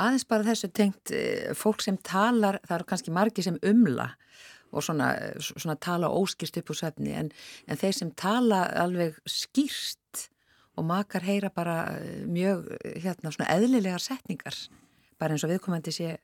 Aðeins 0.00 0.26
bara 0.28 0.46
þessu 0.46 0.70
tengt 0.72 1.12
eh, 1.12 1.52
fólk 1.58 1.84
sem 1.84 1.98
talar, 2.06 2.60
það 2.66 2.76
eru 2.78 2.88
kannski 2.92 3.14
margi 3.14 3.44
sem 3.44 3.58
umla 3.66 4.10
og 4.70 4.84
svona, 4.86 5.10
svona 5.42 5.76
tala 5.82 6.10
óskýrst 6.14 6.60
upp 6.60 6.70
úr 6.72 6.78
svefni 6.78 7.14
en, 7.18 7.30
en 7.66 7.80
þeir 7.80 7.96
sem 7.96 8.12
tala 8.18 8.62
alveg 8.80 9.18
skýrst 9.28 10.28
og 10.78 10.86
makar 10.88 11.26
heyra 11.26 11.50
bara 11.52 11.82
eh, 11.98 12.22
mjög 12.26 12.70
hérna 13.02 13.34
svona 13.34 13.50
eðlilegar 13.56 14.02
setningar 14.02 14.56
bara 15.20 15.34
eins 15.34 15.44
og 15.44 15.52
viðkomandi 15.52 15.94
sé 15.94 16.14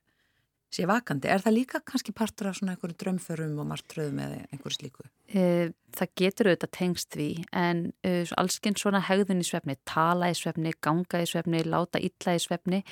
sé 0.77 0.87
vakandi. 0.89 1.31
Er 1.31 1.43
það 1.45 1.57
líka 1.57 1.81
kannski 1.87 2.15
partur 2.17 2.51
af 2.51 2.59
svona 2.59 2.75
einhverju 2.75 2.99
drömförum 3.01 3.57
og 3.63 3.69
margtröðum 3.71 4.21
eða 4.23 4.43
einhverju 4.51 4.77
slíku? 4.77 5.07
E, 5.27 5.73
það 5.97 6.13
getur 6.21 6.51
auðvitað 6.51 6.73
tengst 6.77 7.17
við 7.19 7.41
en 7.57 7.83
e, 8.07 8.13
allskinn 8.39 8.79
svona 8.79 9.01
hegðun 9.09 9.43
í 9.43 9.49
svefni, 9.49 9.79
tala 9.89 10.31
í 10.33 10.37
svefni, 10.39 10.75
ganga 10.85 11.23
í 11.25 11.31
svefni, 11.31 11.65
láta 11.67 12.03
illa 12.03 12.37
í 12.37 12.45
svefni. 12.45 12.83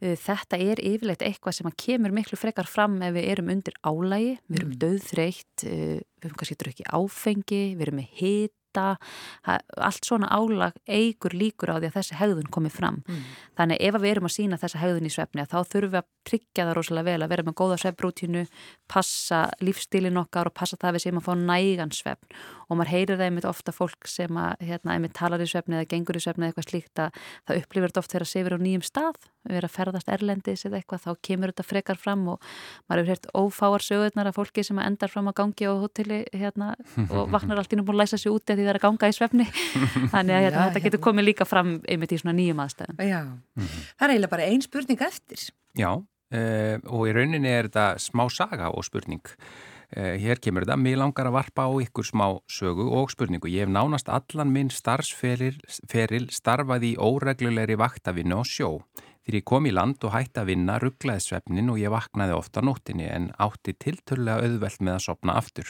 E, 0.00 0.14
þetta 0.22 0.62
er 0.62 0.82
yfirleitt 0.82 1.26
eitthvað 1.26 1.58
sem 1.58 1.74
kemur 1.84 2.14
miklu 2.14 2.40
frekar 2.40 2.70
fram 2.70 3.00
ef 3.02 3.14
við 3.18 3.30
erum 3.34 3.52
undir 3.56 3.78
álægi, 3.82 4.38
við 4.48 4.62
erum 4.62 4.74
mm. 4.74 4.80
döðþreytt, 4.86 5.68
við 5.68 6.26
erum 6.26 6.40
kannski 6.40 6.60
drukkið 6.62 6.92
áfengi, 6.98 7.62
við 7.76 7.88
erum 7.88 8.02
með 8.02 8.18
hit 8.22 8.56
hita, 8.72 8.96
allt 9.76 10.04
svona 10.04 10.28
álag 10.30 10.72
eigur 10.88 11.32
líkur 11.32 11.72
á 11.72 11.76
því 11.78 11.90
að 11.90 11.96
þessi 11.96 12.18
hegðun 12.18 12.50
komi 12.50 12.70
fram. 12.70 13.02
Mm. 13.06 13.22
Þannig 13.56 13.80
ef 13.80 13.98
við 14.00 14.10
erum 14.10 14.28
að 14.28 14.34
sína 14.36 14.58
þessa 14.58 14.80
hegðun 14.80 15.06
í 15.06 15.12
svefni 15.12 15.44
þá 15.46 15.58
þurfum 15.68 15.92
við 15.92 16.00
að 16.00 16.08
tryggja 16.28 16.66
það 16.66 16.76
rosalega 16.76 17.10
vel 17.10 17.22
að 17.22 17.32
vera 17.32 17.46
með 17.46 17.56
góða 17.60 17.78
svefnbrútínu, 17.82 18.44
passa 18.88 19.42
lífstílin 19.60 20.20
okkar 20.22 20.48
og 20.48 20.54
passa 20.54 20.78
það 20.80 20.96
við 20.96 21.04
sem 21.06 21.20
að 21.20 21.26
fá 21.26 21.34
nægan 21.36 21.92
svefn 21.92 22.40
og 22.68 22.78
maður 22.78 22.92
heyrir 22.94 23.18
það 23.18 23.26
einmitt 23.26 23.48
ofta 23.48 23.74
fólk 23.74 24.08
sem 24.08 24.36
að 24.38 24.62
hérna, 24.62 24.96
einmitt 24.96 25.16
talar 25.18 25.42
í 25.42 25.48
svefni 25.50 25.78
eða 25.78 25.90
gengur 25.90 26.16
í 26.16 26.22
svefni 26.22 26.46
eða 26.46 26.54
eitthvað 26.54 26.70
slíkt 26.70 27.02
að 27.02 27.22
það 27.48 27.62
upplifir 27.62 27.90
þetta 27.92 28.02
oft 28.04 28.14
þegar 28.14 28.26
að 28.26 28.32
sefir 28.32 28.56
á 28.56 28.58
nýjum 28.62 28.86
stað, 28.86 29.18
erum 29.48 29.68
að 29.68 29.74
ferðast 29.74 30.10
erlendis 30.12 30.64
eða 30.68 30.78
eitthvað, 30.78 31.04
þá 31.06 31.22
kemur 31.28 31.52
þetta 31.52 31.66
frekar 31.66 31.98
fram 32.00 32.26
og 32.34 32.52
maður 32.86 33.02
hefur 33.02 33.12
hert 33.12 33.26
ófáar 33.34 33.84
sögurnar 33.84 34.30
af 34.30 34.38
fólki 34.38 34.64
sem 34.66 34.78
endar 34.82 35.12
fram 35.12 35.30
að 35.30 35.38
gangi 35.40 35.68
á 35.68 35.74
hotelli 35.82 36.20
hérna, 36.32 36.74
og 37.08 37.30
vaknar 37.34 37.62
allt 37.62 37.74
ínum 37.74 37.90
og 37.90 37.98
læsa 37.98 38.20
sér 38.20 38.36
úti 38.36 38.54
því 38.54 38.66
það 38.66 38.74
er 38.74 38.80
að 38.80 38.86
ganga 38.86 39.10
í 39.10 39.16
svefni. 39.16 39.48
Þannig 40.14 40.36
að 40.36 40.46
hérna, 40.46 40.68
þetta 40.68 40.84
getur 40.86 41.04
komið 41.08 41.28
líka 41.30 41.48
fram 41.48 41.74
einmitt 41.88 42.14
í 42.14 42.20
svona 42.22 42.36
nýjum 42.38 42.62
aðstæðum. 42.62 43.02
Já, 43.02 43.20
mm 43.26 43.66
-hmm. 43.66 43.90
það 43.98 44.08
er 44.08 44.14
eiginlega 44.14 44.34
bara 44.36 44.48
ein 44.48 44.62
spurning 44.62 45.02
eftir. 45.02 45.50
Já, 45.78 45.90
uh, 45.92 46.76
og 46.86 47.06
í 47.08 47.12
rauninni 47.12 47.48
er 47.48 47.70
þetta 47.70 47.98
smá 47.98 48.28
saga 48.30 48.70
og 48.70 48.84
spurning. 48.84 49.22
Eh, 49.92 50.16
hér 50.16 50.38
kemur 50.40 50.64
þetta, 50.64 50.78
mér 50.80 51.02
langar 51.02 51.28
að 51.28 51.34
varpa 51.36 51.66
á 51.68 51.72
ykkur 51.84 52.06
smá 52.08 52.24
sögu 52.48 52.86
og 52.96 53.10
spurningu. 53.12 53.50
Ég 53.52 53.66
hef 53.66 53.72
nánast 53.72 54.08
allan 54.08 54.48
minn 54.48 54.70
starfsferil 54.72 56.30
starfað 56.32 56.86
í 56.88 56.92
óreglulegri 56.96 57.76
vaktavinnu 57.76 58.40
á 58.40 58.42
sjó. 58.48 58.70
Þegar 59.22 59.36
ég 59.38 59.44
kom 59.46 59.66
í 59.70 59.72
land 59.72 60.02
og 60.02 60.14
hætti 60.16 60.40
að 60.42 60.48
vinna 60.50 60.78
rugglaði 60.82 61.22
svefnin 61.22 61.70
og 61.70 61.78
ég 61.78 61.92
vaknaði 61.94 62.34
ofta 62.34 62.62
nóttinni 62.64 63.06
en 63.06 63.28
átti 63.38 63.74
tilturlega 63.78 64.42
auðvelt 64.42 64.82
með 64.82 64.96
að 64.96 65.04
sopna 65.04 65.36
aftur. 65.38 65.68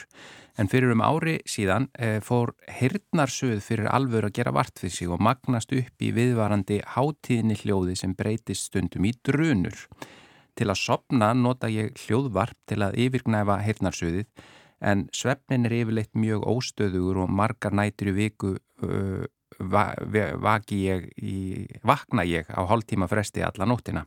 En 0.57 0.71
fyrir 0.71 0.93
um 0.95 1.03
ári 1.05 1.35
síðan 1.45 1.85
eh, 2.01 2.17
fór 2.25 2.55
hirtnarsuð 2.79 3.61
fyrir 3.61 3.91
alvör 3.93 4.25
að 4.25 4.39
gera 4.39 4.55
vart 4.57 4.81
við 4.81 4.95
sig 4.97 5.13
og 5.13 5.21
magnast 5.21 5.75
upp 5.77 6.01
í 6.01 6.09
viðvarandi 6.17 6.79
hátíðni 6.95 7.59
hljóði 7.61 7.99
sem 8.01 8.17
breytist 8.17 8.71
stundum 8.71 9.05
í 9.05 9.13
drunur. 9.21 9.85
Til 10.57 10.69
að 10.69 10.81
sopna 10.81 11.31
nota 11.37 11.69
ég 11.69 11.93
hljóðvarp 12.07 12.57
til 12.69 12.81
að 12.85 12.97
yfirgnæfa 13.05 13.61
heyrnarsuðið 13.61 14.27
en 14.83 15.07
svefnin 15.15 15.69
er 15.69 15.77
yfirleitt 15.77 16.11
mjög 16.17 16.43
óstöðugur 16.49 17.23
og 17.23 17.31
margar 17.31 17.73
nætur 17.77 18.11
í 18.11 18.17
viku 18.17 18.55
uh, 18.83 19.23
ég 20.85 21.09
í, 21.17 21.67
vakna 21.83 22.25
ég 22.25 22.49
á 22.49 22.61
hálftíma 22.67 23.07
fresti 23.11 23.43
alla 23.45 23.67
nóttina. 23.69 24.05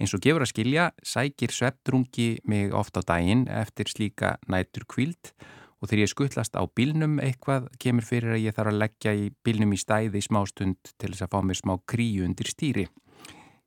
Eins 0.00 0.14
og 0.16 0.22
gefur 0.24 0.42
að 0.42 0.50
skilja 0.50 0.90
sækir 1.06 1.52
sveppdrungi 1.54 2.40
mig 2.48 2.72
oft 2.74 2.96
á 2.98 3.02
daginn 3.06 3.46
eftir 3.48 3.90
slíka 3.90 4.36
nætur 4.50 4.86
kvíld 4.88 5.32
og 5.82 5.90
þegar 5.90 6.02
ég 6.02 6.10
skuttlast 6.10 6.56
á 6.58 6.62
bílnum 6.66 7.18
eitthvað 7.22 7.68
kemur 7.82 8.06
fyrir 8.06 8.36
að 8.36 8.44
ég 8.46 8.56
þarf 8.56 8.72
að 8.72 8.80
leggja 8.82 9.14
í 9.18 9.30
bílnum 9.44 9.74
í 9.74 9.78
stæði 9.78 10.20
í 10.20 10.26
smástund 10.26 10.92
til 10.94 11.10
þess 11.10 11.26
að 11.26 11.32
fá 11.34 11.38
mér 11.42 11.58
smá 11.58 11.74
kríu 11.90 12.26
undir 12.26 12.50
stýri. 12.50 12.86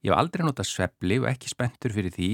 Ég 0.03 0.11
hef 0.11 0.19
aldrei 0.19 0.45
notað 0.45 0.69
sveppli 0.69 1.19
og 1.21 1.29
ekki 1.31 1.51
spenntur 1.51 1.95
fyrir 1.95 2.13
því 2.15 2.31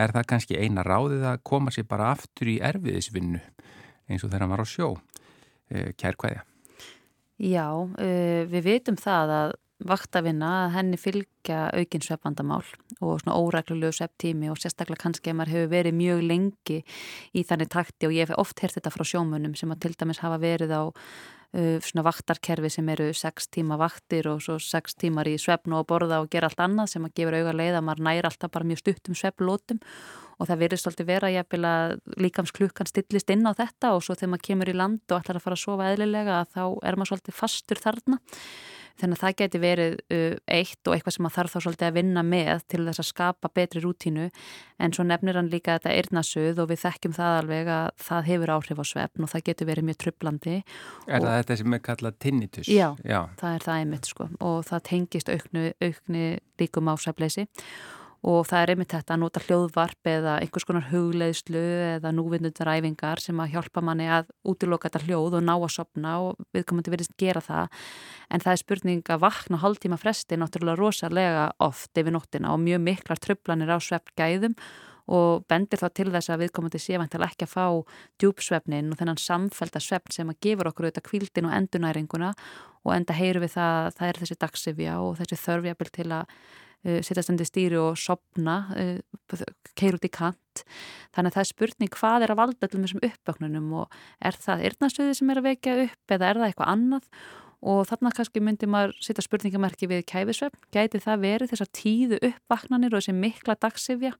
er 0.00 0.14
það 0.14 0.28
kannski 0.32 0.58
eina 0.58 0.84
ráðið 0.86 1.26
að 1.30 1.42
koma 1.46 1.74
sér 1.74 1.86
bara 1.90 2.12
aftur 2.14 2.50
í 2.50 2.60
erfiðisvinnu 2.64 3.42
eins 4.10 4.24
og 4.26 4.32
þegar 4.32 4.50
var 4.50 4.64
á 4.64 4.66
sjó. 4.66 4.94
Eh, 5.70 5.92
kær 5.94 6.18
hvaðja? 6.18 6.49
Já, 7.40 7.66
uh, 7.72 8.42
við 8.52 8.66
vitum 8.66 9.00
það 9.00 9.34
að 9.38 9.58
vaktavinna 9.88 10.48
að 10.66 10.74
henni 10.74 10.98
fylgja 11.00 11.70
aukinn 11.72 12.04
sveppandamál 12.04 12.62
og 13.00 13.20
svona 13.22 13.36
óræklulegu 13.40 13.96
svepptími 13.96 14.50
og 14.52 14.60
sérstaklega 14.60 15.00
kannski 15.06 15.32
að 15.32 15.38
maður 15.38 15.54
hefur 15.54 15.70
verið 15.72 15.96
mjög 15.96 16.22
lengi 16.28 16.78
í 17.32 17.44
þannig 17.48 17.70
takti 17.72 18.08
og 18.08 18.12
ég 18.12 18.28
hef 18.28 18.40
oft 18.42 18.60
hert 18.60 18.76
þetta 18.76 18.92
frá 18.92 19.06
sjómunum 19.08 19.56
sem 19.56 19.72
að 19.72 19.86
til 19.86 19.94
dæmis 19.96 20.20
hafa 20.20 20.36
verið 20.42 20.74
á 20.76 20.82
uh, 20.84 21.78
svona 21.80 22.04
vaktarkerfi 22.10 22.72
sem 22.76 22.92
eru 22.92 23.10
6 23.16 23.48
tíma 23.56 23.80
vaktir 23.80 24.28
og 24.28 24.44
svo 24.44 24.58
6 24.60 25.00
tímar 25.00 25.30
í 25.30 25.38
sveppnu 25.40 25.80
og 25.80 25.88
borða 25.88 26.20
og 26.20 26.28
gera 26.32 26.50
allt 26.50 26.60
annað 26.60 26.92
sem 26.94 27.08
að 27.08 27.16
gefur 27.16 27.40
auga 27.40 27.56
leið 27.56 27.80
að 27.80 27.86
maður 27.88 28.08
næri 28.10 28.28
alltaf 28.28 28.52
bara 28.52 28.68
mjög 28.68 28.84
stutt 28.84 29.08
um 29.08 29.16
svepplótum 29.16 29.80
og 30.40 30.48
það 30.48 30.64
verður 30.64 30.82
svolítið 30.82 31.10
vera 31.10 31.30
jafnvel 31.34 31.62
að 31.68 31.94
líkamsklukkan 32.24 32.88
stillist 32.88 33.32
inn 33.32 33.44
á 33.44 33.52
þetta 33.52 33.94
og 33.94 34.04
svo 34.04 34.16
þegar 34.16 34.34
maður 34.34 34.46
kemur 34.48 34.72
í 34.72 34.76
land 34.80 35.02
og 35.12 35.20
ætlar 35.20 35.38
að 35.38 35.46
fara 35.46 35.58
að 35.58 35.64
sofa 35.66 35.88
eðlilega 35.92 36.42
þá 36.54 36.62
er 36.64 36.96
maður 36.96 37.12
svolítið 37.12 37.36
fastur 37.36 37.82
þarna. 37.82 38.20
Þannig 39.00 39.16
að 39.16 39.22
það 39.22 39.36
geti 39.38 39.58
verið 39.60 39.94
uh, 40.12 40.34
eitt 40.50 40.88
og 40.88 40.94
eitthvað 40.94 41.14
sem 41.14 41.24
maður 41.24 41.36
þarf 41.38 41.52
þá 41.54 41.64
svolítið 41.64 41.86
að 41.86 41.94
vinna 41.96 42.24
með 42.26 42.64
til 42.68 42.80
þess 42.84 43.00
að 43.00 43.08
skapa 43.08 43.50
betri 43.56 43.80
rútínu. 43.84 44.26
En 44.80 44.92
svo 44.96 45.06
nefnir 45.06 45.38
hann 45.40 45.48
líka 45.52 45.78
þetta 45.78 45.94
eirnasuð 45.96 46.60
og 46.60 46.68
við 46.72 46.82
þekkjum 46.82 47.14
það 47.16 47.36
alveg 47.38 47.70
að 47.76 47.86
það 48.08 48.28
hefur 48.28 48.52
áhrif 48.56 48.82
á 48.82 48.84
svefn 48.90 49.24
og 49.24 49.32
það 49.32 49.46
getur 49.48 49.70
verið 49.70 49.88
mjög 49.88 50.00
trublandi 50.04 50.56
Er 50.60 51.24
það 51.24 51.38
þetta 51.38 51.56
sem 51.62 51.76
er 51.78 51.82
kallað 51.86 52.18
tinnitus? 52.26 52.68
Já, 52.68 52.88
Já. 53.04 53.20
það 53.40 53.54
er 53.54 53.66
það 53.68 53.80
einmitt 53.84 54.10
sko. 54.10 54.28
Og 54.50 54.60
það 54.68 54.84
tengist 54.90 55.32
auknu, 55.32 55.64
aukni 55.80 56.26
líkum 56.60 56.92
á 56.92 56.94
svefleysi 57.00 57.48
og 57.48 57.99
það 58.20 58.58
er 58.60 58.70
einmitt 58.74 58.92
þetta 58.92 59.14
að 59.14 59.20
nota 59.22 59.40
hljóðvarp 59.46 60.08
eða 60.10 60.34
einhvers 60.42 60.66
konar 60.68 60.88
hugleðslu 60.90 61.62
eða 61.96 62.12
núvinnundaræfingar 62.12 63.22
sem 63.24 63.40
að 63.40 63.54
hjálpa 63.54 63.80
manni 63.84 64.10
að 64.12 64.28
útiloka 64.44 64.90
þetta 64.90 65.06
hljóð 65.06 65.38
og 65.38 65.46
ná 65.46 65.54
að 65.56 65.72
sopna 65.72 66.18
og 66.26 66.44
við 66.52 66.66
komum 66.68 66.84
til 66.84 66.92
að 66.92 66.98
verðist 66.98 67.16
gera 67.20 67.40
það. 67.40 67.80
En 68.28 68.44
það 68.44 68.52
er 68.52 68.62
spurning 68.64 69.02
að 69.08 69.24
vakna 69.24 69.62
hálftíma 69.64 70.00
fresti 70.00 70.36
náttúrulega 70.36 70.80
rosalega 70.82 71.48
oft 71.64 71.96
yfir 71.96 72.12
nóttina 72.12 72.52
og 72.52 72.60
mjög 72.60 72.84
miklar 72.90 73.24
tröflanir 73.24 73.72
á 73.72 73.78
sveppgæðum 73.80 74.56
og 75.10 75.44
bendir 75.50 75.80
þá 75.80 75.88
til 75.96 76.10
þess 76.12 76.30
að 76.30 76.44
viðkomandi 76.44 76.78
sé 76.78 76.98
vantilega 77.00 77.32
ekki 77.32 77.48
að 77.48 77.54
fá 77.56 77.66
djúpsvefnin 78.20 78.92
og 78.92 79.00
þennan 79.00 79.18
samfælda 79.18 79.82
svefn 79.82 80.14
sem 80.14 80.30
að 80.30 80.38
gefur 80.44 80.70
okkur 80.70 80.86
auðvitað 80.86 81.08
kvildin 81.08 81.48
og 81.48 81.56
endunæringuna 81.56 82.34
og 82.84 82.92
enda 82.94 83.16
heyru 83.16 83.42
við 83.42 83.56
það 83.56 83.78
að 83.80 83.96
það 83.96 84.10
er 84.10 84.20
þessi 84.20 84.38
dagsifja 84.44 84.98
og 85.02 85.16
þessi 85.18 85.40
þörfjabil 85.40 85.90
til 85.96 86.08
að 86.20 86.36
sittast 86.80 87.30
undir 87.32 87.48
stýri 87.48 87.76
og 87.80 87.98
sopna, 88.00 88.56
uh, 88.72 89.42
keir 89.78 89.98
út 89.98 90.06
í 90.06 90.12
kant. 90.12 90.64
Þannig 91.14 91.32
að 91.32 91.36
það 91.36 91.42
er 91.42 91.50
spurning 91.50 91.92
hvað 91.96 92.24
er 92.24 92.32
að 92.32 92.40
valda 92.40 92.66
allir 92.66 92.80
með 92.80 92.88
þessum 92.88 93.04
uppvöknunum 93.10 93.68
og 93.82 94.00
er 94.30 94.38
það 94.40 94.64
yrnastöði 94.70 95.18
sem 95.18 95.30
er 95.32 95.40
að 95.40 95.48
vekja 95.50 95.76
upp 95.84 96.16
eða 96.16 96.30
er 96.30 96.40
það 96.40 96.48
eitthvað 96.48 96.72
annað 96.74 97.10
og 97.60 97.82
þarna 97.90 98.14
kannski 98.16 98.40
myndi 98.40 98.68
maður 98.70 98.94
sitta 99.04 99.24
spurningamerki 99.24 99.90
við 99.90 100.06
kæfisvefn. 100.08 100.62
Gæti 100.72 101.02
það 101.04 101.26
verið 101.26 101.52
þessar 101.52 101.72
tíðu 101.76 102.20
uppvaknanir 102.30 102.94
og 102.94 103.02
þessi 103.02 103.16
mikla 103.16 103.58
dagsifja? 103.60 104.14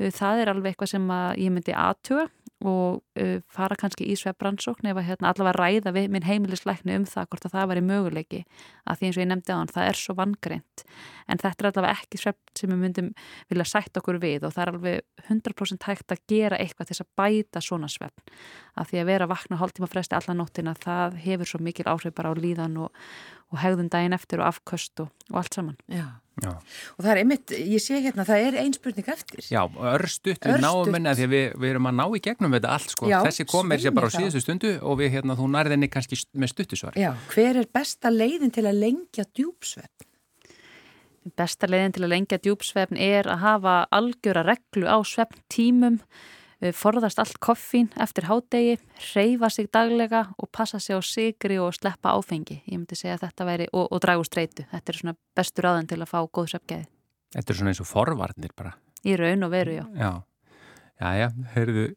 Uh, 0.00 0.10
það 0.10 0.42
er 0.42 0.54
alveg 0.54 0.74
eitthvað 0.74 0.96
sem 0.96 1.14
ég 1.38 1.54
myndi 1.54 1.76
aðtuga 1.78 2.26
og 2.64 3.02
uh, 3.20 3.38
fara 3.52 3.76
kannski 3.76 4.06
í 4.08 4.16
svefbransókn 4.16 4.88
eða 4.88 5.04
hérna, 5.04 5.30
allavega 5.30 5.58
ræða 5.58 5.92
við 5.92 6.08
minn 6.14 6.24
heimilisleikni 6.24 6.96
um 6.96 7.04
það 7.08 7.28
hvort 7.32 7.48
að 7.48 7.56
það 7.56 7.68
væri 7.70 7.82
möguleiki. 7.90 8.40
Að 8.88 9.00
því 9.00 9.08
eins 9.08 9.18
og 9.18 9.24
ég 9.24 9.30
nefndi 9.30 9.52
á 9.52 9.58
hann, 9.58 9.72
það 9.74 9.88
er 9.90 10.00
svo 10.00 10.16
vangreint. 10.16 10.84
En 11.28 11.40
þetta 11.40 11.64
er 11.64 11.70
allavega 11.70 11.98
ekki 12.00 12.20
svefn 12.20 12.56
sem 12.56 12.72
við 12.72 12.80
myndum 12.80 13.12
vilja 13.52 13.68
sætt 13.68 14.00
okkur 14.00 14.20
við 14.22 14.48
og 14.48 14.56
það 14.56 14.64
er 14.64 14.72
alveg 14.72 15.28
100% 15.28 15.88
hægt 15.90 16.16
að 16.16 16.24
gera 16.30 16.60
eitthvað 16.60 16.88
til 16.88 16.96
þess 16.96 17.04
að 17.04 17.12
bæta 17.20 17.64
svona 17.64 17.92
svefn. 17.92 18.34
Að 18.80 18.90
því 18.90 19.02
að 19.02 19.08
vera 19.12 19.28
að 19.28 19.34
vakna 19.34 19.60
hálftíma 19.60 19.90
fresti 19.92 20.18
allan 20.18 20.40
nóttina 20.40 20.76
það 20.80 21.20
hefur 21.24 21.52
svo 21.52 21.62
mikil 21.64 21.88
áhrif 21.90 22.16
bara 22.16 22.32
á 22.32 22.34
líðan 22.36 22.80
og, 22.86 23.04
og 23.54 23.62
hegðun 23.62 23.90
daginn 23.92 24.16
eftir 24.16 24.42
og 24.42 24.50
afköst 24.50 25.04
og, 25.04 25.10
og 25.30 25.40
allt 25.40 25.58
saman. 25.58 25.80
Já. 25.92 26.06
Já. 26.42 26.50
og 26.50 27.04
það 27.04 27.10
er 27.12 27.18
einmitt, 27.20 27.52
ég 27.54 27.82
sé 27.82 28.00
hérna, 28.02 28.24
það 28.26 28.44
er 28.48 28.56
ein 28.64 28.72
spurning 28.74 29.10
eftir. 29.12 29.44
Já, 29.46 29.60
örstutt, 29.94 30.42
við 30.42 30.64
náum 30.64 30.90
minna 30.90 31.12
því 31.14 31.28
að 31.28 31.34
við, 31.36 31.44
við 31.62 31.70
erum 31.70 31.86
að 31.86 31.94
ná 32.00 32.02
í 32.08 32.20
gegnum 32.24 32.56
þetta 32.56 32.72
allt 32.74 32.94
sko, 32.96 33.10
Já, 33.12 33.20
þessi 33.22 33.46
komir 33.52 33.82
sér 33.84 33.94
bara 33.94 34.10
á 34.10 34.14
síðustu 34.16 34.42
stundu 34.42 34.72
og 34.82 34.98
við 34.98 35.14
hérna, 35.14 35.36
þú 35.38 35.46
nærði 35.54 35.76
henni 35.76 35.90
kannski 35.94 36.18
með 36.34 36.50
stuttusvar 36.56 36.98
Já, 36.98 37.12
hver 37.30 37.60
er 37.62 37.70
besta 37.78 38.10
leiðin 38.10 38.50
til 38.56 38.66
að 38.66 38.80
lengja 38.82 39.28
djúpsvefn? 39.30 40.10
Besta 41.38 41.70
leiðin 41.70 41.94
til 41.94 42.02
að 42.02 42.14
lengja 42.16 42.42
djúpsvefn 42.42 42.98
er 42.98 43.30
að 43.30 43.44
hafa 43.46 43.76
algjöra 43.94 44.42
reglu 44.50 44.90
á 44.90 44.98
svefn 45.06 45.38
tímum 45.46 46.02
Eh, 46.02 46.42
forðast 46.72 47.18
allt 47.20 47.36
koffín 47.44 47.90
eftir 48.00 48.24
hádegi, 48.30 48.78
reyfa 49.12 49.50
sig 49.52 49.68
daglega 49.72 50.22
og 50.38 50.48
passa 50.48 50.80
sig 50.80 50.96
á 50.96 51.02
sigri 51.04 51.58
og 51.60 51.74
sleppa 51.76 52.14
áfengi. 52.16 52.62
Ég 52.64 52.78
myndi 52.78 52.96
segja 52.96 53.18
að 53.18 53.26
þetta 53.26 53.48
væri, 53.50 53.66
og, 53.72 53.90
og 53.92 54.00
dragu 54.00 54.24
streytu. 54.24 54.64
Þetta 54.72 54.92
er 54.92 55.00
svona 55.00 55.16
bestur 55.36 55.68
aðan 55.70 55.90
til 55.90 56.00
að 56.00 56.12
fá 56.14 56.20
góð 56.24 56.54
söpgæði. 56.54 56.86
Þetta 57.34 57.52
er 57.52 57.58
svona 57.58 57.74
eins 57.74 57.82
og 57.84 57.90
forvarnir 57.90 58.54
bara. 58.56 58.76
Í 59.04 59.16
raun 59.20 59.44
og 59.44 59.52
veru, 59.52 59.76
já. 59.76 59.84
Já. 59.98 60.12
Já, 60.94 61.32
heyrðu, 61.56 61.88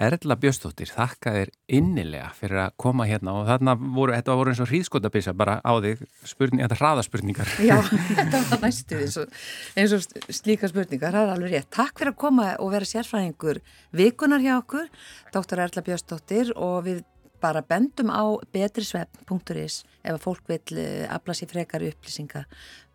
Erla 0.00 0.38
Bjöstóttir, 0.40 0.88
þakka 0.88 1.34
þér 1.34 1.50
innilega 1.76 2.30
fyrir 2.32 2.62
að 2.62 2.76
koma 2.80 3.04
hérna 3.04 3.34
og 3.36 3.44
þarna 3.50 3.74
voru, 3.76 4.14
þetta 4.16 4.36
voru 4.38 4.52
eins 4.54 4.62
og 4.64 4.70
hríðskotabissa 4.70 5.34
bara 5.36 5.58
á 5.60 5.72
þig, 5.84 6.00
spurning, 6.30 6.62
þetta 6.64 6.78
hraðaspurningar. 6.80 7.52
Já, 7.60 7.76
þetta 8.16 8.40
var 8.48 8.62
næstu 8.64 9.00
eins 9.02 9.18
og, 9.20 9.36
eins 9.76 9.92
og 9.98 10.32
slíka 10.32 10.70
spurningar, 10.72 11.12
það 11.12 11.26
er 11.26 11.34
alveg 11.34 11.56
rétt. 11.58 11.70
Takk 11.76 12.00
fyrir 12.00 12.14
að 12.14 12.20
koma 12.24 12.48
og 12.56 12.72
vera 12.72 12.88
sérfræðingur 12.88 13.60
vikunar 14.00 14.44
hjá 14.44 14.54
okkur, 14.56 14.88
dóttar 15.36 15.66
Erla 15.66 15.84
Bjöstóttir 15.84 16.54
og 16.56 16.86
við 16.88 17.04
bara 17.42 17.60
bendum 17.66 18.08
á 18.08 18.22
betrisvefn.is 18.54 19.82
ef 20.02 20.14
að 20.14 20.22
fólk 20.22 20.48
vil 20.48 20.80
eh, 20.80 21.04
afla 21.10 21.36
sér 21.36 21.50
frekar 21.52 21.84
upplýsinga 21.84 22.46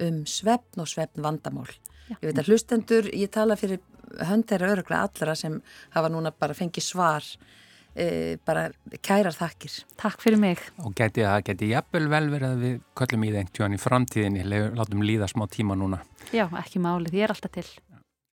um 0.07 0.23
svefn 0.25 0.81
og 0.81 0.89
svefn 0.89 1.21
vandamál. 1.25 1.69
Já. 2.08 2.16
Ég 2.22 2.26
veit 2.30 2.41
að 2.41 2.51
hlustendur, 2.51 3.10
ég 3.14 3.32
tala 3.34 3.58
fyrir 3.60 3.82
hönd 4.28 4.47
þeirra 4.49 4.74
öruglega 4.76 5.08
allra 5.08 5.36
sem 5.36 5.58
hafa 5.95 6.12
núna 6.12 6.32
bara 6.32 6.55
fengið 6.55 6.86
svar 6.86 7.26
e, 7.97 8.38
bara 8.47 8.68
kærar 9.03 9.36
þakkir. 9.36 9.82
Takk 9.99 10.24
fyrir 10.24 10.39
mig. 10.41 10.62
Og 10.84 10.95
geti 10.97 11.26
það, 11.26 11.41
geti 11.49 11.72
jafnvel 11.74 12.08
vel 12.14 12.24
verið 12.32 12.49
að 12.49 12.64
við 12.64 12.80
köllum 13.01 13.28
í 13.28 13.34
þengt 13.36 13.53
tjóðan 13.58 13.78
í 13.78 13.82
framtíðinni, 13.84 14.47
látum 14.78 15.03
líða 15.05 15.30
smá 15.32 15.47
tíma 15.51 15.78
núna. 15.80 16.01
Já, 16.36 16.47
ekki 16.62 16.82
málið, 16.84 17.20
ég 17.20 17.28
er 17.28 17.36
alltaf 17.36 17.53
til 17.58 17.68